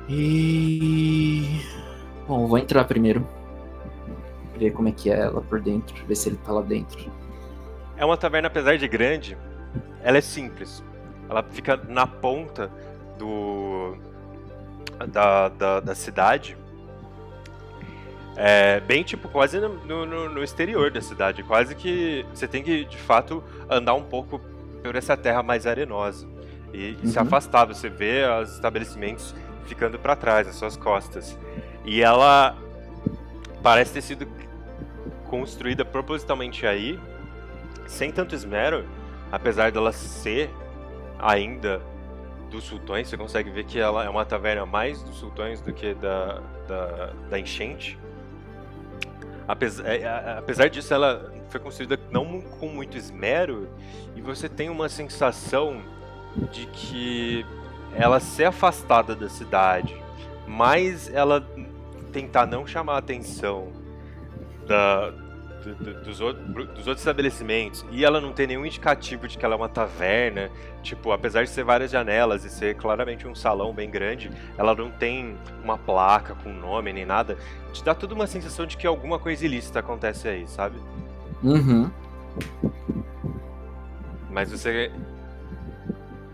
[0.09, 1.61] E.
[2.27, 3.25] Bom, vou entrar primeiro.
[4.61, 7.11] Ver como é que é ela por dentro, ver se ele tá lá dentro.
[7.97, 9.35] É uma taverna, apesar de grande,
[10.03, 10.83] ela é simples.
[11.27, 12.71] Ela fica na ponta
[13.17, 13.97] do
[15.07, 16.55] da, da, da cidade.
[18.35, 22.85] É bem tipo quase no, no, no, exterior da cidade, quase que você tem que
[22.85, 24.39] de fato andar um pouco
[24.83, 26.27] por essa terra mais arenosa
[26.71, 27.23] e, e se Uhum.
[27.23, 27.65] afastar.
[27.65, 29.33] Você vê os estabelecimentos
[29.65, 31.35] ficando para trás, nas suas costas.
[31.83, 32.55] E ela
[33.63, 34.27] parece ter sido
[35.31, 36.99] construída propositalmente aí,
[37.87, 38.85] sem tanto esmero,
[39.31, 40.49] apesar dela ser
[41.17, 41.81] ainda
[42.49, 43.07] dos sultões.
[43.07, 47.13] Você consegue ver que ela é uma taverna mais dos sultões do que da, da,
[47.29, 47.97] da enchente.
[49.47, 53.69] Apesar, é, é, apesar disso, ela foi construída não com muito esmero
[54.17, 55.81] e você tem uma sensação
[56.51, 57.45] de que
[57.95, 59.95] ela ser afastada da cidade,
[60.45, 61.45] mas ela
[62.11, 63.69] tentar não chamar a atenção
[64.67, 65.11] da,
[65.63, 69.45] do- do- dos, outros, dos outros estabelecimentos e ela não ter nenhum indicativo de que
[69.45, 70.49] ela é uma taverna,
[70.81, 74.89] tipo, apesar de ser várias janelas e ser claramente um salão bem grande, ela não
[74.91, 77.37] tem uma placa com nome nem nada,
[77.71, 80.77] te dá toda uma sensação de que alguma coisa ilícita acontece aí, sabe?
[81.43, 81.89] Uhum.
[84.29, 84.91] Mas você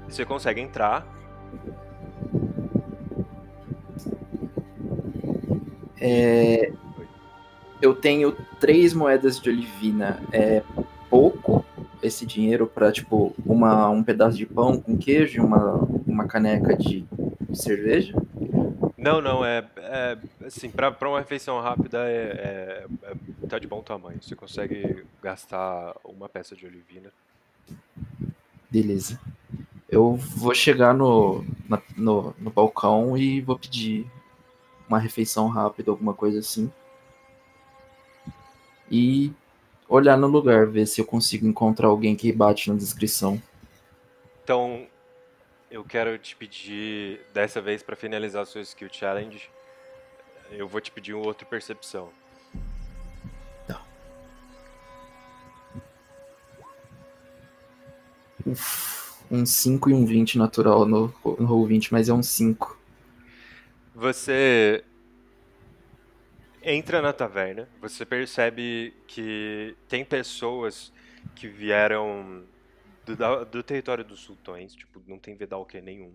[0.08, 1.06] você consegue entrar.
[6.00, 6.72] É,
[7.82, 10.20] eu tenho três moedas de olivina.
[10.32, 10.64] É
[11.10, 11.66] pouco
[12.02, 15.76] esse dinheiro pra, tipo, uma, um pedaço de pão com queijo e uma,
[16.06, 17.06] uma caneca de
[17.54, 18.14] cerveja?
[18.98, 23.68] Não, não, é, é assim, pra, pra uma refeição rápida é, é- é- tá de
[23.68, 24.20] bom tamanho.
[24.22, 27.10] Você consegue gastar uma peça de olivina.
[28.70, 29.20] Beleza.
[29.90, 34.06] Eu vou chegar no, na- no, no balcão e vou pedir
[34.90, 36.70] uma refeição rápida, alguma coisa assim.
[38.90, 39.32] E
[39.88, 43.42] olhar no lugar, ver se eu consigo encontrar alguém que bate na descrição.
[44.44, 44.88] Então,
[45.70, 49.50] eu quero te pedir, dessa vez, pra finalizar o seu skill challenge,
[50.52, 52.10] eu vou te pedir um outro percepção.
[58.48, 62.80] Uf, um 5 e um 20 natural no, no roll 20, mas é um 5.
[63.94, 64.86] Você
[66.68, 70.92] entra na taverna, você percebe que tem pessoas
[71.34, 72.44] que vieram
[73.06, 76.14] do, do território dos sultões, tipo, não tem Vedalken nenhum.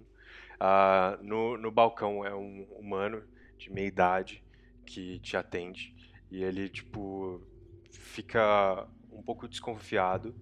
[0.61, 3.25] Ah, no, no balcão é um humano
[3.57, 4.45] de meia idade
[4.85, 5.95] que te atende
[6.31, 7.41] e ele, tipo,
[7.91, 10.35] fica um pouco desconfiado.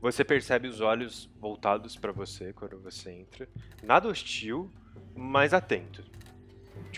[0.00, 3.48] Você percebe os olhos voltados pra você quando você entra.
[3.82, 4.70] Nada hostil,
[5.12, 6.04] mas atento.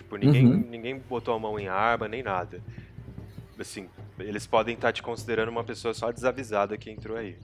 [0.06, 0.56] Tipo, ninguém, Uhum.
[0.70, 2.62] ninguém botou a mão em arma, nem nada.
[3.58, 3.88] Assim,
[4.20, 7.36] eles podem estar te considerando uma pessoa só desavisada que entrou aí.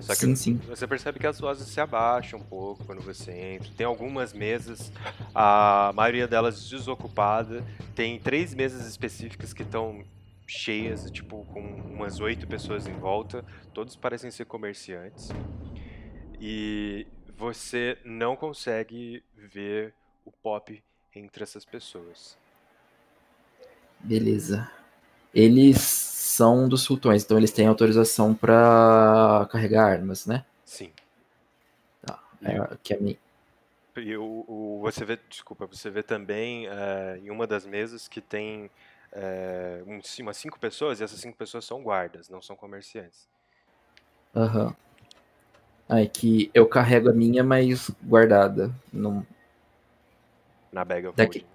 [0.00, 0.56] Só que Sim, sim.
[0.66, 3.68] você percebe que as vozes se abaixam um pouco quando você entra.
[3.76, 4.90] Tem algumas mesas,
[5.34, 7.62] a maioria delas desocupada.
[7.94, 10.02] Tem três mesas específicas que estão
[10.46, 13.44] cheias, tipo, com umas oito pessoas em volta.
[13.74, 15.28] Todos parecem ser comerciantes.
[16.40, 17.06] E
[17.36, 19.92] você não consegue ver
[20.24, 20.82] o pop
[21.14, 22.38] entre essas pessoas.
[24.00, 24.70] Beleza.
[25.34, 30.44] Eles são dos sultões, então eles têm autorização pra carregar armas, né?
[30.64, 30.92] Sim.
[32.02, 32.18] Tá.
[32.42, 33.18] É, que a mi-
[33.96, 38.20] E o, o- você vê, desculpa, você vê também eh, em uma das mesas que
[38.20, 38.70] tem
[39.12, 43.28] eh, um- umas cinco pessoas e essas cinco pessoas são guardas, não são comerciantes.
[44.34, 44.74] Aham.
[45.88, 48.70] Ah, é que eu carrego a minha, mas guardada.
[48.92, 49.24] Não,
[50.72, 51.38] Na bag of daqui...
[51.40, 51.50] holding.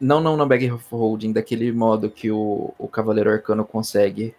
[0.00, 4.34] não, não na bag of holding, daquele modo que o, o Cavaleiro Arcano consegue.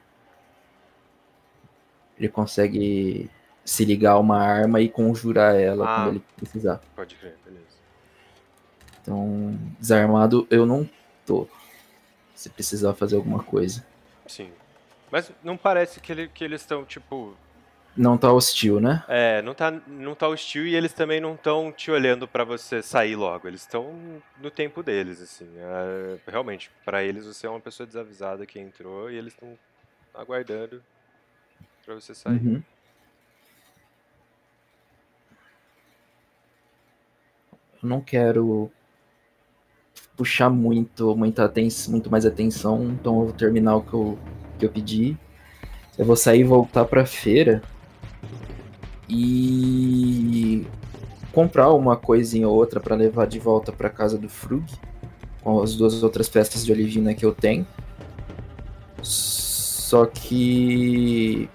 [2.18, 3.30] Ele consegue
[3.64, 5.95] se ligar a uma arma e conjurar ela Ah.
[6.04, 6.82] quando ele precisar.
[6.95, 7.66] Pode crer, beleza.
[9.02, 10.90] Então, desarmado eu não
[11.26, 11.48] tô.
[12.34, 13.86] Se precisar fazer alguma coisa.
[14.26, 14.52] Sim.
[15.12, 17.34] Mas não parece que, ele- que eles estão, tipo.
[17.98, 19.03] Não tá hostil, né?
[19.07, 22.84] É, não tá, não tá hostil e eles também não estão te olhando pra você
[22.84, 23.48] sair logo.
[23.48, 25.49] Eles estão no tempo deles, assim.
[25.57, 29.57] É, realmente, pra eles você é uma pessoa desavisada que entrou e eles estão
[30.14, 30.84] aguardando
[31.84, 32.40] pra você sair.
[32.40, 32.61] Uhum.
[37.82, 38.72] Eu não quero
[40.15, 44.19] puxar muito, muita atenção, muito mais atenção, então eu vou terminar o que eu,
[44.60, 45.18] que eu pedi.
[45.98, 47.64] Eu vou sair e voltar pra feira.
[49.10, 50.66] E
[51.32, 54.66] comprar uma coisinha ou outra para levar de volta para casa do Frug,
[55.42, 57.66] com as duas outras peças de olivina que eu tenho.
[59.02, 61.50] Só que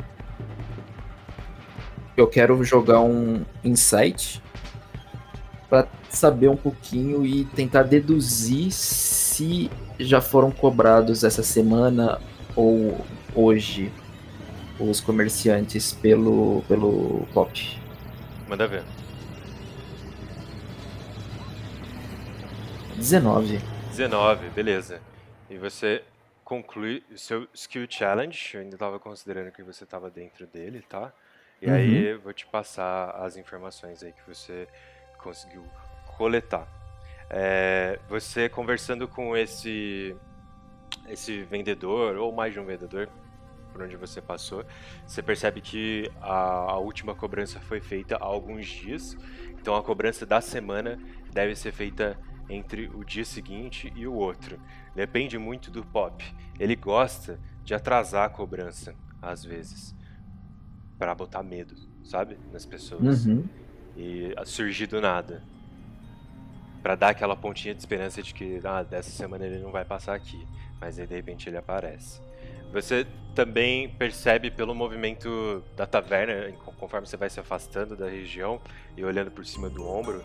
[2.16, 4.42] eu quero jogar um insight
[5.68, 12.20] para saber um pouquinho e tentar deduzir se já foram cobrados essa semana
[12.54, 12.98] ou
[13.34, 13.90] hoje
[14.88, 17.78] os comerciantes pelo pelo pop.
[18.48, 18.82] Manda ver.
[22.96, 23.58] 19.
[23.90, 25.00] 19, beleza.
[25.50, 26.02] E você
[26.44, 28.54] conclui o seu skill challenge.
[28.54, 31.12] Eu ainda estava considerando que você estava dentro dele, tá?
[31.60, 31.74] E Uhum.
[31.74, 34.66] aí eu vou te passar as informações aí que você
[35.18, 35.64] conseguiu
[36.16, 36.66] coletar.
[37.30, 40.14] É, você conversando com esse
[41.08, 43.08] esse vendedor ou mais de um vendedor
[43.72, 44.64] por onde você passou,
[45.06, 46.32] você percebe que a,
[46.72, 49.16] a última cobrança foi feita há alguns dias.
[49.60, 50.98] Então a cobrança da semana
[51.32, 52.18] deve ser feita
[52.48, 54.60] entre o dia seguinte e o outro.
[54.94, 56.22] Depende muito do pop.
[56.58, 59.94] Ele gosta de atrasar a cobrança às vezes
[60.98, 61.74] para botar medo,
[62.04, 63.44] sabe, nas pessoas Uhum.
[63.96, 65.42] e surgir do nada.
[66.82, 70.14] Pra dar aquela pontinha de esperança de que ah, dessa semana ele não vai passar
[70.16, 70.44] aqui,
[70.80, 72.20] mas aí de repente ele aparece.
[72.72, 78.60] Você também percebe pelo movimento da taverna, conforme você vai se afastando da região
[78.96, 80.24] e olhando por cima do ombro,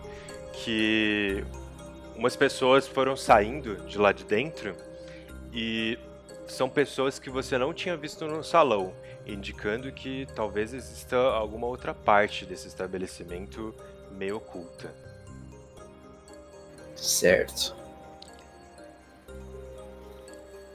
[0.53, 1.43] que
[2.15, 4.75] umas pessoas foram saindo de lá de dentro
[5.53, 5.99] e
[6.47, 8.93] são pessoas que você não tinha visto no salão,
[9.25, 13.75] indicando que talvez exista alguma outra parte desse estabelecimento
[14.11, 14.93] meio oculta.
[16.95, 17.75] Certo.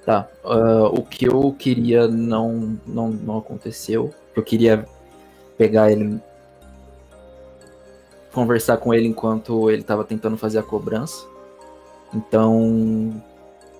[0.04, 0.28] Tá.
[0.44, 4.12] ah, o que eu queria não, não, não aconteceu.
[4.34, 4.86] Eu queria
[5.56, 6.20] pegar ele.
[8.32, 11.26] Conversar com ele enquanto ele tava tentando fazer a cobrança.
[12.14, 13.22] Então,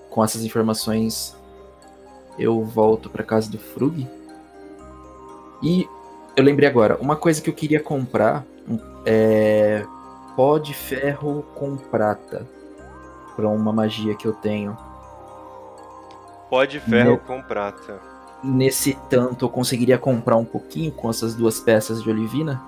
[0.09, 1.35] com essas informações,
[2.37, 4.07] eu volto pra casa do Frug.
[5.61, 5.87] E
[6.35, 9.85] eu lembrei agora, uma coisa que eu queria comprar um- é
[10.35, 12.47] pó de ferro com prata
[13.35, 14.77] pra uma magia que eu tenho.
[16.53, 17.99] Pó de ferro Meu- com prata.
[18.43, 22.61] Nesse tanto, eu conseguiria comprar um pouquinho com essas duas peças de olivina?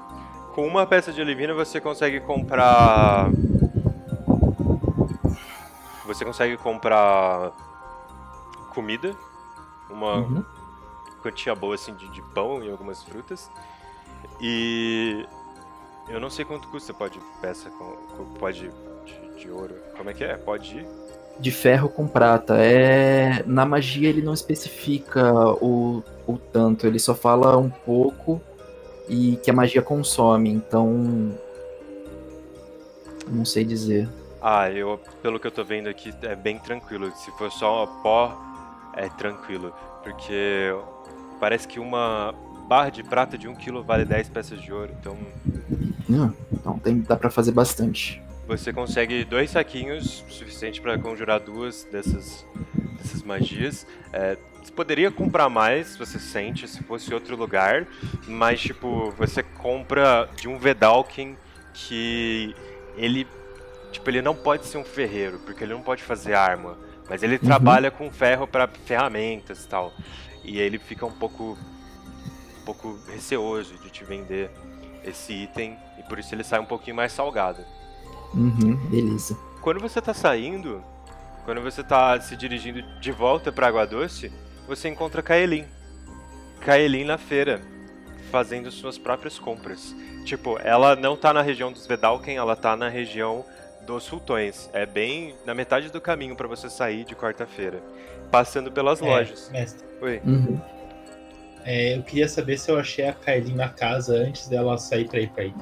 [0.56, 3.30] Com uma peça de olivina você consegue comprar.
[6.08, 7.52] Você consegue comprar
[8.74, 9.16] comida,
[9.88, 10.44] uma Uhum.
[11.22, 13.52] quantia boa assim de, de pão e algumas frutas.
[14.42, 15.28] E
[16.10, 17.86] eu não sei quanto custa pó de peça com,
[18.18, 18.68] com pó de,
[19.06, 19.76] de, de ouro.
[19.96, 20.36] Como é que é?
[20.38, 20.88] Pode ir?
[21.40, 22.56] De ferro com prata.
[22.58, 28.42] É na magia ele não especifica o, o tanto, ele só fala um pouco
[29.08, 30.50] e que a magia consome.
[30.50, 31.34] Então,
[33.28, 34.10] não sei dizer.
[34.42, 37.12] Ah, eu, pelo que eu tô vendo aqui, é bem tranquilo.
[37.16, 38.40] Se for só pó,
[38.96, 39.74] é tranquilo.
[40.04, 40.72] Porque
[41.40, 42.34] parece que uma
[42.68, 44.92] barra de prata de 1 kg vale 10 peças de ouro.
[45.00, 45.18] Então
[46.12, 48.22] Ah, então tem, dá pra fazer bastante.
[48.48, 52.46] Você consegue dois saquinhos, suficiente pra conjurar duas dessas,
[52.98, 53.86] dessas magias.
[54.14, 57.88] É, você poderia comprar mais, você sente, se fosse outro lugar.
[58.28, 61.38] Mas, tipo, você compra de um Vedalken
[61.74, 62.56] que
[62.96, 63.28] ele
[63.96, 66.78] Tipo, ele não pode ser um ferreiro, porque ele não pode fazer arma.
[67.10, 69.94] Mas ele trabalha com ferro para ferramentas e tal.
[70.44, 71.58] E ele fica um pouco.
[72.60, 74.52] um pouco receoso de te vender
[75.02, 75.78] esse item.
[75.98, 77.64] E por isso ele sai um pouquinho mais salgado.
[78.36, 79.38] Uhum, beleza.
[79.62, 80.84] Quando você tá saindo,
[81.46, 84.32] quando você tá se dirigindo de volta pra Água Doce,
[84.68, 85.66] você encontra Kaelin.
[86.62, 87.62] Kaelin na feira,
[88.32, 89.96] fazendo suas próprias compras.
[90.26, 93.46] Tipo, ela não tá na região dos Vedalken, ela tá na região
[93.86, 94.70] dos Sultões.
[94.74, 97.82] É bem na metade do caminho pra você sair de quarta-feira,
[98.32, 99.50] passando pelas É, lojas.
[99.52, 99.86] mestre.
[100.02, 100.22] Oi.
[100.26, 100.60] Uhum.
[101.64, 105.20] É, eu queria saber se eu achei a Kailin na casa antes dela sair pra
[105.20, 105.54] ir pra aí.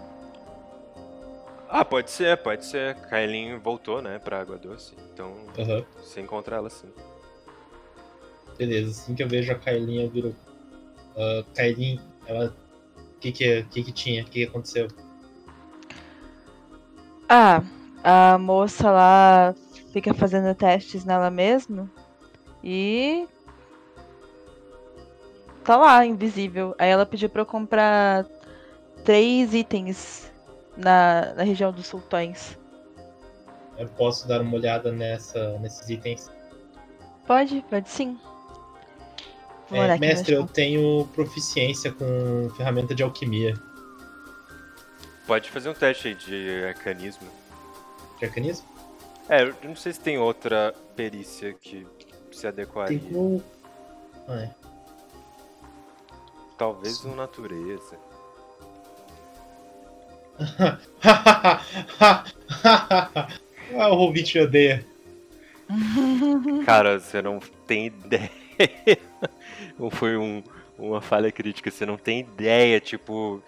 [1.75, 2.93] Ah, pode ser, pode ser.
[3.09, 4.95] Kaelin voltou, né, pra Água Doce.
[5.11, 5.83] Então, Aham.
[5.97, 6.87] você encontra ela sim.
[8.55, 10.35] Beleza, assim que eu vejo a Kailin, eu viro.
[11.15, 12.55] Uh, Kailin, ela.
[12.95, 14.21] O que que, que que tinha?
[14.21, 14.87] O que que aconteceu?
[17.27, 17.63] Ah,
[18.03, 19.55] a moça lá
[19.91, 21.89] fica fazendo testes nela mesma
[22.63, 23.27] e
[25.63, 26.75] tá lá, invisível.
[26.77, 28.27] Aí ela pediu pra eu comprar
[29.03, 30.31] três itens
[30.75, 32.57] na, na região dos sultões.
[33.77, 36.31] Eu posso dar uma olhada nessa, nesses itens?
[37.25, 38.19] Pode, pode sim.
[39.71, 43.55] É, mestre, eu tenho proficiência com ferramenta de alquimia.
[45.25, 47.27] Pode fazer um teste aí de arcanismo.
[48.19, 48.67] De arcanismo?
[49.27, 51.87] É, eu não sei se tem outra perícia que
[52.31, 52.99] se adequaria.
[52.99, 53.43] Tem como.
[54.27, 54.51] Ah, é.
[56.57, 57.97] Talvez um natureza.
[63.73, 64.85] ah, o Hobbit me odeia.
[66.65, 68.29] Cara, você não tem ideia.
[69.79, 70.43] Ou foi um,
[70.77, 73.41] uma falha crítica, você não tem ideia, tipo,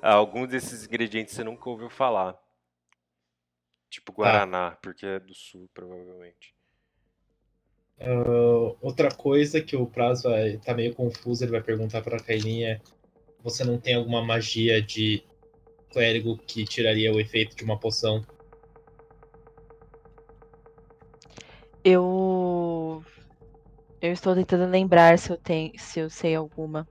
[0.00, 2.36] alguns desses ingredientes você nunca ouviu falar.
[3.88, 6.54] Tipo Guaraná, porque é do sul, provavelmente.
[8.00, 12.72] Ah, outra coisa que o prazo vai tá meio confuso, ele vai perguntar pra Kailinha
[12.72, 12.80] é
[13.42, 15.22] você não tem alguma magia de
[15.92, 18.24] clérigo que tiraria o efeito de uma poção?
[21.84, 23.02] Eu.
[24.00, 26.88] Eu estou tentando lembrar se eu tenho, se eu sei alguma.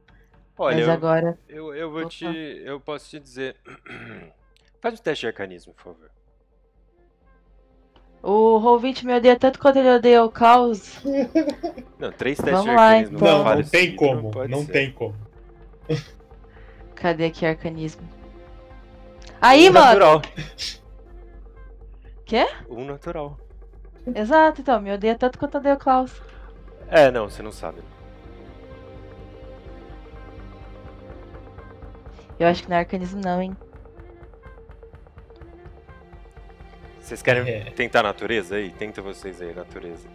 [0.58, 1.38] Olha, Mas eu- agora.
[1.48, 2.10] Eu, eu vou Opa.
[2.10, 2.26] te.
[2.26, 3.56] Eu posso te dizer.
[4.82, 6.12] Faz um teste de arcanismo, por favor.
[8.24, 11.00] O Roll20 me odeia tanto quanto ele odeia o caos.
[11.98, 13.44] Não, três testes Vamos de lá, arcanismo então.
[13.44, 14.48] Não, não tem como.
[14.48, 14.72] Não ser.
[14.72, 15.16] tem como.
[16.96, 18.08] Cadê aqui arcanismo?
[19.42, 19.86] Aí, um mano!
[19.88, 20.22] natural.
[22.26, 22.48] Quê?
[22.70, 23.38] Um natural.
[24.16, 26.22] Exato, então, me odeia tanto quanto odeia o Klaus.
[26.88, 27.80] É, não, você não sabe.
[32.40, 33.56] Eu acho que não é arcanismo, não, hein?
[37.00, 37.60] Vocês querem É.
[37.72, 38.72] tentar a natureza aí?
[38.72, 40.08] Tenta vocês aí, natureza.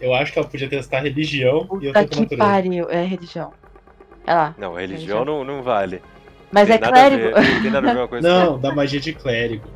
[0.00, 2.44] Eu acho que ela podia testar religião e eu Tá tento que natureza.
[2.44, 3.52] pariu, é religião.
[4.26, 4.54] É lá.
[4.56, 6.02] Não, religião não, não vale.
[6.52, 7.52] Mas Tem é nada a ver- clérigo.
[7.54, 9.68] Não tem nada a ver uma coisa com Não, da magia de clérigo.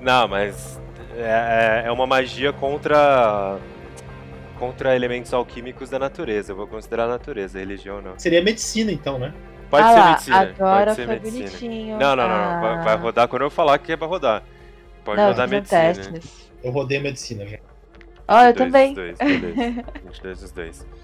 [0.00, 0.80] Não, mas
[1.16, 3.56] é, é uma magia contra
[4.58, 6.52] contra elementos alquímicos da natureza.
[6.52, 8.18] Eu vou considerar a natureza, religião não.
[8.18, 9.32] Seria medicina, então, né?
[9.70, 10.40] Pode Ah ser lá, medicina.
[10.40, 11.44] agora pode ser foi medicina.
[11.50, 11.98] bonitinho.
[11.98, 12.60] Não, não, não, não.
[12.60, 14.42] Vai, vai rodar quando eu falar que é pra rodar.
[15.04, 15.80] Pode Não, rodar medicina.
[15.80, 16.50] testes.
[16.62, 17.58] Eu rodei medicina já.
[18.28, 18.94] Ó, eu Dois também.
[18.94, 19.84] dos dois, beleza.
[20.04, 20.86] 22 dos dois.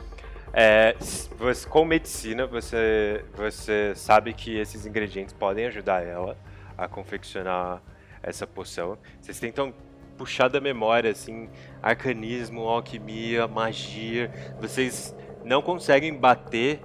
[0.53, 0.95] É,
[1.39, 6.37] você- com medicina, você, você sabe que esses ingredientes podem ajudar ela
[6.77, 7.83] a confeccionar
[8.23, 8.99] essa poção.
[9.21, 9.73] Vocês tentam
[10.19, 11.49] puxar da memória, assim,
[11.83, 14.31] arcanismo, alquimia, magia.
[14.61, 16.81] Vocês não conseguem bater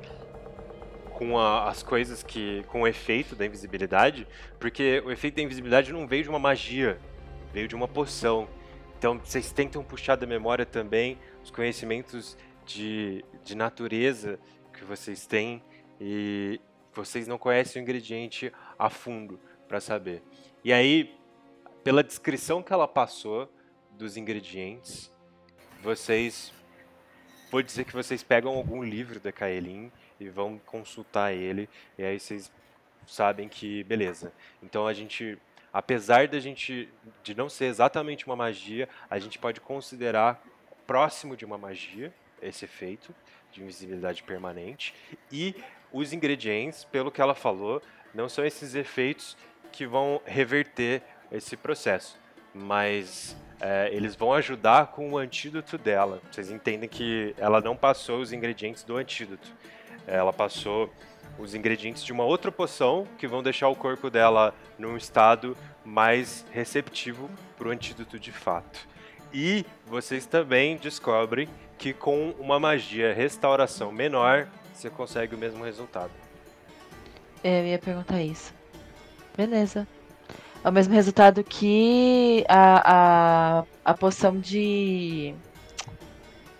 [1.14, 2.64] com a- as coisas que.
[2.70, 4.26] com o efeito da invisibilidade,
[4.60, 6.98] porque o efeito da invisibilidade não veio de uma magia,
[7.54, 8.48] veio de uma poção.
[8.98, 12.38] Então vocês tentam puxar da memória também os conhecimentos
[12.68, 14.40] de, de natureza
[14.74, 15.64] que vocês têm
[16.00, 16.62] e
[16.94, 20.22] vocês não conhecem o ingrediente a fundo para saber.
[20.64, 21.16] E aí,
[21.84, 23.52] pela descrição que ela passou
[23.92, 25.12] dos ingredientes,
[25.82, 26.54] vocês.
[27.50, 29.90] Vou dizer que vocês pegam algum livro da Kaelin
[30.20, 32.52] e vão consultar ele, e aí vocês
[33.06, 34.34] sabem que, beleza.
[34.62, 35.38] Então a gente,
[35.72, 36.90] apesar da gente
[37.24, 40.44] de não ser exatamente uma magia, a gente pode considerar
[40.86, 43.14] próximo de uma magia esse efeito
[43.52, 44.94] de invisibilidade permanente
[45.32, 45.56] e
[45.92, 47.82] os ingredientes, pelo que ela falou,
[48.14, 49.38] não são esses efeitos
[49.72, 51.02] que vão reverter
[51.32, 52.18] esse processo,
[52.54, 56.22] mas é, eles vão ajudar com o antídoto dela.
[56.32, 59.48] Vocês entendem que ela não passou os ingredientes do antídoto,
[60.06, 60.92] ela passou
[61.38, 65.56] os ingredientes de uma outra poção que vão deixar o corpo dela num estado
[65.86, 68.88] mais receptivo para o antídoto de fato.
[69.34, 71.48] E vocês também descobrem
[71.78, 76.12] que com uma magia restauração menor, você consegue o mesmo resultado.
[77.44, 78.54] Eu ia perguntar isso.
[79.36, 79.88] Beleza.
[80.64, 85.34] É o mesmo resultado que a, a, a poção de.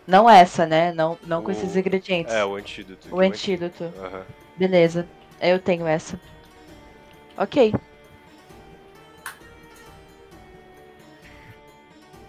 [0.06, 0.94] Não essa, né?
[0.94, 2.34] Não, não com O- esses ingredientes.
[2.34, 3.08] É, o antídoto.
[3.14, 3.84] O antídoto.
[4.00, 4.24] Aham.
[4.56, 5.08] Beleza.
[5.42, 6.20] Eu tenho essa.
[7.38, 7.74] Ok.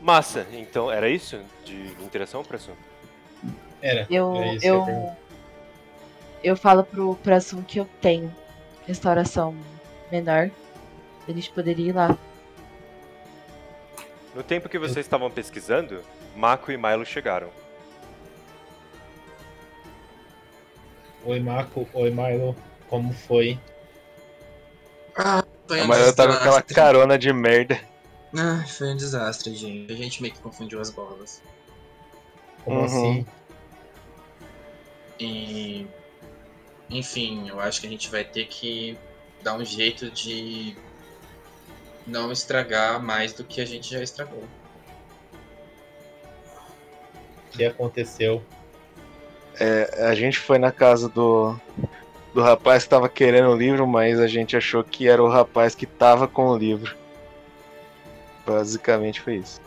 [0.09, 2.75] Massa, então era isso de interação, professor?
[3.83, 4.07] Era.
[4.09, 5.17] Eu, era isso eu eu,
[6.43, 8.35] eu falo pro Prasun que eu tenho
[8.87, 9.55] restauração
[10.11, 10.51] menor.
[11.29, 12.17] A gente poderia ir lá.
[14.35, 16.03] No tempo que vocês estavam pesquisando,
[16.35, 17.51] Mako e Milo chegaram.
[21.23, 21.87] Oi, Marco.
[21.93, 22.57] Oi, Milo.
[22.89, 23.61] Como foi?
[25.15, 27.79] Ah, um Mas eu tava com aquela carona de merda.
[28.37, 29.93] Ah, foi um desastre, gente.
[29.93, 31.43] A gente meio que confundiu as bolas.
[32.65, 32.85] Como Uhum.
[32.85, 33.27] assim?
[35.19, 35.87] E.
[36.91, 38.97] Enfim, eu acho que a gente vai ter que
[39.43, 40.77] dar um jeito de
[42.07, 44.45] não estragar mais do que a gente já estragou.
[47.55, 48.43] O que aconteceu?
[49.61, 51.59] É, a gente foi na casa do,
[52.33, 55.75] do rapaz que tava querendo o livro, mas a gente achou que era o rapaz
[55.75, 56.97] que tava com o livro.
[58.49, 59.61] Basicamente foi isso.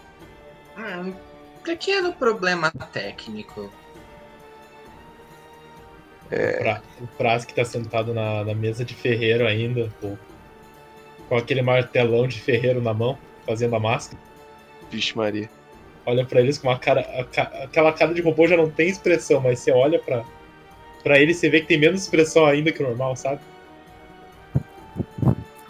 [0.78, 1.14] Hum,
[1.64, 3.72] pequeno problema técnico.
[6.32, 10.18] É, O Pra- O Praz que tá sentado na, na mesa de ferreiro ainda, pô,
[11.30, 14.20] com aquele martelão de ferreiro na mão, fazendo a máscara.
[14.90, 15.49] Vixe Maria.
[16.06, 17.02] Olha pra eles com uma cara.
[17.64, 20.24] aquela cara de robô já não tem expressão, mas você olha pra,
[21.03, 23.40] pra ele e você vê que tem menos expressão ainda que o normal, sabe?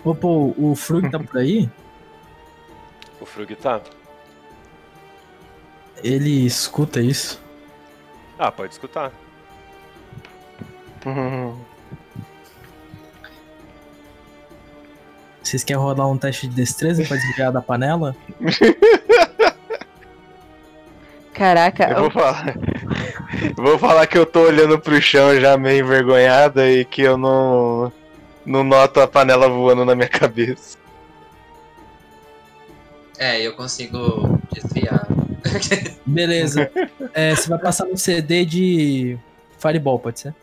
[0.04, 1.70] Ô, pô, o Frug tá por aí?
[3.22, 3.80] O Frug tá.
[6.04, 7.40] Ele escuta isso.
[8.38, 9.12] Ah, pode escutar.
[15.44, 18.16] Vocês querem rodar um teste de destreza pra desviar da panela?
[21.34, 22.56] Caraca, Eu vou falar.
[23.56, 27.92] vou falar que eu tô olhando pro chão já meio envergonhada e que eu não.
[28.46, 30.78] Não noto a panela voando na minha cabeça.
[33.22, 35.06] É, eu consigo desviar.
[36.08, 36.72] Beleza.
[37.14, 39.16] É, você vai passar no CD de
[39.60, 40.36] Fireball, pode ser?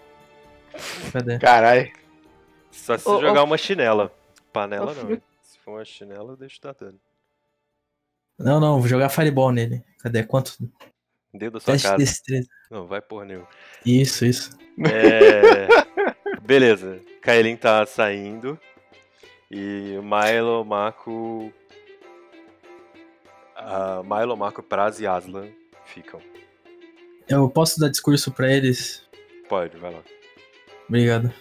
[1.13, 1.41] Cadê?
[1.41, 1.91] Caralho.
[2.71, 4.15] Só se Ô, jogar ô, uma chinela.
[4.53, 5.07] Panela ô, não.
[5.07, 5.21] Frug.
[5.43, 7.01] Se for uma chinela, deixa dar dano.
[8.39, 9.83] Não, não, vou jogar Fireball nele.
[10.01, 10.23] Cadê?
[10.23, 10.57] Quanto?
[11.35, 11.99] Dentro da sua Teste de cara.
[11.99, 12.49] destreza.
[12.71, 13.49] Não, vai porra nenhuma.
[13.85, 14.57] Isso, isso.
[14.89, 15.67] É...
[16.43, 17.01] Beleza.
[17.23, 18.57] Kaelin tá saindo.
[19.51, 21.53] E o Milo, Mako.
[23.59, 25.49] Uh, Milo, Mako, Praz e Aslan
[25.85, 26.21] ficam.
[27.29, 29.03] Eu posso dar discurso pra eles?
[29.49, 30.01] Pode, vai lá.
[30.89, 31.33] Obrigado.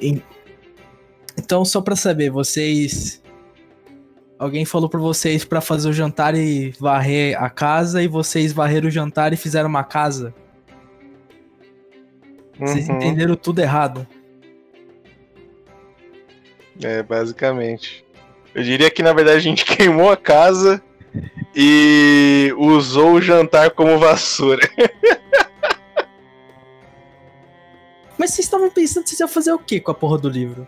[0.00, 0.22] Em-
[1.38, 3.22] Então, só pra saber, vocês.
[4.38, 8.88] Alguém falou pra vocês pra fazer o jantar e varrer a casa, e vocês varreram
[8.88, 10.34] o jantar e fizeram uma casa.
[12.58, 12.96] Vocês Uhum.
[12.96, 14.06] entenderam tudo errado.
[16.82, 18.04] É, basicamente.
[18.54, 20.82] Eu diria que na verdade a gente queimou a casa
[21.54, 24.68] e usou o jantar como vassoura.
[28.18, 30.66] Mas vocês estavam pensando que vocês iam fazer o quê com a porra do livro?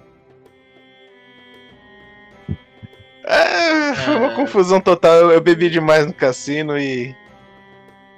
[3.24, 5.14] É, foi uma confusão total.
[5.14, 7.14] Eu, eu bebi demais no cassino e.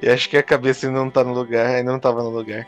[0.01, 2.67] E acho que a cabeça ainda não tá no lugar, ainda não tava no lugar.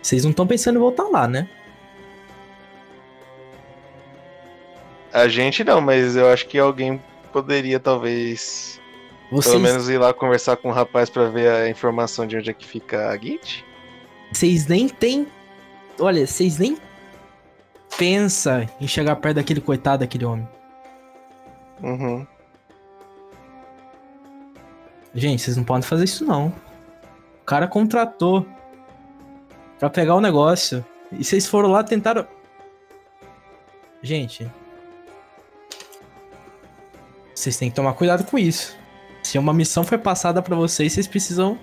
[0.00, 1.48] Vocês não estão pensando em voltar lá, né?
[5.12, 8.80] A gente não, mas eu acho que alguém poderia talvez.
[9.30, 12.50] Vocês- Pelo menos ir lá conversar com o rapaz pra ver a informação de onde
[12.50, 13.64] é que fica a Git.
[14.32, 15.26] Vocês nem tem.
[15.98, 16.76] Olha, vocês nem
[17.98, 20.48] pensa em chegar perto daquele coitado daquele homem.
[21.82, 22.26] Uhum.
[25.14, 26.48] Gente, vocês não podem fazer isso não.
[27.42, 28.46] O cara contratou
[29.78, 30.84] pra pegar o negócio.
[31.10, 32.26] E vocês foram lá tentaram.
[34.02, 34.50] Gente.
[37.42, 38.78] Vocês têm que tomar cuidado com isso.
[39.20, 41.58] Se uma missão foi passada pra vocês, vocês precisam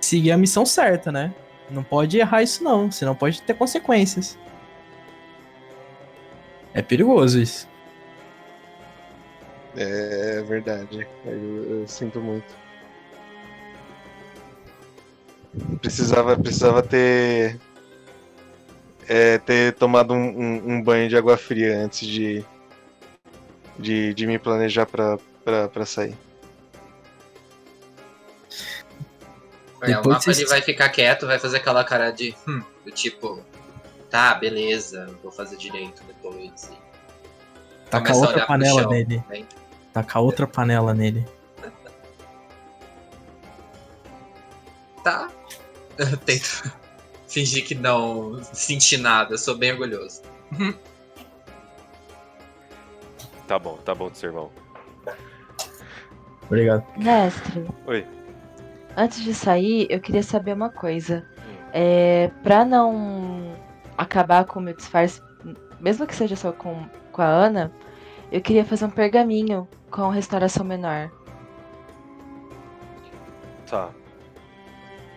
[0.00, 1.32] seguir a missão certa, né?
[1.70, 4.36] Não pode errar isso não, senão pode ter consequências.
[6.74, 7.68] É perigoso isso.
[9.76, 11.06] É verdade.
[11.24, 12.52] Eu, eu sinto muito.
[15.80, 17.60] Precisava, precisava ter.
[19.08, 22.44] é, ter tomado um, um- um banho de água fria antes de.
[23.78, 26.16] De, de me planejar pra, pra, pra sair.
[29.82, 32.34] É, o Depois mapa vocês- ele vai ficar quieto, vai fazer aquela cara de.
[32.48, 33.40] Hum, do tipo.
[34.10, 36.70] Tá, beleza, vou fazer direito depois.
[36.72, 36.76] E
[37.90, 39.22] Tacar começa a outra pro panela chão, nele.
[39.28, 39.44] né?
[39.92, 41.26] Tacar outra panela nele.
[45.04, 45.30] Tá.
[45.98, 46.72] Eu tento
[47.28, 50.22] fingir que não senti nada, eu sou bem orgulhoso.
[53.46, 54.50] Tá bom, tá bom de sermão.
[56.42, 56.84] Obrigado.
[56.96, 58.06] Mestre, Oi.
[58.96, 61.26] antes de sair, eu queria saber uma coisa.
[61.72, 63.54] É, pra não
[63.98, 65.20] acabar com o meu disfarce,
[65.80, 67.72] mesmo que seja só com, com a Ana,
[68.30, 71.10] eu queria fazer um pergaminho com restauração menor.
[73.68, 73.90] Tá.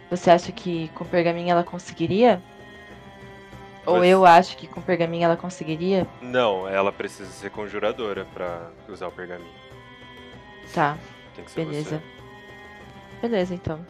[0.10, 2.42] Você acha que com pergaminho ela conseguiria?
[3.86, 6.06] Ou Pois- eu acho que com pergaminho ela conseguiria?
[6.22, 9.54] Não, ela precisa ser conjuradora pra usar o pergaminho.
[10.74, 10.98] Tá.
[11.36, 12.04] Tem que ser Beleza.
[13.22, 13.86] Beleza, então.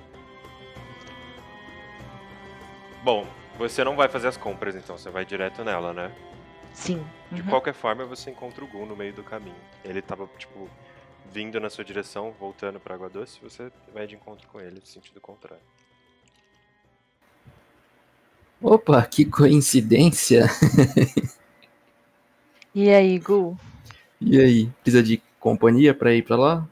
[3.03, 3.25] Bom,
[3.57, 6.11] você não vai fazer as compras então, você vai direto nela, né?
[6.73, 7.05] Sim.
[7.31, 7.47] De Uhum.
[7.47, 9.55] qualquer forma, você encontra o Gun no meio do caminho.
[9.83, 10.69] Ele tava, tipo,
[11.31, 14.85] vindo na sua direção, voltando pra Água Doce, você vai de encontro com ele, no
[14.85, 15.63] sentido contrário.
[18.61, 20.47] Opa, que coincidência!
[22.73, 23.57] E aí, Gu?
[24.21, 26.67] E aí, precisa de companhia pra ir pra lá?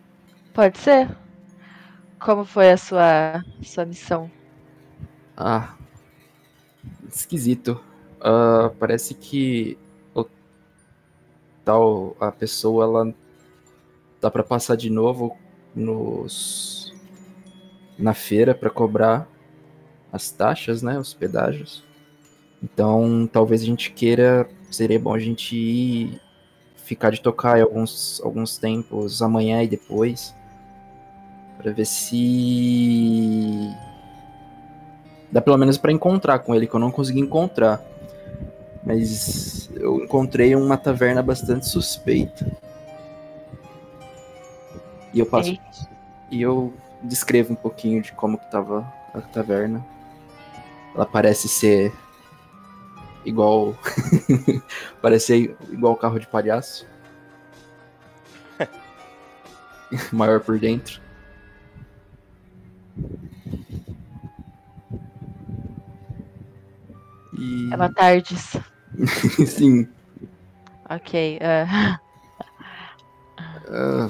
[0.53, 1.09] Pode ser?
[2.19, 4.29] Como foi a sua, sua missão?
[5.35, 5.75] Ah,
[7.09, 7.81] esquisito.
[8.21, 9.77] Ah, parece que
[10.13, 10.25] o
[11.65, 13.13] tal a pessoa ela
[14.21, 15.35] dá pra passar de novo
[15.75, 16.93] nos
[17.97, 19.27] na feira pra cobrar
[20.11, 21.83] as taxas, né, os pedágios.
[22.63, 26.21] Então, talvez a gente queira, seria bom a gente ir
[26.75, 30.33] ficar de tocar alguns alguns tempos amanhã e depois
[31.57, 33.73] Pra ver se
[35.31, 37.81] dá pelo menos pra encontrar com ele que eu não consegui encontrar.
[38.85, 42.45] Mas eu encontrei uma taverna bastante suspeita.
[45.13, 45.57] E eu passo
[46.29, 49.83] e eu descrevo um pouquinho de como que tava a taverna.
[50.97, 51.93] Ela parece ser
[53.23, 53.77] igual
[54.99, 56.87] parece ser igual carro de palhaço.
[60.11, 60.99] Maior por dentro.
[67.37, 67.69] E...
[67.71, 68.57] É uma tardes.
[69.45, 69.87] Sim.
[70.89, 71.37] Ok.
[71.43, 71.99] ah,
[73.69, 74.09] Ah,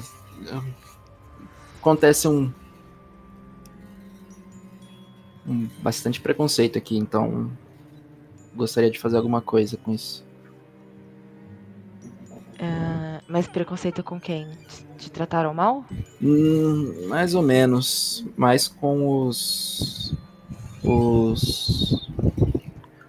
[1.78, 2.50] acontece um
[5.82, 7.50] bastante preconceito aqui, então
[8.54, 10.24] gostaria de fazer alguma coisa com isso.
[12.60, 14.46] ah, mas preconceito com quem?
[14.68, 15.84] Te, te trataram mal?
[16.20, 20.14] Hum, mais ou menos, mais com os
[20.82, 22.08] os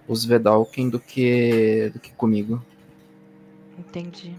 [0.06, 2.62] os Vedalken do que do que comigo.
[3.78, 4.34] Entendi.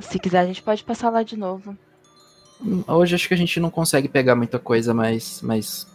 [0.00, 1.76] Se quiser, a gente pode passar lá de novo.
[2.86, 5.86] Hoje acho que a gente não consegue pegar muita coisa, mas mas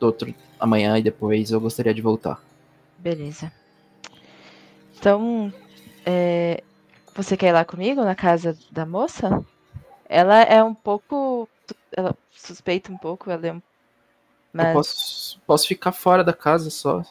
[0.00, 2.42] outro amanhã e depois eu gostaria de voltar.
[2.98, 3.52] Beleza.
[4.98, 5.52] Então,
[6.06, 6.62] é,
[7.14, 9.44] você quer ir lá comigo na casa da moça?
[10.08, 11.48] Ela é um pouco.
[11.90, 13.56] Ela suspeita um pouco, ela é um.
[13.56, 13.62] Eu
[14.52, 14.72] Mas.
[14.72, 17.02] posso, posso ficar fora da casa só,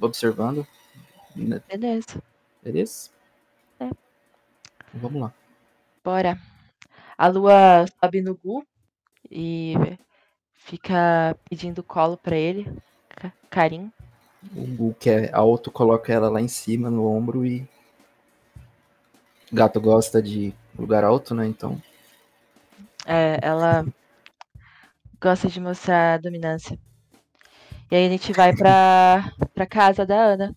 [0.00, 0.66] observando.
[1.36, 1.60] né?
[1.68, 2.22] Beleza.
[2.62, 3.10] Beleza?
[3.78, 3.90] É.
[4.92, 5.32] Vamos lá.
[6.02, 6.38] Bora.
[7.16, 8.64] A lua sobe no Gu
[9.30, 9.74] e
[10.54, 12.70] fica pedindo colo pra ele.
[13.08, 13.92] ca- Carinho.
[14.54, 17.66] O Gu, que é alto, coloca ela lá em cima, no ombro e.
[19.52, 21.46] Gato gosta de lugar alto, né?
[21.46, 21.80] Então.
[23.06, 23.86] É, ela
[25.20, 26.78] gosta de mostrar dominância.
[27.90, 30.52] E aí a gente vai pra, pra casa da Ana.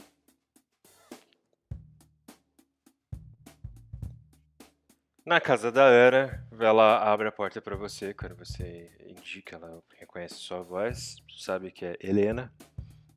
[5.25, 10.35] Na casa da Ana, ela abre a porta pra você quando você indica, ela reconhece
[10.35, 12.51] sua voz, sabe que é Helena.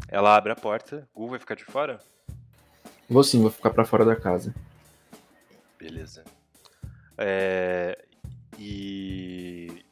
[0.09, 2.01] Ela abre a porta, Gu vai ficar de fora?
[3.09, 4.55] Vou sim, vou ficar pra fora da casa.
[5.79, 6.25] Beleza.
[7.19, 8.05] É,
[8.59, 9.85] e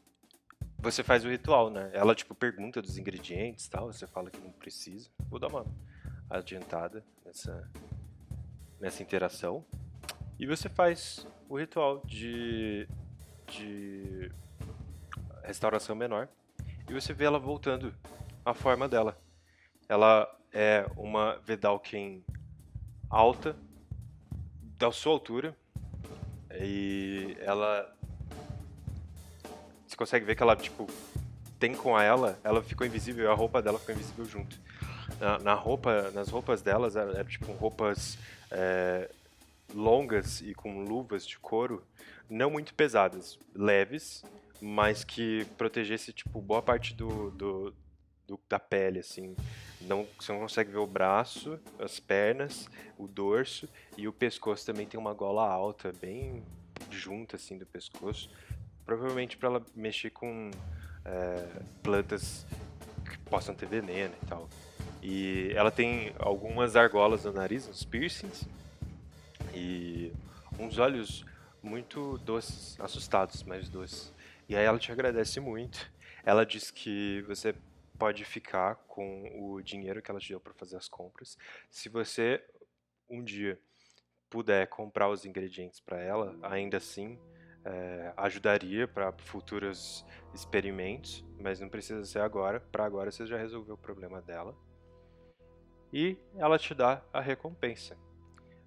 [0.79, 1.91] você faz o ritual, né?
[1.93, 3.93] Ela tipo pergunta dos ingredientes, e tal.
[3.93, 5.11] Você fala que não precisa.
[5.29, 5.67] Vou dar uma
[6.31, 7.69] adiantada nessa
[8.81, 9.65] nessa interação.
[10.39, 12.89] E você faz o ritual de
[13.51, 14.31] de
[15.43, 16.29] restauração menor.
[16.89, 17.95] E você vê ela voltando
[18.45, 19.17] à forma dela.
[19.89, 22.25] Ela é uma Vedalken
[23.11, 23.57] alta,
[24.79, 25.57] da sua altura,
[26.55, 27.95] e ela.
[29.87, 30.87] Você consegue ver que ela, tipo,
[31.59, 34.59] tem com ela, ela ficou invisível a roupa dela ficou invisível junto.
[35.19, 38.17] Na, na roupa, nas roupas delas, eram era, tipo roupas
[38.51, 39.11] é,
[39.75, 41.83] longas e com luvas de couro,
[42.29, 44.25] não muito pesadas, leves,
[44.61, 47.75] mas que protegesse, tipo, boa parte do, do,
[48.27, 49.37] do- da pele, assim.
[49.81, 52.69] Não, você não consegue ver o braço, as pernas,
[52.99, 56.43] o dorso e o pescoço também tem uma gola alta, bem
[56.91, 58.29] junta assim do pescoço.
[58.85, 60.51] Provavelmente para ela mexer com
[61.05, 61.47] é,
[61.83, 62.45] plantas
[63.09, 64.49] que possam ter veneno e tal.
[65.03, 68.45] E ela tem algumas argolas no nariz, uns piercings
[69.55, 70.13] e
[70.59, 71.25] uns olhos
[71.63, 74.13] muito doces, assustados, mas doces.
[74.49, 75.91] E aí ela te agradece muito.
[76.25, 77.55] Ela diz que você
[77.99, 81.37] pode ficar com o dinheiro que ela te deu para fazer as compras.
[81.71, 82.43] Se você
[83.11, 83.59] um dia
[84.31, 87.19] puder comprar os ingredientes para ela, ainda assim
[87.65, 90.05] é, ajudaria para futuros
[90.35, 92.61] experimentos, mas não precisa ser agora.
[92.61, 94.55] Para agora você já resolveu o problema dela.
[95.93, 97.97] E ela te dá a recompensa.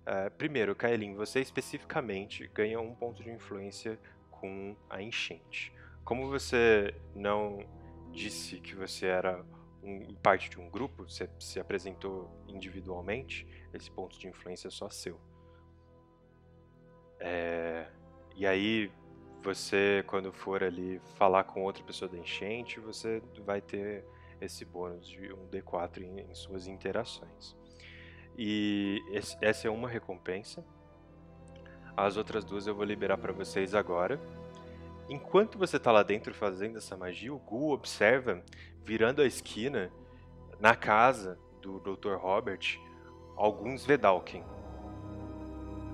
[0.06, 4.00] É, primeiro, Kaelin, você especificamente ganha um ponto de influência
[4.30, 5.72] com a enchente.
[6.04, 7.60] Como você não
[8.12, 9.46] disse que você era
[9.84, 14.90] um, parte de um grupo, você se apresentou individualmente, esse ponto de influência é só
[14.90, 15.20] seu.
[17.20, 17.88] É,
[18.36, 18.92] e aí,
[19.44, 24.04] você, quando for ali falar com outra pessoa da enchente, você vai ter
[24.40, 27.56] esse bônus de um D4 em, em suas interações.
[28.44, 30.66] E esse, essa é uma recompensa.
[31.96, 34.20] As outras duas eu vou liberar para vocês agora.
[35.08, 38.44] Enquanto você está lá dentro fazendo essa magia, o Gu observa,
[38.84, 39.92] virando a esquina,
[40.60, 42.16] na casa do Dr.
[42.16, 42.80] Robert,
[43.36, 44.44] alguns Vedalken.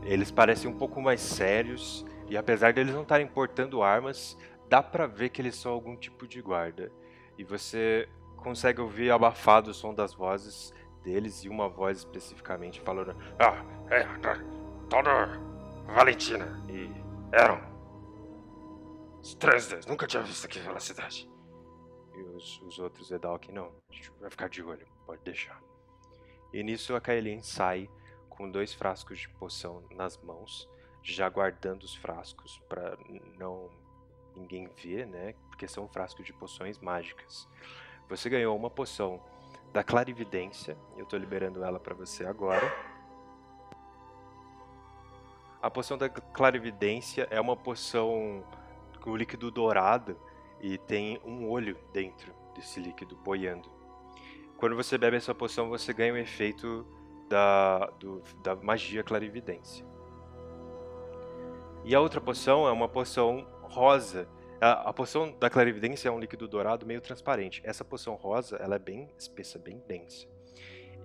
[0.04, 4.38] Eles parecem um pouco mais sérios e apesar deles não estarem portando armas,
[4.70, 6.90] dá para ver que eles são algum tipo de guarda.
[7.38, 8.08] E você
[8.38, 10.74] consegue ouvir abafado o som das vozes
[11.08, 14.04] deles e uma voz especificamente falando: Ah, é,
[14.90, 15.40] toda
[15.86, 16.92] Valentina e
[17.32, 17.62] Eram.
[19.22, 21.30] Estranhos, nunca tinha visto aqui pela cidade.
[22.14, 25.62] E os, os outros Edalkin, não, a gente vai ficar de olho, pode deixar.
[26.54, 27.90] E nisso a Kaelin sai
[28.30, 30.70] com dois frascos de poção nas mãos,
[31.02, 32.98] já guardando os frascos para
[33.38, 33.70] não
[34.36, 35.34] ninguém ver, né?
[35.50, 37.48] Porque são frascos de poções mágicas.
[38.10, 39.22] Você ganhou uma poção
[39.72, 42.74] da clarividência, eu estou liberando ela para você agora.
[45.62, 48.44] A poção da clarividência é uma poção
[49.02, 50.18] com líquido dourado
[50.62, 53.70] e tem um olho dentro desse líquido boiando.
[54.58, 56.86] Quando você bebe essa poção, você ganha o efeito
[57.30, 59.86] da, do, da magia clarividência.
[61.84, 64.28] E a outra poção é uma poção rosa
[64.60, 67.62] a, a, poção da clarividência é um líquido dourado meio transparente.
[67.64, 70.28] Essa poção rosa, ela é bem espessa, bem densa.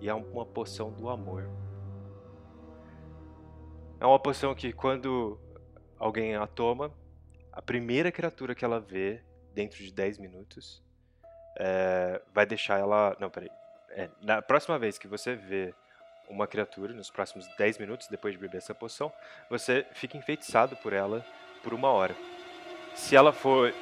[0.01, 1.47] E é uma poção do amor.
[3.99, 5.39] É uma poção que quando
[5.99, 6.91] alguém a toma,
[7.51, 9.21] a primeira criatura que ela vê
[9.53, 10.83] dentro de 10 minutos
[11.57, 13.15] é, vai deixar ela.
[13.19, 13.51] Não, peraí.
[13.91, 15.75] É, na próxima vez que você vê
[16.27, 19.13] uma criatura, nos próximos 10 minutos depois de beber essa poção,
[19.47, 21.23] você fica enfeitiçado por ela
[21.61, 22.15] por uma hora
[22.95, 23.73] se ela for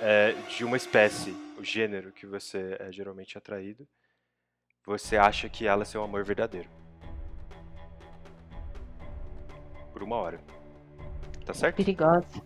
[0.00, 3.86] é, de uma espécie, o gênero que você é geralmente atraído,
[4.84, 6.68] você acha que ela é seu amor verdadeiro.
[9.92, 10.40] Por uma hora.
[11.44, 11.76] Tá certo?
[11.76, 12.42] Perigosa.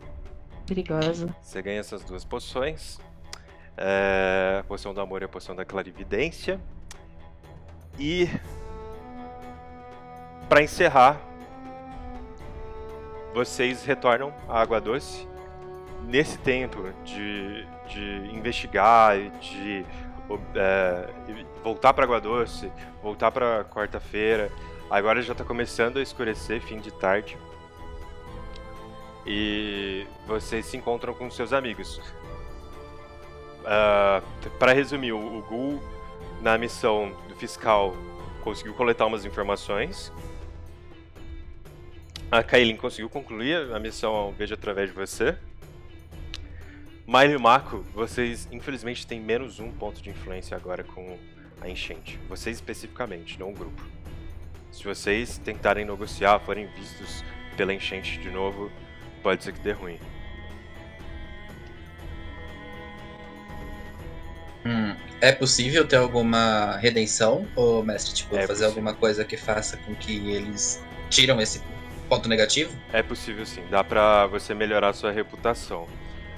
[0.67, 1.37] Perigosa.
[1.43, 2.99] Você ganha essas duas poções.
[3.77, 6.61] É, a poção do amor e a poção da clarividência.
[7.99, 8.27] E
[10.49, 11.21] para encerrar,
[13.33, 15.34] vocês retornam à água doce
[16.07, 19.87] nesse tempo de, de investigar e de
[20.55, 21.09] é,
[21.63, 22.71] voltar para Água Doce,
[23.03, 24.51] voltar para quarta-feira,
[24.91, 27.37] agora já está começando a escurecer, fim de tarde.
[29.27, 31.99] E vocês se encontram com seus amigos.
[31.99, 34.23] Uh, ah,
[34.59, 35.83] para resumir, o, Gul,
[36.43, 37.95] na missão do fiscal,
[38.43, 40.13] conseguiu coletar umas informações.
[42.31, 45.39] A Kailin conseguiu concluir a missão Veja através de você.
[47.07, 51.19] Maio e Mako, vocês infelizmente têm menos um ponto de influência agora com
[51.61, 52.19] a enchente.
[52.31, 53.83] Vocês especificamente, não o grupo.
[54.73, 57.23] Se vocês tentarem negociar, forem vistos
[57.59, 58.73] pela enchente de novo,
[59.23, 59.99] pode ser que dê ruim.
[64.65, 68.69] Hum, é possível ter alguma redenção, ou mestre, tipo, é fazer possível.
[68.69, 71.63] alguma coisa que faça com que eles tiram esse
[72.09, 72.75] ponto negativo?
[72.95, 75.87] É possível sim, dá pra você melhorar a sua reputação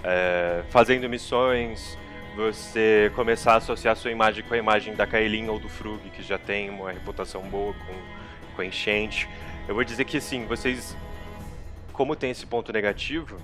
[0.06, 1.98] é, fazendo missões,
[2.36, 6.22] você começar a associar sua imagem com a imagem da Kaelin ou do Frug, que
[6.22, 9.28] já tem uma reputação boa com, com a enchente.
[9.66, 10.96] Eu vou dizer que assim, vocês,
[11.92, 13.36] como tem esse ponto negativo,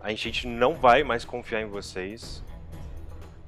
[0.00, 2.42] a enchente não vai mais confiar em vocês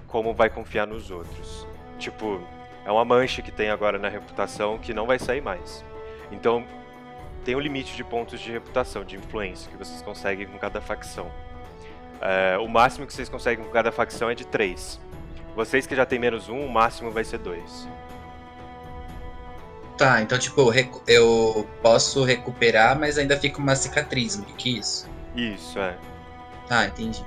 [0.07, 1.67] como vai confiar nos outros.
[1.99, 2.41] Tipo,
[2.85, 5.83] é uma mancha que tem agora na reputação que não vai sair mais.
[6.31, 6.65] Então,
[7.43, 11.31] tem um limite de pontos de reputação, de influência que vocês conseguem com cada facção.
[12.21, 15.01] É, o máximo que vocês conseguem com cada facção é de 3.
[15.55, 17.89] Vocês que já tem menos 1, o máximo vai ser 2.
[19.97, 20.71] Tá, então tipo,
[21.07, 25.09] eu posso recuperar, mas ainda fica uma cicatriz, meio que isso?
[25.35, 25.97] Isso, é.
[26.69, 27.25] Tá, entendi.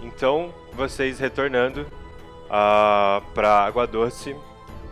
[0.00, 1.82] Então, vocês retornando
[2.46, 4.36] uh, pra Água Doce,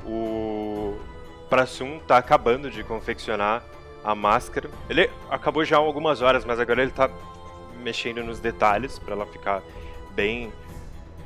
[0.05, 0.99] o
[1.49, 3.63] Prassum tá acabando de confeccionar
[4.05, 4.71] a máscara.
[4.89, 7.11] Ele acabou já há algumas horas, mas agora ele tá
[7.83, 9.63] mexendo nos detalhes para ela ficar
[10.15, 10.53] bem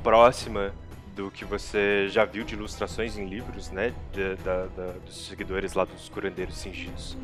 [0.03, 0.73] próxima
[1.15, 3.93] do que você já viu de ilustrações em livros, né?
[4.11, 7.17] De, da, da, dos seguidores lá dos curandeiros cingidos.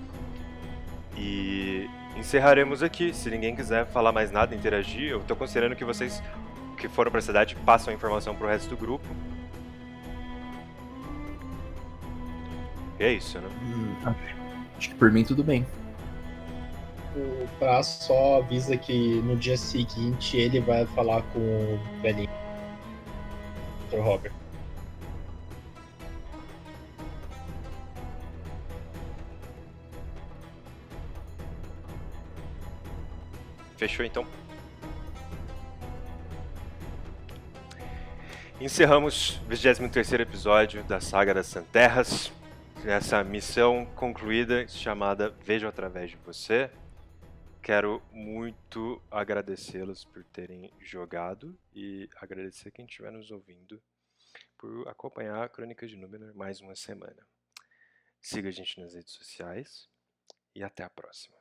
[1.17, 3.13] E encerraremos aqui.
[3.13, 6.21] Se ninguém quiser falar mais nada, interagir, eu tô considerando que vocês
[6.77, 9.05] que foram pra cidade passam a informação pro resto do grupo.
[12.99, 13.49] E é isso, né?
[13.61, 14.40] Hum, acho,
[14.81, 15.65] acho que por mim tudo bem.
[17.15, 22.29] O Pra só avisa que no dia seguinte ele vai falar com o velhinho.
[23.91, 23.99] Dr.
[23.99, 24.33] Robert.
[33.77, 34.25] Fechou então.
[38.59, 42.31] Encerramos o 23 episódio da Saga das Santerras.
[42.85, 46.71] Essa missão concluída chamada Vejo através de você.
[47.61, 53.81] Quero muito agradecê-los por terem jogado e agradecer quem estiver nos ouvindo
[54.57, 57.27] por acompanhar a Crônica de Númenor mais uma semana.
[58.19, 59.87] Siga a gente nas redes sociais
[60.55, 61.40] e até a próxima.